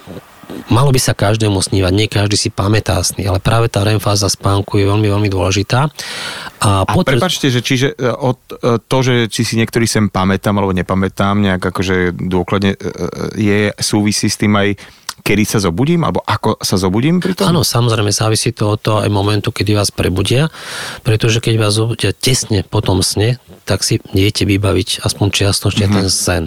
malo 0.69 0.93
by 0.93 1.01
sa 1.01 1.17
každému 1.17 1.59
snívať, 1.59 1.93
nie 1.93 2.09
každý 2.11 2.37
si 2.37 2.49
pamätá 2.53 3.01
sny, 3.01 3.25
ale 3.25 3.41
práve 3.41 3.73
tá 3.73 3.83
REM 3.83 3.99
fáza 3.99 4.29
spánku 4.29 4.79
je 4.79 4.85
veľmi, 4.89 5.09
veľmi 5.09 5.29
dôležitá. 5.33 5.89
A, 6.63 6.85
a 6.85 6.93
potr- 6.93 7.17
prepačte, 7.17 7.49
že 7.49 7.65
čiže 7.65 7.97
e, 7.97 8.07
od, 8.07 8.39
e, 8.53 8.79
to, 8.85 8.99
že 9.01 9.15
či 9.33 9.43
si 9.43 9.55
niektorý 9.57 9.89
sem 9.89 10.13
pamätám 10.13 10.61
alebo 10.61 10.77
nepamätám, 10.77 11.41
nejak 11.41 11.63
akože 11.73 12.15
dôkladne 12.15 12.77
e, 12.77 12.79
je, 13.39 13.61
súvisí 13.81 14.29
s 14.29 14.39
tým 14.39 14.53
aj 14.55 14.77
kedy 15.23 15.45
sa 15.47 15.59
zobudím, 15.63 16.03
alebo 16.03 16.21
ako 16.27 16.59
sa 16.61 16.77
zobudím 16.77 17.23
pri 17.23 17.39
tom? 17.39 17.55
Áno, 17.55 17.63
samozrejme, 17.63 18.11
závisí 18.11 18.51
to 18.51 18.75
od 18.75 18.81
toho 18.83 18.99
aj 19.01 19.11
momentu, 19.11 19.55
kedy 19.55 19.79
vás 19.79 19.95
prebudia, 19.95 20.51
pretože 21.07 21.39
keď 21.39 21.55
vás 21.63 21.79
zobudia 21.79 22.11
tesne 22.11 22.67
po 22.67 22.83
tom 22.83 23.01
sne, 23.01 23.39
tak 23.63 23.87
si 23.87 24.03
viete 24.11 24.43
vybaviť 24.43 25.07
aspoň 25.07 25.27
čiastočne 25.31 25.87
mm-hmm. 25.87 26.03
ten 26.03 26.09
sen. 26.11 26.45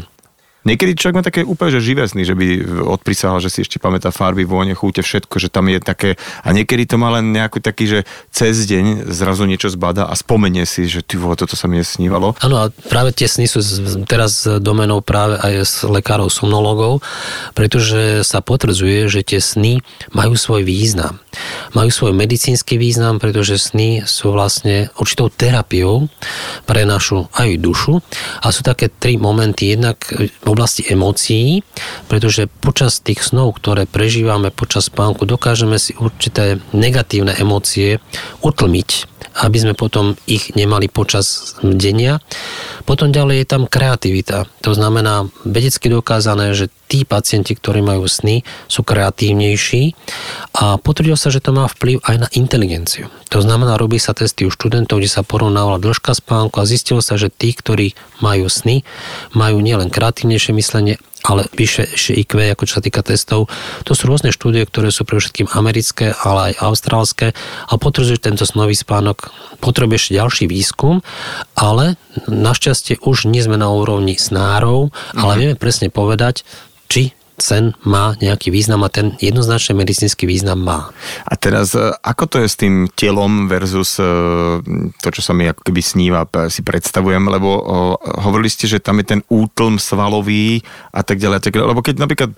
Niekedy 0.66 0.98
človek 0.98 1.18
má 1.18 1.24
také 1.24 1.46
úplne 1.46 1.78
že 1.78 1.86
živé 1.86 2.10
sny, 2.10 2.26
že 2.26 2.34
by 2.34 2.46
odprisahal, 2.90 3.38
že 3.38 3.54
si 3.54 3.62
ešte 3.62 3.78
pamätá 3.78 4.10
farby, 4.10 4.50
vône, 4.50 4.74
chúte, 4.74 5.06
všetko, 5.06 5.38
že 5.38 5.54
tam 5.54 5.70
je 5.70 5.78
také... 5.78 6.18
A 6.42 6.50
niekedy 6.50 6.90
to 6.90 6.98
má 6.98 7.14
len 7.14 7.30
nejaký 7.38 7.62
taký, 7.62 7.86
že 7.86 8.00
cez 8.34 8.66
deň 8.66 9.14
zrazu 9.14 9.46
niečo 9.46 9.70
zbada 9.70 10.10
a 10.10 10.14
spomenie 10.18 10.66
si, 10.66 10.90
že 10.90 11.06
ty 11.06 11.22
vole, 11.22 11.38
toto 11.38 11.54
sa 11.54 11.70
mi 11.70 11.78
nesnívalo. 11.78 12.34
Áno, 12.42 12.66
a 12.66 12.74
práve 12.90 13.14
tie 13.14 13.30
sny 13.30 13.46
sú 13.46 13.62
teraz 14.10 14.50
domenou 14.60 15.06
práve 15.06 15.38
aj 15.38 15.54
s 15.62 15.76
lekárov 15.86 16.34
somnológov, 16.34 17.06
pretože 17.54 18.26
sa 18.26 18.42
potvrdzuje, 18.42 19.06
že 19.06 19.22
tie 19.22 19.38
sny 19.38 19.86
majú 20.18 20.34
svoj 20.34 20.66
význam. 20.66 21.22
Majú 21.78 21.94
svoj 21.94 22.14
medicínsky 22.18 22.82
význam, 22.82 23.22
pretože 23.22 23.62
sny 23.62 24.10
sú 24.10 24.34
vlastne 24.34 24.90
určitou 24.98 25.30
terapiou 25.30 26.10
pre 26.66 26.90
našu 26.90 27.30
aj 27.38 27.62
dušu 27.62 28.02
a 28.42 28.50
sú 28.50 28.66
také 28.66 28.90
tri 28.90 29.22
momenty. 29.22 29.78
Jednak 29.78 30.02
oblasti 30.56 30.88
emócií, 30.88 31.68
pretože 32.08 32.48
počas 32.64 33.04
tých 33.04 33.20
snov, 33.20 33.60
ktoré 33.60 33.84
prežívame 33.84 34.56
počas 34.56 34.88
spánku, 34.88 35.28
dokážeme 35.28 35.76
si 35.76 35.92
určité 36.00 36.64
negatívne 36.72 37.36
emócie 37.36 38.00
utlmiť, 38.40 39.15
aby 39.36 39.58
sme 39.60 39.74
potom 39.76 40.16
ich 40.24 40.56
nemali 40.56 40.88
počas 40.88 41.60
denia. 41.60 42.24
Potom 42.88 43.12
ďalej 43.12 43.44
je 43.44 43.48
tam 43.48 43.64
kreativita. 43.68 44.48
To 44.64 44.72
znamená 44.72 45.28
vedecky 45.44 45.92
dokázané, 45.92 46.56
že 46.56 46.72
tí 46.88 47.04
pacienti, 47.04 47.58
ktorí 47.58 47.82
majú 47.82 48.06
sny, 48.08 48.46
sú 48.72 48.86
kreatívnejší 48.86 49.98
a 50.56 50.80
potvrdilo 50.80 51.18
sa, 51.18 51.34
že 51.34 51.44
to 51.44 51.52
má 51.52 51.68
vplyv 51.68 52.00
aj 52.06 52.16
na 52.16 52.28
inteligenciu. 52.32 53.12
To 53.34 53.42
znamená, 53.42 53.76
robí 53.76 53.98
sa 54.00 54.16
testy 54.16 54.48
u 54.48 54.54
študentov, 54.54 55.02
kde 55.02 55.12
sa 55.12 55.26
porovnávala 55.26 55.82
dĺžka 55.82 56.16
spánku 56.16 56.62
a 56.62 56.70
zistilo 56.70 57.02
sa, 57.02 57.18
že 57.20 57.34
tí, 57.34 57.52
ktorí 57.52 57.98
majú 58.24 58.48
sny, 58.48 58.86
majú 59.34 59.60
nielen 59.60 59.92
kreatívnejšie 59.92 60.56
myslenie, 60.56 60.96
ale 61.26 61.50
vyššie 61.50 62.14
IQ, 62.22 62.38
ako 62.54 62.64
čo 62.70 62.78
sa 62.78 62.86
týka 62.86 63.02
testov. 63.02 63.50
To 63.90 63.92
sú 63.98 64.06
rôzne 64.06 64.30
štúdie, 64.30 64.62
ktoré 64.70 64.94
sú 64.94 65.04
pre 65.04 65.18
všetkým 65.18 65.50
americké, 65.58 66.14
ale 66.14 66.54
aj 66.54 66.62
austrálske 66.62 67.34
a 67.66 67.74
potvrdzujú, 67.76 68.22
že 68.22 68.26
tento 68.30 68.46
snový 68.46 68.78
spánok 68.78 69.34
potrebuje 69.60 69.98
ešte 69.98 70.18
ďalší 70.22 70.46
výskum, 70.46 71.02
ale 71.58 71.98
našťastie 72.30 73.02
už 73.02 73.26
nie 73.26 73.42
sme 73.42 73.58
na 73.58 73.74
úrovni 73.74 74.16
snárov, 74.16 74.94
ale 75.18 75.22
mm-hmm. 75.26 75.42
vieme 75.42 75.56
presne 75.58 75.88
povedať, 75.90 76.46
či 76.86 77.18
sen 77.36 77.76
má 77.84 78.16
nejaký 78.24 78.50
význam 78.50 78.88
a 78.88 78.90
ten 78.90 79.20
jednoznačne 79.20 79.76
medicínsky 79.76 80.24
význam 80.24 80.64
má. 80.64 80.92
A 81.28 81.36
teraz, 81.36 81.76
e, 81.76 81.92
ako 82.00 82.24
to 82.32 82.38
je 82.44 82.48
s 82.48 82.56
tým 82.56 82.88
telom 82.96 83.52
versus 83.52 84.00
e, 84.00 84.08
to, 85.04 85.08
čo 85.12 85.22
sa 85.22 85.36
mi 85.36 85.48
ako 85.48 85.62
keby 85.68 85.82
sníva, 85.84 86.28
si 86.48 86.64
predstavujem, 86.64 87.28
lebo 87.28 87.48
hovorili 88.24 88.52
ste, 88.52 88.68
že 88.68 88.84
tam 88.84 89.00
je 89.00 89.06
ten 89.16 89.22
útlm 89.28 89.80
svalový 89.80 90.64
a 90.92 91.04
tak 91.04 91.20
ďalej, 91.20 91.38
a 91.38 91.42
tak 91.44 91.52
ďalej. 91.56 91.70
lebo 91.76 91.82
keď 91.84 91.96
napríklad 92.00 92.32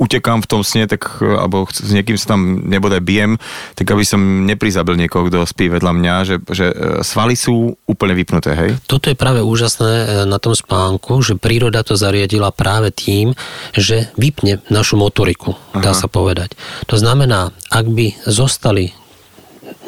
utekám 0.00 0.40
v 0.44 0.48
tom 0.48 0.62
sne, 0.64 0.88
tak, 0.88 1.20
e, 1.20 1.28
alebo 1.28 1.68
s 1.68 1.92
niekým 1.92 2.16
sa 2.16 2.36
tam 2.36 2.64
nebodaj 2.64 3.04
bijem, 3.04 3.36
tak 3.76 3.92
aby 3.92 4.04
som 4.04 4.48
neprizabil 4.48 4.96
niekoho, 4.96 5.28
kto 5.28 5.44
spí 5.44 5.68
vedľa 5.68 5.92
mňa, 5.92 6.14
že, 6.24 6.36
že 6.48 6.66
svaly 7.04 7.36
sú 7.36 7.76
úplne 7.84 8.16
vypnuté, 8.16 8.56
hej? 8.56 8.70
Toto 8.88 9.12
je 9.12 9.16
práve 9.18 9.44
úžasné 9.44 10.24
na 10.24 10.38
tom 10.40 10.56
spánku, 10.56 11.20
že 11.20 11.36
príroda 11.36 11.84
to 11.84 11.98
zariadila 11.98 12.54
práve 12.54 12.92
tým, 12.94 13.36
že 13.76 14.08
vy 14.16 14.29
vypne 14.30 14.62
našu 14.70 14.94
motoriku, 14.94 15.58
dá 15.74 15.90
Aha. 15.90 15.98
sa 15.98 16.06
povedať. 16.06 16.54
To 16.86 16.94
znamená, 16.94 17.50
ak 17.66 17.86
by 17.90 18.14
zostali 18.30 18.94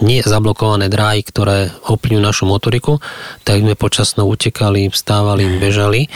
nie 0.02 0.22
zablokované 0.22 0.90
dráhy, 0.90 1.22
ktoré 1.22 1.70
ovplyvňujú 1.86 2.22
našu 2.22 2.44
motoriku, 2.48 2.98
tak 3.46 3.62
sme 3.62 3.78
počasno 3.78 4.26
utekali, 4.26 4.90
vstávali, 4.90 5.60
bežali 5.60 6.10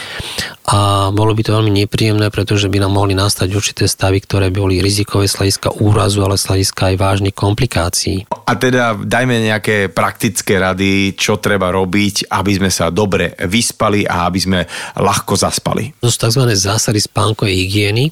a 0.66 1.10
bolo 1.14 1.30
by 1.30 1.42
to 1.46 1.54
veľmi 1.54 1.70
nepríjemné, 1.86 2.26
pretože 2.34 2.66
by 2.66 2.82
nám 2.82 2.98
mohli 2.98 3.14
nastať 3.14 3.48
určité 3.54 3.84
stavy, 3.86 4.18
ktoré 4.18 4.50
by 4.50 4.58
boli 4.58 4.76
rizikové 4.82 5.30
z 5.30 5.38
hľadiska 5.38 5.78
úrazu, 5.78 6.26
ale 6.26 6.34
z 6.34 6.50
hľadiska 6.50 6.82
aj 6.90 6.96
vážnych 6.98 7.36
komplikácií. 7.38 8.26
A 8.26 8.52
teda 8.58 8.98
dajme 8.98 9.38
nejaké 9.46 9.94
praktické 9.94 10.58
rady, 10.58 11.14
čo 11.14 11.38
treba 11.38 11.70
robiť, 11.70 12.26
aby 12.34 12.52
sme 12.58 12.70
sa 12.74 12.90
dobre 12.90 13.38
vyspali 13.46 14.02
a 14.10 14.26
aby 14.26 14.38
sme 14.42 14.60
ľahko 14.98 15.38
zaspali. 15.38 15.94
To 16.02 16.10
sú 16.10 16.18
tzv. 16.26 16.42
zásady 16.50 16.98
spánkovej 16.98 17.54
hygieny 17.54 18.10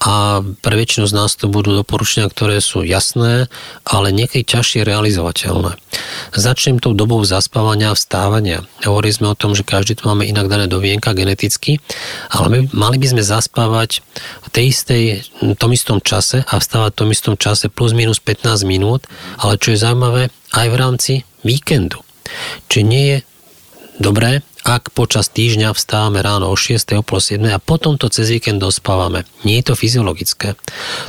a 0.00 0.40
pre 0.64 0.74
väčšinu 0.80 1.04
z 1.04 1.12
nás 1.12 1.36
to 1.36 1.52
budú 1.52 1.76
doporučenia, 1.76 2.32
ktoré 2.32 2.64
sú 2.64 2.80
jasné, 2.80 3.52
ale 3.84 4.08
niekedy 4.16 4.48
ťažšie 4.48 4.88
realizovateľné. 4.88 5.76
Začnem 6.32 6.80
tou 6.80 6.96
dobou 6.96 7.20
zaspávania 7.20 7.92
a 7.92 7.98
vstávania. 7.98 8.64
Hovorili 8.80 9.12
sme 9.12 9.28
o 9.32 9.36
tom, 9.36 9.52
že 9.52 9.60
každý 9.60 10.00
tu 10.00 10.08
máme 10.08 10.24
inak 10.24 10.48
dané 10.48 10.72
dovienka 10.72 11.12
geneticky, 11.12 11.84
ale 12.32 12.46
my, 12.48 12.58
mali 12.72 12.96
by 12.96 13.12
sme 13.12 13.22
zaspávať 13.22 14.00
v 14.40 14.48
tej 14.48 14.64
istej, 14.72 15.02
tom 15.60 15.76
istom 15.76 16.00
čase 16.00 16.48
a 16.48 16.56
vstávať 16.56 16.96
v 16.96 17.00
tom 17.04 17.10
istom 17.12 17.34
čase 17.36 17.68
plus 17.68 17.92
minus 17.92 18.24
15 18.24 18.64
minút, 18.64 19.04
ale 19.36 19.60
čo 19.60 19.76
je 19.76 19.84
zaujímavé, 19.84 20.32
aj 20.56 20.66
v 20.72 20.76
rámci 20.80 21.12
víkendu. 21.44 22.00
Či 22.72 22.88
nie 22.88 23.04
je 23.04 23.18
dobré 24.00 24.40
ak 24.64 24.92
počas 24.92 25.32
týždňa 25.32 25.72
vstávame 25.72 26.20
ráno 26.20 26.52
o 26.52 26.56
6. 26.56 26.76
o 27.00 27.02
pol 27.02 27.20
7. 27.20 27.40
a 27.48 27.58
potom 27.58 27.96
to 27.96 28.12
cez 28.12 28.28
víkend 28.28 28.60
dospávame. 28.60 29.24
Nie 29.44 29.64
je 29.64 29.72
to 29.72 29.74
fyziologické. 29.74 30.58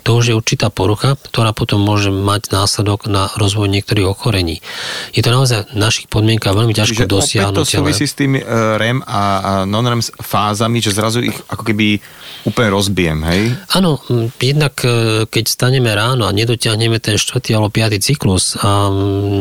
To 0.08 0.16
už 0.16 0.32
je 0.32 0.36
určitá 0.38 0.72
porucha, 0.72 1.20
ktorá 1.20 1.52
potom 1.52 1.84
môže 1.84 2.10
mať 2.14 2.56
následok 2.56 3.12
na 3.12 3.28
rozvoj 3.36 3.68
niektorých 3.68 4.08
ochorení. 4.08 4.64
Je 5.12 5.20
to 5.20 5.36
naozaj 5.36 5.68
v 5.72 5.78
našich 5.78 6.08
podmienkach 6.08 6.56
veľmi 6.56 6.72
ťažko 6.72 7.04
Čiže 7.04 7.12
dosiahnuť. 7.12 7.68
to 7.68 7.84
súvisí 7.84 8.08
s 8.08 8.16
tými 8.16 8.40
uh, 8.40 8.80
REM 8.80 9.04
a, 9.04 9.22
a 9.42 9.52
non-REM 9.68 10.00
fázami, 10.24 10.80
že 10.80 10.96
zrazu 10.96 11.20
ich 11.28 11.38
ako 11.52 11.64
keby 11.68 12.00
úplne 12.42 12.70
rozbijem, 12.74 13.20
hej? 13.22 13.54
Áno, 13.78 14.02
jednak 14.42 14.82
e, 14.82 15.26
keď 15.30 15.46
staneme 15.46 15.94
ráno 15.94 16.26
a 16.26 16.34
nedotiahneme 16.34 16.98
ten 16.98 17.22
4. 17.22 17.38
alebo 17.54 17.70
5. 17.70 18.02
cyklus 18.02 18.58
a 18.58 18.90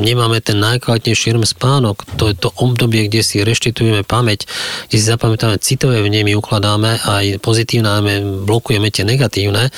nemáme 0.04 0.44
ten 0.44 0.60
najkvalitnejší 0.60 1.32
REM 1.32 1.46
spánok, 1.48 2.04
to 2.20 2.28
je 2.28 2.36
to 2.36 2.52
obdobie, 2.60 3.08
kde 3.08 3.24
si 3.24 3.40
reštitujeme 3.40 3.99
zapamätáme 4.00 4.20
pamäť, 4.20 4.48
kde 4.88 4.96
si 4.96 5.06
zapamätáme 5.06 5.56
citové 5.60 6.02
vnemy, 6.02 6.36
ukladáme 6.36 7.00
aj 7.04 7.40
pozitívne, 7.40 7.88
ale 7.88 8.20
blokujeme 8.44 8.88
tie 8.90 9.04
negatívne, 9.04 9.70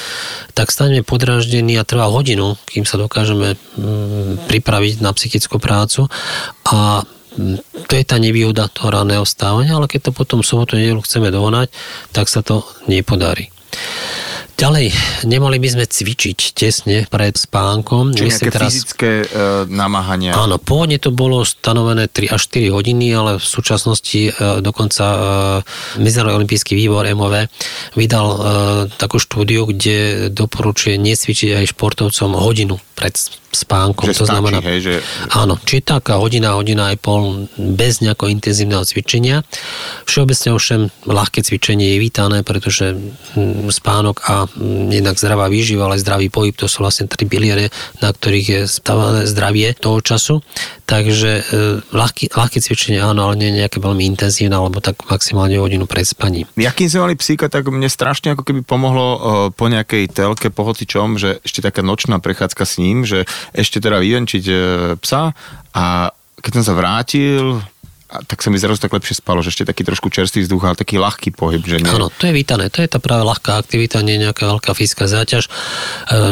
tak 0.55 0.71
staneme 0.71 1.03
podráždení 1.03 1.79
a 1.79 1.87
trvá 1.87 2.11
hodinu, 2.11 2.57
kým 2.67 2.87
sa 2.87 2.99
dokážeme 2.99 3.55
mm, 3.55 4.49
pripraviť 4.49 5.03
na 5.03 5.11
psychickú 5.15 5.59
prácu 5.59 6.07
a 6.69 7.03
mm, 7.37 7.87
to 7.87 7.93
je 7.99 8.05
tá 8.07 8.17
nevýhoda 8.19 8.71
toho 8.71 8.95
ranného 8.95 9.27
stávania, 9.27 9.77
ale 9.77 9.91
keď 9.91 10.11
to 10.11 10.17
potom 10.17 10.41
sobotu 10.43 10.79
nedelu 10.79 11.03
chceme 11.03 11.31
dohnať, 11.31 11.71
tak 12.15 12.27
sa 12.31 12.43
to 12.43 12.63
nepodarí. 12.87 13.51
Ďalej, 14.63 14.95
nemali 15.27 15.59
by 15.59 15.69
sme 15.75 15.85
cvičiť 15.91 16.55
tesne 16.55 17.03
pred 17.11 17.35
spánkom. 17.35 18.15
Čiže 18.15 18.31
nejaké 18.31 18.51
teraz... 18.55 18.71
fyzické 18.71 19.11
e, 19.27 19.67
namáhania. 19.67 20.39
Áno, 20.39 20.63
pôvodne 20.63 21.03
to 21.03 21.11
bolo 21.11 21.43
stanovené 21.43 22.07
3 22.07 22.31
až 22.31 22.47
4 22.47 22.71
hodiny, 22.71 23.11
ale 23.11 23.43
v 23.43 23.47
súčasnosti 23.47 24.31
e, 24.31 24.63
dokonca 24.63 25.03
e, 25.03 25.19
Medzinárodný 25.99 26.47
olimpijský 26.47 26.79
výbor 26.79 27.03
MOV 27.11 27.51
vydal 27.99 28.27
e, 28.31 28.39
takú 29.03 29.19
štúdiu, 29.19 29.67
kde 29.67 30.31
doporučuje 30.31 30.95
nesvičiť 30.95 31.59
aj 31.59 31.75
športovcom 31.75 32.39
hodinu 32.39 32.79
pred 32.95 33.19
spánkom. 33.53 34.09
Že 34.09 34.17
to 34.17 34.25
stačí, 34.25 34.33
znamená, 34.33 34.59
hej, 34.65 34.81
že... 34.81 34.95
Áno, 35.37 35.61
či 35.61 35.85
taká 35.85 36.17
hodina, 36.19 36.57
hodina 36.57 36.91
aj 36.91 36.97
pol 37.05 37.47
bez 37.57 38.01
nejakého 38.01 38.33
intenzívneho 38.33 38.83
cvičenia. 38.83 39.45
Všeobecne 40.09 40.49
ovšem 40.57 40.81
ľahké 41.05 41.45
cvičenie 41.45 41.95
je 41.95 41.99
vítané, 42.01 42.41
pretože 42.43 42.97
mm, 42.97 43.69
spánok 43.69 44.17
a 44.25 44.49
mm, 44.49 44.89
jednak 44.91 45.17
zdravá 45.21 45.47
výživa, 45.53 45.87
ale 45.87 46.01
zdravý 46.01 46.33
pohyb, 46.33 46.57
to 46.57 46.67
sú 46.67 46.83
vlastne 46.83 47.07
tri 47.07 47.29
biliere, 47.29 47.69
na 48.01 48.11
ktorých 48.11 48.47
je 48.49 48.61
stávané 48.65 49.29
zdravie 49.29 49.77
toho 49.77 50.01
času. 50.01 50.41
Takže 50.89 51.31
e, 51.41 51.43
ľahké, 51.93 52.33
ľahké 52.33 52.59
cvičenie 52.61 53.01
áno, 53.01 53.29
ale 53.29 53.41
nie 53.41 53.53
nejaké 53.53 53.81
veľmi 53.81 54.05
intenzívne, 54.09 54.57
alebo 54.57 54.81
tak 54.81 55.01
maximálne 55.09 55.57
hodinu 55.57 55.85
pred 55.89 56.05
spaním. 56.05 56.49
Jakým 56.57 56.89
sme 56.89 57.09
mali 57.09 57.15
psíka, 57.17 57.49
tak 57.53 57.69
mne 57.69 57.89
strašne 57.89 58.33
ako 58.33 58.45
keby 58.45 58.61
pomohlo 58.65 59.07
e, 59.07 59.19
po 59.53 59.69
nejakej 59.69 60.09
telke, 60.13 60.49
po 60.49 60.73
že 60.73 61.43
ešte 61.45 61.61
taká 61.61 61.85
nočná 61.85 62.17
prechádzka 62.19 62.65
s 62.65 62.75
ním, 62.81 63.05
že 63.05 63.29
ešte 63.51 63.83
teda 63.83 63.99
vyvenčiť 63.99 64.45
e, 64.47 64.55
psa. 65.03 65.35
A 65.75 65.85
keď 66.39 66.53
som 66.63 66.65
sa 66.71 66.75
vrátil, 66.79 67.59
tak 68.13 68.45
sa 68.45 68.53
mi 68.53 68.61
zrazu 68.61 68.77
tak 68.77 68.93
lepšie 68.93 69.25
spalo, 69.25 69.41
že 69.41 69.49
ešte 69.49 69.65
taký 69.65 69.89
trošku 69.89 70.13
čerstvý 70.13 70.45
vzduch, 70.45 70.63
ale 70.69 70.77
taký 70.77 71.01
ľahký 71.01 71.33
pohyb. 71.33 71.65
Že 71.65 71.81
nie... 71.81 71.89
Áno, 71.89 72.13
to 72.13 72.29
je 72.29 72.37
vítané, 72.37 72.69
to 72.69 72.85
je 72.85 72.89
tá 72.93 73.01
práve 73.01 73.25
ľahká 73.25 73.57
aktivita, 73.57 74.05
nie 74.05 74.21
nejaká 74.21 74.45
veľká 74.45 74.77
fyzická 74.77 75.09
záťaž. 75.09 75.49
E, 75.49 75.51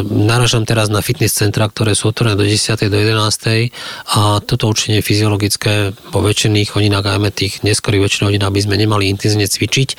naražam 0.05 0.61
teraz 0.61 0.93
na 0.93 1.01
fitness 1.01 1.33
centra, 1.33 1.65
ktoré 1.65 1.97
sú 1.97 2.13
otvorené 2.13 2.37
do 2.37 2.45
10. 2.45 2.77
do 2.85 2.97
11. 3.01 3.73
a 4.13 4.37
toto 4.45 4.69
určite 4.69 5.01
je 5.01 5.03
fyziologické 5.05 5.73
po 6.13 6.21
väčšiných 6.21 6.69
hodinách, 6.77 7.05
ajme 7.09 7.33
tých 7.33 7.65
neskorých 7.65 8.05
väčšiných 8.05 8.27
hodín, 8.29 8.43
aby 8.45 8.59
sme 8.61 8.75
nemali 8.77 9.09
intenzívne 9.09 9.49
cvičiť, 9.49 9.89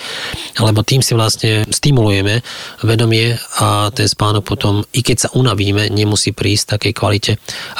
lebo 0.62 0.86
tým 0.86 1.02
si 1.02 1.18
vlastne 1.18 1.66
stimulujeme 1.66 2.46
vedomie 2.86 3.34
a 3.58 3.90
ten 3.90 4.06
spánok 4.06 4.46
potom, 4.46 4.86
i 4.94 5.02
keď 5.02 5.16
sa 5.26 5.28
unavíme, 5.34 5.90
nemusí 5.90 6.30
prísť 6.30 6.62
v 6.62 6.72
takej 6.78 6.92
kvalite, 6.94 7.32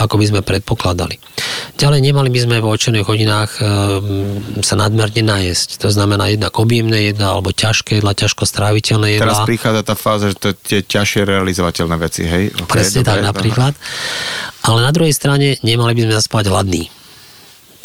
ako 0.03 0.19
by 0.19 0.25
sme 0.27 0.41
predpokladali. 0.43 1.23
Ďalej 1.79 2.01
nemali 2.03 2.29
by 2.35 2.41
sme 2.43 2.57
vo 2.59 2.75
väčšiných 2.75 3.07
hodinách 3.07 3.51
sa 4.63 4.75
nadmerne 4.79 5.23
najesť. 5.27 5.83
To 5.83 5.89
znamená 5.91 6.31
jednak 6.31 6.55
objemné 6.57 7.13
jedla 7.13 7.37
alebo 7.37 7.51
ťažké 7.51 8.01
jedla, 8.01 8.17
ťažko 8.17 8.47
stráviteľné 8.47 9.19
jedla. 9.19 9.27
Teraz 9.29 9.45
prichádza 9.45 9.83
tá 9.83 9.95
fáza, 9.99 10.33
že 10.33 10.37
to 10.39 10.49
je 10.71 10.81
ťažšie 10.87 11.27
realizovateľné 11.27 11.97
veci, 11.99 12.23
hej? 12.25 12.55
Okay, 12.55 12.71
Presne 12.71 13.03
dobre, 13.03 13.11
tak 13.11 13.19
napríklad. 13.27 13.73
Ale 14.63 14.79
na 14.87 14.93
druhej 14.95 15.13
strane 15.13 15.59
nemali 15.67 15.93
by 15.99 16.01
sme 16.07 16.15
zaspať 16.15 16.45
hladný. 16.49 16.87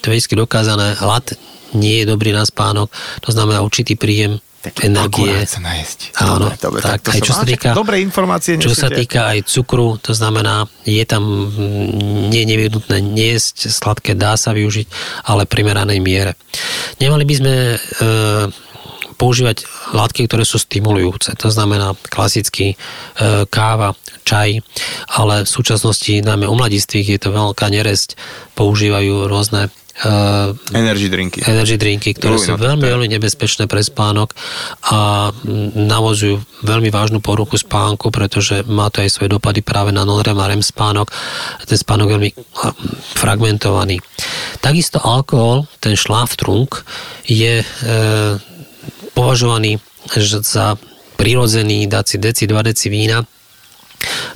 To 0.06 0.14
je 0.14 0.22
dokázané. 0.38 0.94
Hlad 1.02 1.34
nie 1.76 2.04
je 2.04 2.06
dobrý 2.08 2.32
na 2.32 2.48
spánok, 2.48 2.88
to 3.20 3.34
znamená 3.36 3.60
určitý 3.60 4.00
príjem 4.00 4.40
Taký 4.74 4.88
energie. 4.90 5.46
sa 5.46 5.60
najesť. 5.64 6.00
Áno, 6.18 6.48
dobre, 6.48 6.56
dobre, 6.60 6.80
tak, 6.84 7.02
tak 7.04 7.14
aj 7.16 7.22
čo 7.24 7.34
sa 7.34 7.46
týka, 7.46 7.70
dobré 7.76 8.02
informácie. 8.04 8.60
Čo 8.60 8.74
sa 8.74 8.90
týka 8.90 9.32
aj 9.36 9.48
cukru, 9.48 10.00
to 10.02 10.12
znamená, 10.12 10.68
je 10.84 11.04
tam 11.08 11.24
mm, 11.24 12.32
nie 12.32 12.44
nevyhnutné 12.44 12.98
niesť 13.00 13.70
sladké, 13.72 14.18
dá 14.18 14.36
sa 14.36 14.52
využiť, 14.52 14.88
ale 15.28 15.50
primeranej 15.50 16.00
miere. 16.04 16.34
Nemali 16.98 17.24
by 17.24 17.34
sme 17.38 17.54
e, 17.76 17.78
používať 19.18 19.66
látky, 19.98 20.30
ktoré 20.30 20.46
sú 20.46 20.62
stimulujúce. 20.62 21.34
To 21.42 21.50
znamená 21.50 21.98
klasicky 22.08 22.74
e, 22.74 22.76
káva, 23.50 23.98
čaj, 24.24 24.62
ale 25.18 25.44
v 25.44 25.50
súčasnosti, 25.50 26.22
najmä 26.22 26.46
u 26.46 26.56
mladistvých, 26.56 27.18
je 27.18 27.20
to 27.20 27.30
veľká 27.34 27.68
neresť, 27.74 28.16
používajú 28.54 29.26
rôzne 29.26 29.74
Uh, 29.98 30.54
energy 30.78 31.10
drinky. 31.10 31.42
Energy 31.42 31.74
drinky, 31.74 32.14
ktoré 32.14 32.38
sú 32.38 32.54
veľmi, 32.54 32.86
veľmi 32.86 33.08
nebezpečné 33.18 33.66
pre 33.66 33.82
spánok 33.82 34.38
a 34.94 35.34
navozujú 35.74 36.38
veľmi 36.62 36.94
vážnu 36.94 37.18
poruchu 37.18 37.58
spánku, 37.58 38.14
pretože 38.14 38.62
má 38.70 38.94
to 38.94 39.02
aj 39.02 39.10
svoje 39.10 39.34
dopady 39.34 39.66
práve 39.66 39.90
na 39.90 40.06
non-REM 40.06 40.38
a 40.38 40.46
REM 40.54 40.62
spánok. 40.62 41.10
Ten 41.66 41.82
spánok 41.82 42.14
je 42.14 42.16
veľmi 42.18 42.32
fragmentovaný. 43.18 43.98
Takisto 44.62 45.02
alkohol, 45.02 45.66
ten 45.82 45.98
šláftrunk, 45.98 46.86
je 47.26 47.66
e, 47.66 47.68
považovaný 49.18 49.82
za 50.46 50.78
prirodzený, 51.18 51.90
dať 51.90 52.06
si 52.06 52.18
deci, 52.22 52.44
dva 52.46 52.62
deci 52.62 52.94
vína, 52.94 53.26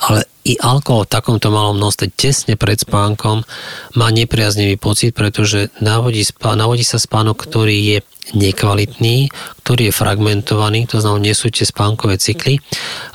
ale 0.02 0.26
i 0.42 0.58
alkohol 0.58 1.06
v 1.06 1.14
takomto 1.14 1.54
malom 1.54 1.78
množstve 1.78 2.18
tesne 2.18 2.56
pred 2.58 2.82
spánkom 2.82 3.46
má 3.94 4.08
nepriaznivý 4.10 4.82
pocit, 4.82 5.14
pretože 5.14 5.70
navodí, 5.78 6.26
spá, 6.26 6.58
navodí 6.58 6.82
sa 6.82 6.98
spánok, 6.98 7.38
ktorý 7.46 7.78
je 7.78 7.98
nekvalitný, 8.34 9.32
ktorý 9.62 9.90
je 9.90 9.94
fragmentovaný, 9.94 10.90
to 10.90 11.00
znamená, 11.00 11.32
nie 11.32 11.36
sú 11.38 11.54
tie 11.54 11.64
spánkové 11.64 12.18
cykly 12.18 12.60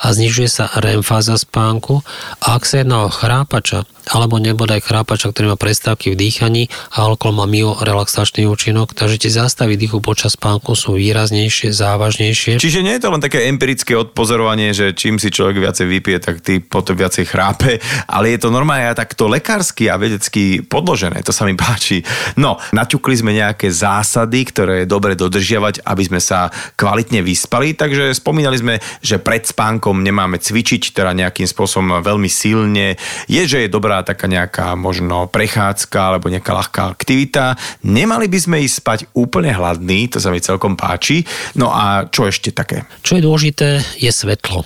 a 0.01 0.15
znižuje 0.15 0.49
sa 0.49 0.71
REM 0.79 1.03
fáza 1.03 1.35
spánku. 1.35 2.01
A 2.41 2.57
ak 2.57 2.63
sa 2.63 2.81
jedná 2.81 3.05
o 3.05 3.11
chrápača, 3.11 3.83
alebo 4.07 4.39
nebodaj 4.39 4.87
chrápača, 4.87 5.35
ktorý 5.35 5.53
má 5.53 5.57
prestávky 5.59 6.15
v 6.15 6.19
dýchaní 6.19 6.63
a 6.95 7.07
alkohol 7.07 7.43
má 7.43 7.45
mio 7.45 7.75
relaxačný 7.75 8.47
účinok, 8.47 8.95
takže 8.95 9.27
tie 9.27 9.31
zástavy 9.35 9.75
dýchu 9.75 9.99
počas 9.99 10.39
spánku 10.39 10.73
sú 10.73 10.95
výraznejšie, 10.95 11.75
závažnejšie. 11.75 12.63
Čiže 12.63 12.83
nie 12.83 12.95
je 12.95 13.03
to 13.03 13.11
len 13.11 13.19
také 13.19 13.51
empirické 13.51 13.93
odpozorovanie, 13.99 14.71
že 14.71 14.95
čím 14.95 15.19
si 15.19 15.27
človek 15.27 15.59
viacej 15.59 15.87
vypije, 15.87 16.17
tak 16.23 16.39
ty 16.39 16.63
potom 16.63 16.95
viacej 16.95 17.27
chrápe, 17.27 17.83
ale 18.07 18.31
je 18.35 18.39
to 18.39 18.49
normálne 18.49 18.87
aj 18.87 19.03
takto 19.03 19.27
lekársky 19.27 19.91
a 19.91 19.99
vedecky 19.99 20.63
podložené, 20.63 21.19
to 21.21 21.35
sa 21.35 21.43
mi 21.43 21.59
páči. 21.59 21.99
No, 22.39 22.55
naťukli 22.71 23.13
sme 23.19 23.35
nejaké 23.35 23.67
zásady, 23.67 24.47
ktoré 24.47 24.73
je 24.83 24.87
dobre 24.87 25.06
dodržiavať, 25.15 25.85
aby 25.85 26.03
sme 26.03 26.19
sa 26.19 26.49
kvalitne 26.75 27.21
vyspali, 27.21 27.77
takže 27.77 28.17
spomínali 28.17 28.57
sme, 28.59 28.75
že 28.99 29.21
pred 29.21 29.45
spánkom 29.45 30.01
nemáme 30.03 30.41
cvičiť, 30.41 30.91
teda 30.91 31.13
nejakým 31.13 31.47
spôsobom 31.47 32.01
veľmi 32.03 32.27
silne. 32.27 32.97
Je, 33.29 33.43
že 33.45 33.63
je 33.63 33.69
dobrá 33.71 34.01
taká 34.01 34.25
nejaká 34.25 34.73
možno 34.73 35.29
prechádzka 35.29 35.99
alebo 36.01 36.33
nejaká 36.33 36.51
ľahká 36.51 36.81
aktivita. 36.91 37.53
Nemali 37.85 38.27
by 38.27 38.39
sme 38.41 38.57
ísť 38.65 38.75
spať 38.81 38.99
úplne 39.13 39.53
hladný, 39.53 40.09
to 40.09 40.17
sa 40.17 40.33
mi 40.33 40.41
celkom 40.41 40.73
páči. 40.73 41.23
No 41.55 41.69
a 41.69 42.09
čo 42.09 42.25
ešte 42.25 42.51
také? 42.51 42.89
Čo 43.05 43.21
je 43.21 43.25
dôležité, 43.25 43.67
je 44.01 44.11
svetlo. 44.11 44.65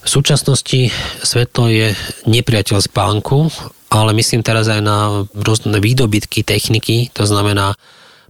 V 0.00 0.08
súčasnosti 0.08 0.88
svetlo 1.20 1.68
je 1.68 1.92
nepriateľ 2.24 2.80
spánku, 2.80 3.52
ale 3.92 4.16
myslím 4.16 4.40
teraz 4.40 4.70
aj 4.70 4.80
na 4.80 5.26
rôzne 5.34 5.76
výdobytky 5.76 6.40
techniky, 6.46 7.12
to 7.12 7.26
znamená 7.28 7.76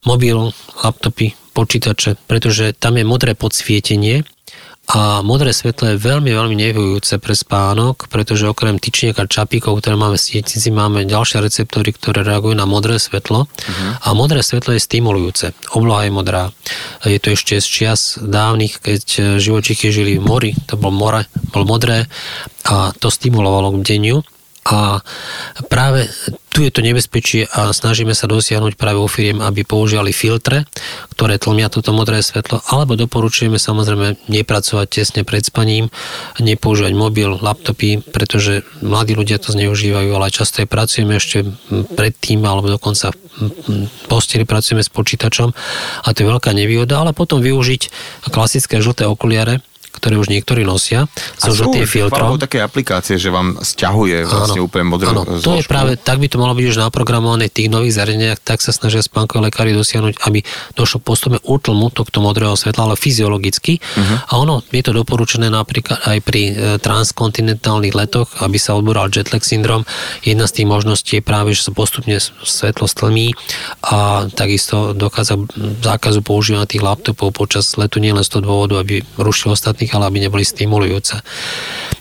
mobil, 0.07 0.53
laptopy, 0.85 1.33
počítače, 1.53 2.17
pretože 2.27 2.73
tam 2.79 2.97
je 2.97 3.05
modré 3.05 3.35
podsvietenie 3.35 4.25
A 4.91 5.23
modré 5.23 5.55
svetlo 5.55 5.95
je 5.95 6.03
veľmi, 6.03 6.35
veľmi 6.35 6.57
nevyhujúce 6.59 7.23
pre 7.23 7.39
spánok, 7.39 8.11
pretože 8.11 8.51
okrem 8.51 8.75
tyčiek 8.83 9.15
a 9.15 9.31
čapíkov, 9.31 9.79
ktoré 9.79 9.95
máme 9.95 10.19
v 10.19 10.27
sietnici, 10.27 10.67
máme 10.75 11.07
ďalšie 11.07 11.39
receptory, 11.39 11.95
ktoré 11.95 12.27
reagujú 12.27 12.59
na 12.59 12.67
modré 12.67 12.99
svetlo. 12.99 13.47
Uh-huh. 13.47 13.91
A 14.03 14.09
modré 14.19 14.43
svetlo 14.43 14.75
je 14.75 14.83
stimulujúce. 14.83 15.55
Obloha 15.79 16.11
je 16.11 16.11
modrá. 16.11 16.51
Je 17.07 17.23
to 17.23 17.39
ešte 17.39 17.63
z 17.63 17.67
čias 17.71 18.19
dávnych, 18.19 18.83
keď 18.83 19.39
živočichy 19.39 19.95
žili 19.95 20.19
v 20.19 20.27
mori, 20.27 20.53
to 20.67 20.75
bol 20.75 20.91
more, 20.91 21.23
bol 21.55 21.63
modré 21.63 22.11
a 22.67 22.91
to 22.99 23.15
stimulovalo 23.15 23.79
k 23.79 23.87
deniu 23.87 24.27
a 24.67 25.01
práve 25.73 26.11
tu 26.51 26.67
je 26.67 26.71
to 26.75 26.83
nebezpečie 26.83 27.47
a 27.47 27.71
snažíme 27.71 28.11
sa 28.11 28.27
dosiahnuť 28.27 28.75
práve 28.75 28.99
u 28.99 29.07
firiem, 29.07 29.39
aby 29.39 29.63
používali 29.63 30.11
filtre, 30.11 30.67
ktoré 31.15 31.39
tlmia 31.39 31.71
toto 31.71 31.95
modré 31.95 32.21
svetlo, 32.21 32.59
alebo 32.67 32.99
doporučujeme 32.99 33.57
samozrejme 33.57 34.27
nepracovať 34.27 34.87
tesne 34.91 35.23
pred 35.23 35.47
spaním, 35.47 35.95
nepoužívať 36.43 36.93
mobil, 36.93 37.39
laptopy, 37.39 38.03
pretože 38.03 38.67
mladí 38.83 39.15
ľudia 39.15 39.39
to 39.39 39.55
zneužívajú, 39.55 40.11
ale 40.11 40.35
často 40.35 40.67
aj 40.67 40.69
pracujeme 40.69 41.17
ešte 41.17 41.47
predtým, 41.95 42.43
alebo 42.43 42.67
dokonca 42.67 43.15
v 43.15 44.05
posteli 44.11 44.43
pracujeme 44.43 44.83
s 44.83 44.91
počítačom 44.91 45.55
a 46.03 46.09
to 46.11 46.19
je 46.27 46.31
veľká 46.31 46.51
nevýhoda, 46.51 47.01
ale 47.01 47.15
potom 47.15 47.39
využiť 47.39 47.83
klasické 48.29 48.83
žlté 48.83 49.07
okuliare, 49.07 49.63
ktoré 49.91 50.16
už 50.16 50.30
niektorí 50.32 50.62
nosia, 50.62 51.11
so 51.36 51.53
žltým 51.53 51.84
filtrom. 51.84 52.38
také 52.41 52.62
aplikácie, 52.62 53.18
že 53.20 53.28
vám 53.28 53.59
stiahuje 53.61 54.24
vlastne 54.24 54.62
úplne 54.62 54.86
modrú 54.88 55.12
áno, 55.12 55.22
to 55.26 55.59
je 55.59 55.64
práve, 55.66 55.99
tak 56.01 56.22
by 56.22 56.26
to 56.30 56.41
malo 56.41 56.55
byť 56.55 56.66
už 56.70 56.78
naprogramované 56.80 57.51
v 57.51 57.55
tých 57.55 57.68
nových 57.68 57.97
zariadeniach, 57.99 58.41
tak 58.41 58.64
sa 58.64 58.72
snažia 58.72 59.05
spánkoví 59.05 59.51
lekári 59.51 59.76
dosiahnuť, 59.76 60.24
aby 60.24 60.43
došlo 60.78 61.03
postupne 61.03 61.38
útlmu 61.43 61.93
tohto 61.93 62.22
modrého 62.22 62.55
svetla, 62.55 62.93
ale 62.93 62.97
fyziologicky. 62.97 63.80
Uh-huh. 63.80 64.16
A 64.30 64.32
ono 64.41 64.62
je 64.70 64.82
to 64.84 64.93
doporučené 64.97 65.51
napríklad 65.53 66.01
aj 66.07 66.18
pri 66.22 66.43
e, 66.51 66.53
transkontinentálnych 66.80 67.95
letoch, 67.97 68.28
aby 68.41 68.57
sa 68.57 68.76
odboral 68.76 69.12
jetlag 69.12 69.43
syndrom. 69.43 69.84
Jedna 70.24 70.47
z 70.47 70.62
tých 70.62 70.68
možností 70.68 71.12
je 71.20 71.24
práve, 71.24 71.57
že 71.57 71.68
sa 71.68 71.72
postupne 71.72 72.16
svetlo 72.20 72.88
stlmí 72.88 73.32
a 73.84 74.28
takisto 74.32 74.93
dochádza 74.93 75.41
zákazu 75.80 76.20
používania 76.20 76.68
tých 76.68 76.84
laptopov 76.84 77.32
počas 77.32 77.76
letu 77.80 77.99
nielen 77.99 78.24
z 78.24 78.36
toho 78.36 78.43
dôvodu, 78.45 78.74
aby 78.80 79.01
rušil 79.16 79.53
ostatní 79.57 79.80
ostatných, 79.81 79.97
ale 79.97 80.05
aby 80.12 80.18
neboli 80.20 80.45
stimulujúce. 80.45 81.24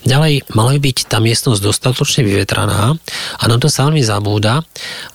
Ďalej, 0.03 0.55
mala 0.55 0.75
by 0.75 0.79
byť 0.79 0.97
tá 1.11 1.19
miestnosť 1.19 1.59
dostatočne 1.59 2.23
vyvetraná 2.23 2.95
a 3.39 3.43
na 3.47 3.55
to 3.59 3.67
sa 3.67 3.87
veľmi 3.87 4.03
zabúda 4.03 4.63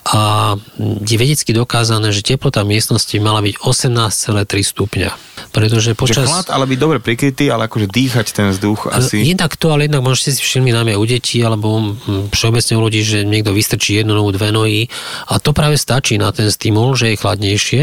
a 0.05 0.55
je 0.81 1.17
vedecky 1.17 1.57
dokázané, 1.57 2.13
že 2.13 2.21
teplota 2.21 2.65
miestnosti 2.69 3.17
mala 3.17 3.41
byť 3.41 3.65
18,3 3.65 4.45
stupňa. 4.45 5.11
Pretože 5.51 5.97
počas... 5.97 6.29
Že 6.29 6.31
chlad, 6.31 6.49
ale 6.53 6.65
byť 6.69 6.79
dobre 6.79 6.99
prikrytý, 7.01 7.49
ale 7.49 7.67
akože 7.67 7.89
dýchať 7.91 8.27
ten 8.37 8.47
vzduch 8.53 8.93
asi... 8.93 9.25
Jednak 9.25 9.57
to, 9.57 9.73
ale 9.73 9.89
jednak 9.89 10.05
môžete 10.05 10.37
si 10.37 10.41
všimli 10.45 10.71
najmä 10.71 10.93
u 10.95 11.05
detí 11.09 11.41
alebo 11.41 11.97
všeobecne 12.31 12.75
u 12.77 12.81
ľudí, 12.85 13.01
že 13.03 13.25
niekto 13.25 13.57
vystrčí 13.57 13.99
jednu 13.99 14.15
nohu, 14.15 14.31
dve 14.37 14.53
nohy 14.53 14.93
a 15.27 15.41
to 15.41 15.57
práve 15.57 15.81
stačí 15.81 16.21
na 16.21 16.29
ten 16.31 16.53
stimul, 16.53 16.93
že 16.95 17.15
je 17.15 17.21
chladnejšie 17.23 17.83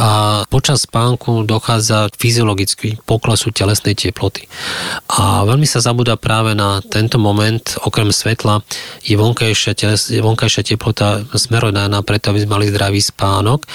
a 0.00 0.08
počas 0.48 0.88
spánku 0.88 1.44
dochádza 1.44 2.08
fyziologicky 2.16 2.98
poklesu 3.04 3.52
telesnej 3.52 3.94
teploty. 4.08 4.50
A 5.12 5.46
veľmi 5.46 5.66
sa 5.68 5.78
zabúda 5.78 6.18
práve 6.18 6.58
na 6.58 6.82
tento 6.82 7.22
moment, 7.22 7.62
okrem 7.86 8.10
svetla, 8.10 8.64
je 9.06 9.14
vonkajšia, 9.14 9.78
teles, 9.78 10.10
vonkajšia 10.10 10.74
teplota 10.74 11.22
smerodajná 11.30 12.02
preto, 12.02 12.34
aby 12.34 12.42
sme 12.42 12.54
mali 12.58 12.66
zdravý 12.72 12.98
spánok. 12.98 13.62
E, 13.62 13.68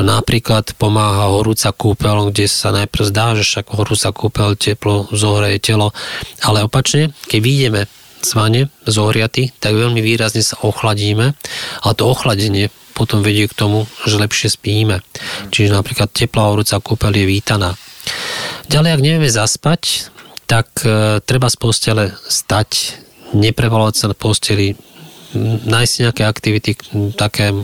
napríklad 0.00 0.72
pomáha 0.80 1.28
horúca 1.28 1.70
kúpeľ, 1.70 2.32
kde 2.32 2.48
sa 2.48 2.72
najprv 2.72 3.04
zdá, 3.12 3.36
že 3.36 3.44
však 3.44 3.66
horúca 3.76 4.08
kúpeľ 4.10 4.48
teplo 4.56 5.06
zohreje 5.12 5.60
telo, 5.60 5.92
ale 6.40 6.64
opačne, 6.64 7.12
keď 7.28 7.40
vyjdeme 7.40 7.80
svane 8.20 8.68
zohriaty, 8.84 9.52
tak 9.60 9.72
veľmi 9.72 10.00
výrazne 10.04 10.44
sa 10.44 10.60
ochladíme 10.60 11.32
a 11.80 11.88
to 11.96 12.04
ochladenie 12.04 12.68
potom 12.92 13.24
vedie 13.24 13.48
k 13.48 13.56
tomu, 13.56 13.88
že 14.04 14.20
lepšie 14.20 14.52
spíme. 14.52 15.00
Čiže 15.48 15.72
napríklad 15.72 16.12
teplá 16.12 16.52
horúca 16.52 16.76
kúpeľ 16.76 17.12
je 17.16 17.24
vítaná. 17.24 17.72
Ďalej, 18.70 18.90
ak 18.94 19.04
nevieme 19.04 19.30
zaspať, 19.30 20.10
tak 20.46 20.82
e, 20.82 21.18
treba 21.22 21.46
z 21.50 21.56
postele 21.58 22.04
stať, 22.26 22.98
neprevalovať 23.34 23.94
sa 23.94 24.06
na 24.10 24.16
posteli, 24.18 24.74
nájsť 25.66 25.94
nejaké 26.02 26.22
aktivity, 26.26 26.74
také 27.14 27.54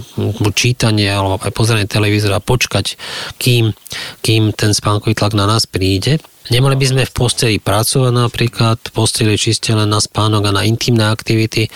čítanie 0.54 1.10
alebo 1.10 1.42
aj 1.42 1.50
pozeranie 1.50 1.90
televízora, 1.90 2.38
počkať, 2.38 2.94
kým, 3.42 3.74
kým 4.22 4.54
ten 4.54 4.70
spánkový 4.70 5.18
tlak 5.18 5.34
na 5.34 5.50
nás 5.50 5.66
príde. 5.66 6.22
Nemali 6.46 6.78
by 6.78 6.86
sme 6.86 7.02
v 7.02 7.12
posteli 7.12 7.56
pracovať 7.58 8.12
napríklad, 8.14 8.78
posteli 8.94 9.34
čiste 9.34 9.74
len 9.74 9.90
na 9.90 9.98
spánok 9.98 10.46
a 10.46 10.54
na 10.54 10.62
intimné 10.62 11.10
aktivity. 11.10 11.66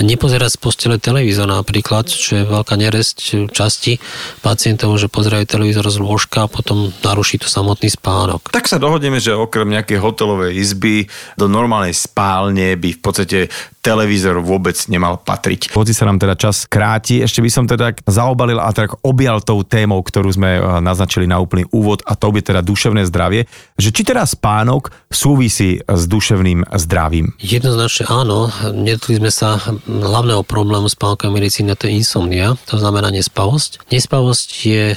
Nepozerať 0.00 0.56
z 0.56 0.58
postele 0.60 0.96
televízor 0.96 1.44
napríklad, 1.44 2.08
čo 2.08 2.40
je 2.40 2.48
veľká 2.48 2.80
neresť 2.80 3.52
časti 3.52 4.00
pacientov, 4.40 4.96
že 4.96 5.12
pozerajú 5.12 5.44
televízor 5.44 5.84
z 5.92 6.00
lôžka 6.00 6.48
a 6.48 6.52
potom 6.52 6.88
naruší 7.04 7.44
to 7.44 7.48
samotný 7.50 7.92
spánok. 7.92 8.48
Tak 8.48 8.72
sa 8.72 8.80
dohodneme, 8.80 9.20
že 9.20 9.36
okrem 9.36 9.68
nejakej 9.68 10.00
hotelovej 10.00 10.56
izby 10.56 11.12
do 11.36 11.44
normálnej 11.44 11.92
spálne 11.92 12.72
by 12.72 12.96
v 12.96 13.00
podstate 13.04 13.38
televízor 13.86 14.42
vôbec 14.42 14.74
nemal 14.90 15.22
patriť. 15.22 15.70
Hoci 15.70 15.94
sa 15.94 16.10
nám 16.10 16.18
teda 16.18 16.34
čas 16.34 16.66
kráti, 16.66 17.22
ešte 17.22 17.38
by 17.38 17.50
som 17.52 17.70
teda 17.70 17.94
zaobalil 18.02 18.58
a 18.58 18.74
tak 18.74 18.98
objal 19.06 19.38
tou 19.38 19.62
témou, 19.62 20.02
ktorú 20.02 20.26
sme 20.34 20.58
eh, 20.58 20.62
naznačili 20.82 21.30
na 21.30 21.38
úplný 21.38 21.70
úvod 21.70 22.02
a 22.02 22.18
to 22.18 22.34
by 22.34 22.42
teda 22.42 22.66
duševné 22.66 23.06
zdravie, 23.06 23.46
že 23.78 23.94
či 23.94 24.02
teda 24.06 24.22
spánok 24.22 24.94
súvisí 25.10 25.82
s 25.82 26.02
duševným 26.06 26.62
zdravím? 26.78 27.34
Jednoznačne 27.42 28.06
áno. 28.06 28.46
Nedotli 28.70 29.18
sme 29.18 29.34
sa 29.34 29.58
hlavného 29.84 30.46
problému 30.46 30.86
spánkovej 30.86 31.34
medicíny, 31.34 31.74
to 31.74 31.90
je 31.90 31.98
insomnia, 31.98 32.54
to 32.70 32.78
znamená 32.78 33.10
nespavosť. 33.10 33.90
Nespavosť 33.90 34.48
je 34.62 34.84
e, 34.94 34.96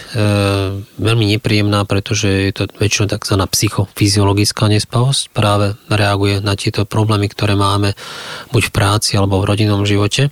veľmi 1.02 1.26
nepríjemná, 1.34 1.90
pretože 1.90 2.30
je 2.30 2.54
to 2.54 2.64
väčšinou 2.78 3.10
tzv. 3.10 3.36
psychofyziologická 3.50 4.70
nespavosť. 4.70 5.34
Práve 5.34 5.74
reaguje 5.90 6.46
na 6.46 6.54
tieto 6.54 6.86
problémy, 6.86 7.34
ktoré 7.34 7.58
máme 7.58 7.98
buď 8.54 8.70
v 8.70 8.76
práci 8.76 9.18
alebo 9.18 9.42
v 9.42 9.50
rodinnom 9.50 9.90
živote. 9.90 10.30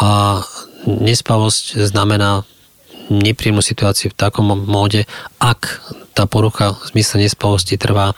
A 0.00 0.40
nespavosť 0.88 1.84
znamená 1.84 2.48
nepríjemnú 3.12 3.64
situáciu 3.64 4.12
v 4.12 4.18
takom 4.20 4.52
móde, 4.68 5.08
ak 5.40 5.80
tá 6.18 6.26
porucha 6.26 6.74
v 6.74 6.98
zmysle 6.98 7.22
nespavosti 7.22 7.78
trvá 7.78 8.10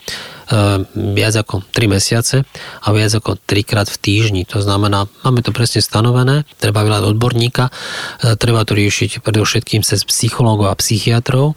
E, 0.51 0.83
viac 1.15 1.47
ako 1.47 1.63
3 1.71 1.87
mesiace 1.87 2.43
a 2.83 2.91
viac 2.91 3.15
ako 3.15 3.39
3 3.47 3.63
krát 3.63 3.87
v 3.87 4.01
týždni. 4.03 4.43
To 4.51 4.59
znamená, 4.59 5.07
máme 5.23 5.47
to 5.47 5.55
presne 5.55 5.79
stanovené, 5.79 6.43
treba 6.59 6.83
veľa 6.83 7.07
odborníka, 7.07 7.71
e, 7.71 8.35
treba 8.35 8.67
to 8.67 8.75
riešiť 8.75 9.23
predovšetkým 9.23 9.87
cez 9.87 10.03
psychológov 10.03 10.75
a 10.75 10.75
psychiatrov 10.75 11.55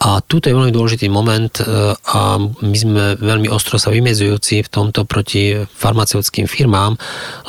a 0.00 0.24
tu 0.24 0.40
je 0.40 0.56
veľmi 0.56 0.72
dôležitý 0.72 1.12
moment 1.12 1.52
e, 1.60 1.92
a 1.92 2.40
my 2.40 2.76
sme 2.80 3.20
veľmi 3.20 3.52
ostro 3.52 3.76
sa 3.76 3.92
vymedzujúci 3.92 4.64
v 4.64 4.72
tomto 4.72 5.04
proti 5.04 5.60
farmaceutickým 5.60 6.48
firmám, 6.48 6.96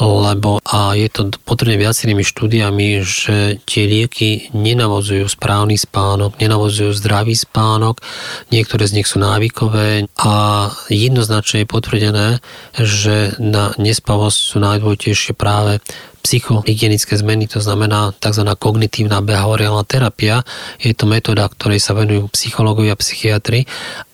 lebo 0.04 0.60
a 0.68 0.92
je 1.00 1.08
to 1.08 1.32
potrebné 1.48 1.80
viacerými 1.80 2.28
štúdiami, 2.28 3.00
že 3.00 3.64
tie 3.64 3.88
lieky 3.88 4.52
nenavozujú 4.52 5.24
správny 5.24 5.80
spánok, 5.80 6.36
nenavozujú 6.36 6.92
zdravý 7.00 7.32
spánok, 7.32 8.04
niektoré 8.50 8.88
z 8.88 9.02
nich 9.02 9.08
sú 9.08 9.18
návykové 9.22 10.08
a 10.20 10.36
jednoznačne 10.92 11.64
je 11.64 11.72
potvrdené, 11.72 12.28
že 12.78 13.36
na 13.38 13.76
nespavosť 13.78 14.40
sú 14.40 14.58
najdôležitejšie 14.60 15.34
práve 15.34 15.84
psychohygienické 16.22 17.18
zmeny, 17.18 17.50
to 17.50 17.58
znamená 17.58 18.14
tzv. 18.22 18.46
kognitívna 18.54 19.26
behaviorálna 19.26 19.82
terapia. 19.90 20.46
Je 20.78 20.94
to 20.94 21.10
metóda, 21.10 21.50
ktorej 21.50 21.82
sa 21.82 21.98
venujú 21.98 22.30
psychológovia 22.30 22.94
a 22.94 23.02
psychiatri, 23.02 23.66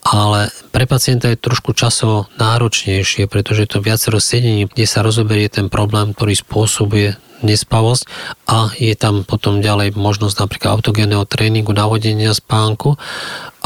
ale 0.07 0.47
pre 0.71 0.87
pacienta 0.87 1.27
je 1.27 1.35
trošku 1.35 1.75
časovo 1.75 2.31
náročnejšie, 2.39 3.27
pretože 3.27 3.67
je 3.67 3.69
to 3.75 3.83
viacero 3.83 4.23
sedení, 4.23 4.71
kde 4.71 4.87
sa 4.87 5.03
rozoberie 5.03 5.51
ten 5.51 5.67
problém, 5.67 6.15
ktorý 6.15 6.33
spôsobuje 6.39 7.19
nespavosť 7.45 8.03
a 8.49 8.71
je 8.77 8.93
tam 8.97 9.21
potom 9.27 9.61
ďalej 9.61 9.93
možnosť 9.93 10.35
napríklad 10.41 10.79
autogénneho 10.79 11.25
tréningu, 11.29 11.73
navodenia 11.75 12.33
spánku 12.33 12.97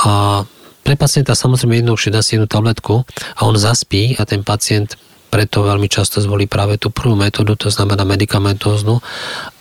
a 0.01 0.43
pre 0.82 0.95
pacienta 0.97 1.38
samozrejme 1.38 1.80
jednoduchšie 1.80 2.11
dá 2.11 2.22
si 2.26 2.36
jednu 2.36 2.49
tabletku 2.49 3.05
a 3.38 3.41
on 3.45 3.55
zaspí 3.55 4.17
a 4.17 4.26
ten 4.26 4.41
pacient 4.41 4.97
preto 5.32 5.63
veľmi 5.63 5.88
často 5.88 6.19
zvolí 6.19 6.43
práve 6.43 6.76
tú 6.76 6.91
prvú 6.91 7.15
metódu, 7.15 7.55
to 7.55 7.72
znamená 7.72 8.03
medicamentóznu 8.03 8.99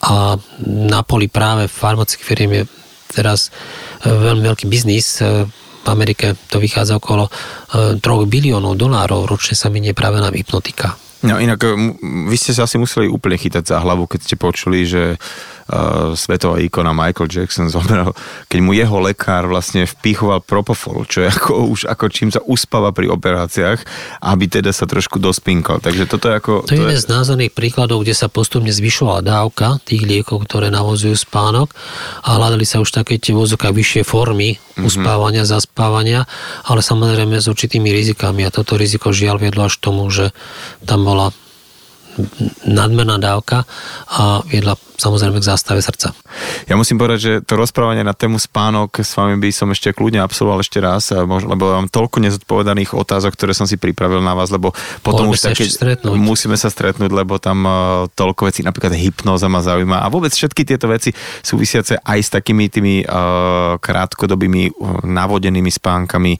a 0.02 0.34
na 0.66 1.00
poli 1.06 1.30
práve 1.30 1.70
farmaceutických 1.70 2.26
firiem 2.26 2.52
je 2.58 2.62
teraz 3.14 3.54
e, 4.02 4.10
veľmi 4.10 4.50
veľký 4.50 4.66
biznis. 4.66 5.22
E, 5.22 5.46
v 5.80 5.88
Amerike 5.88 6.36
to 6.50 6.60
vychádza 6.60 6.98
okolo 6.98 7.30
3 7.70 7.98
e, 7.98 8.26
biliónov 8.26 8.74
dolárov 8.74 9.30
ročne 9.30 9.54
sa 9.54 9.70
minie 9.70 9.94
práve 9.94 10.18
na 10.18 10.34
hypnotika. 10.34 10.98
No 11.20 11.36
inak, 11.36 11.60
vy 12.00 12.36
ste 12.40 12.56
sa 12.56 12.64
asi 12.64 12.80
museli 12.80 13.04
úplne 13.04 13.36
chytať 13.36 13.64
za 13.68 13.76
hlavu, 13.84 14.08
keď 14.08 14.20
ste 14.24 14.36
počuli, 14.40 14.88
že 14.88 15.20
svetová 16.18 16.58
ikona 16.58 16.90
Michael 16.90 17.30
Jackson 17.30 17.70
zomrel, 17.70 18.10
keď 18.50 18.58
mu 18.60 18.74
jeho 18.74 18.98
lekár 18.98 19.46
vlastne 19.46 19.86
vpichoval 19.86 20.42
propofol, 20.42 21.06
čo 21.06 21.24
je 21.24 21.28
ako, 21.30 21.70
už 21.70 21.80
ako 21.86 22.04
čím 22.10 22.30
sa 22.34 22.42
uspáva 22.42 22.90
pri 22.90 23.06
operáciách, 23.06 23.82
aby 24.20 24.44
teda 24.50 24.74
sa 24.74 24.90
trošku 24.90 25.22
dospinkal. 25.22 25.78
Takže 25.78 26.10
toto 26.10 26.28
je 26.30 26.34
ako... 26.34 26.52
To, 26.66 26.74
to 26.74 26.74
je 26.74 26.82
jeden 26.82 26.98
z 26.98 27.06
názorných 27.06 27.54
príkladov, 27.54 28.02
kde 28.02 28.14
sa 28.18 28.26
postupne 28.26 28.70
zvyšovala 28.74 29.22
dávka 29.22 29.78
tých 29.86 30.02
liekov, 30.02 30.44
ktoré 30.50 30.68
navozujú 30.74 31.14
spánok 31.14 31.70
a 32.26 32.34
hľadali 32.36 32.66
sa 32.66 32.82
už 32.82 32.90
také 32.90 33.22
tie 33.22 33.32
vozokách 33.32 33.72
vyššie 33.72 34.02
formy 34.02 34.58
mm-hmm. 34.58 34.86
uspávania, 34.86 35.46
zaspávania, 35.46 36.26
ale 36.66 36.82
samozrejme 36.82 37.38
s 37.38 37.46
určitými 37.46 37.94
rizikami 37.94 38.42
a 38.42 38.50
toto 38.50 38.74
riziko 38.74 39.14
žiaľ 39.14 39.38
viedlo 39.38 39.70
až 39.70 39.78
tomu, 39.78 40.10
že 40.10 40.34
tam 40.82 41.06
bola 41.06 41.30
nadmerná 42.66 43.22
dávka 43.22 43.64
a 44.10 44.42
viedla 44.44 44.74
samozrejme 45.00 45.40
k 45.40 45.48
zástave 45.48 45.80
srdca. 45.80 46.12
Ja 46.68 46.76
musím 46.76 47.00
povedať, 47.00 47.18
že 47.18 47.32
to 47.40 47.56
rozprávanie 47.56 48.04
na 48.04 48.12
tému 48.12 48.36
spánok 48.36 49.00
s 49.00 49.16
vami 49.16 49.40
by 49.40 49.48
som 49.48 49.72
ešte 49.72 49.96
kľudne 49.96 50.20
absolvoval 50.20 50.60
ešte 50.60 50.78
raz, 50.78 51.08
lebo 51.16 51.64
mám 51.72 51.88
toľko 51.88 52.20
nezodpovedaných 52.20 52.92
otázok, 52.92 53.32
ktoré 53.32 53.56
som 53.56 53.64
si 53.64 53.80
pripravil 53.80 54.20
na 54.20 54.36
vás, 54.36 54.52
lebo 54.52 54.76
potom 55.00 55.32
už 55.32 55.40
také, 55.40 55.64
musíme 56.12 56.60
sa 56.60 56.68
stretnúť, 56.68 57.08
lebo 57.08 57.40
tam 57.40 57.64
e, 57.64 57.72
toľko 58.12 58.52
vecí, 58.52 58.60
napríklad 58.60 58.92
hypnoza 58.92 59.48
ma 59.48 59.64
zaujíma 59.64 60.04
a 60.04 60.12
vôbec 60.12 60.30
všetky 60.36 60.68
tieto 60.68 60.86
veci 60.92 61.16
súvisiace 61.40 61.96
aj 62.04 62.18
s 62.20 62.28
takými 62.30 62.68
tými 62.68 62.94
uh, 63.06 63.78
krátkodobými 63.80 64.70
uh, 64.70 65.02
navodenými 65.06 65.70
spánkami 65.72 66.36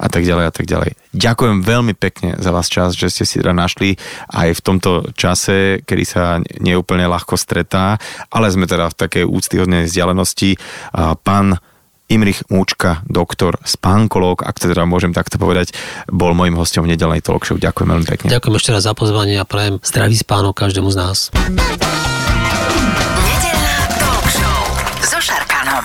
a 0.00 0.06
tak 0.08 0.24
ďalej 0.24 0.44
a 0.48 0.52
tak 0.52 0.66
ďalej. 0.66 0.90
Ďakujem 1.12 1.56
veľmi 1.66 1.94
pekne 1.98 2.38
za 2.38 2.54
vás 2.54 2.70
čas, 2.70 2.94
že 2.94 3.10
ste 3.10 3.24
si 3.26 3.42
teda 3.42 3.50
našli 3.50 3.98
aj 4.30 4.58
v 4.58 4.64
tomto 4.64 4.90
čase, 5.18 5.82
kedy 5.82 6.04
sa 6.06 6.38
neúplne 6.62 7.04
ľahko 7.10 7.34
stretá 7.34 7.97
ale 8.32 8.46
sme 8.50 8.66
teda 8.66 8.90
v 8.90 8.98
takej 8.98 9.24
úctyhodnej 9.28 9.86
vzdialenosti. 9.86 10.58
Pán 11.22 11.60
Imrich 12.08 12.40
Múčka, 12.48 13.04
doktor, 13.04 13.60
spánkolog, 13.68 14.40
ak 14.40 14.56
teda 14.56 14.88
môžem 14.88 15.12
takto 15.12 15.36
povedať, 15.36 15.76
bol 16.08 16.32
môjim 16.32 16.56
hostom 16.56 16.88
v 16.88 16.96
nedelnej 16.96 17.20
talk 17.20 17.44
show. 17.44 17.60
Ďakujem 17.60 17.84
veľmi 17.84 18.06
pekne. 18.08 18.32
Ďakujem 18.32 18.56
ešte 18.56 18.72
raz 18.72 18.88
za 18.88 18.96
pozvanie 18.96 19.36
a 19.36 19.44
prajem 19.44 19.76
zdravý 19.84 20.16
spánok 20.16 20.56
každému 20.56 20.88
z 20.88 20.96
nás. 20.96 21.28
Nedelná 23.28 23.76
talk 24.00 24.24
show 24.32 24.60
so 25.04 25.20
Šarkanom. 25.20 25.84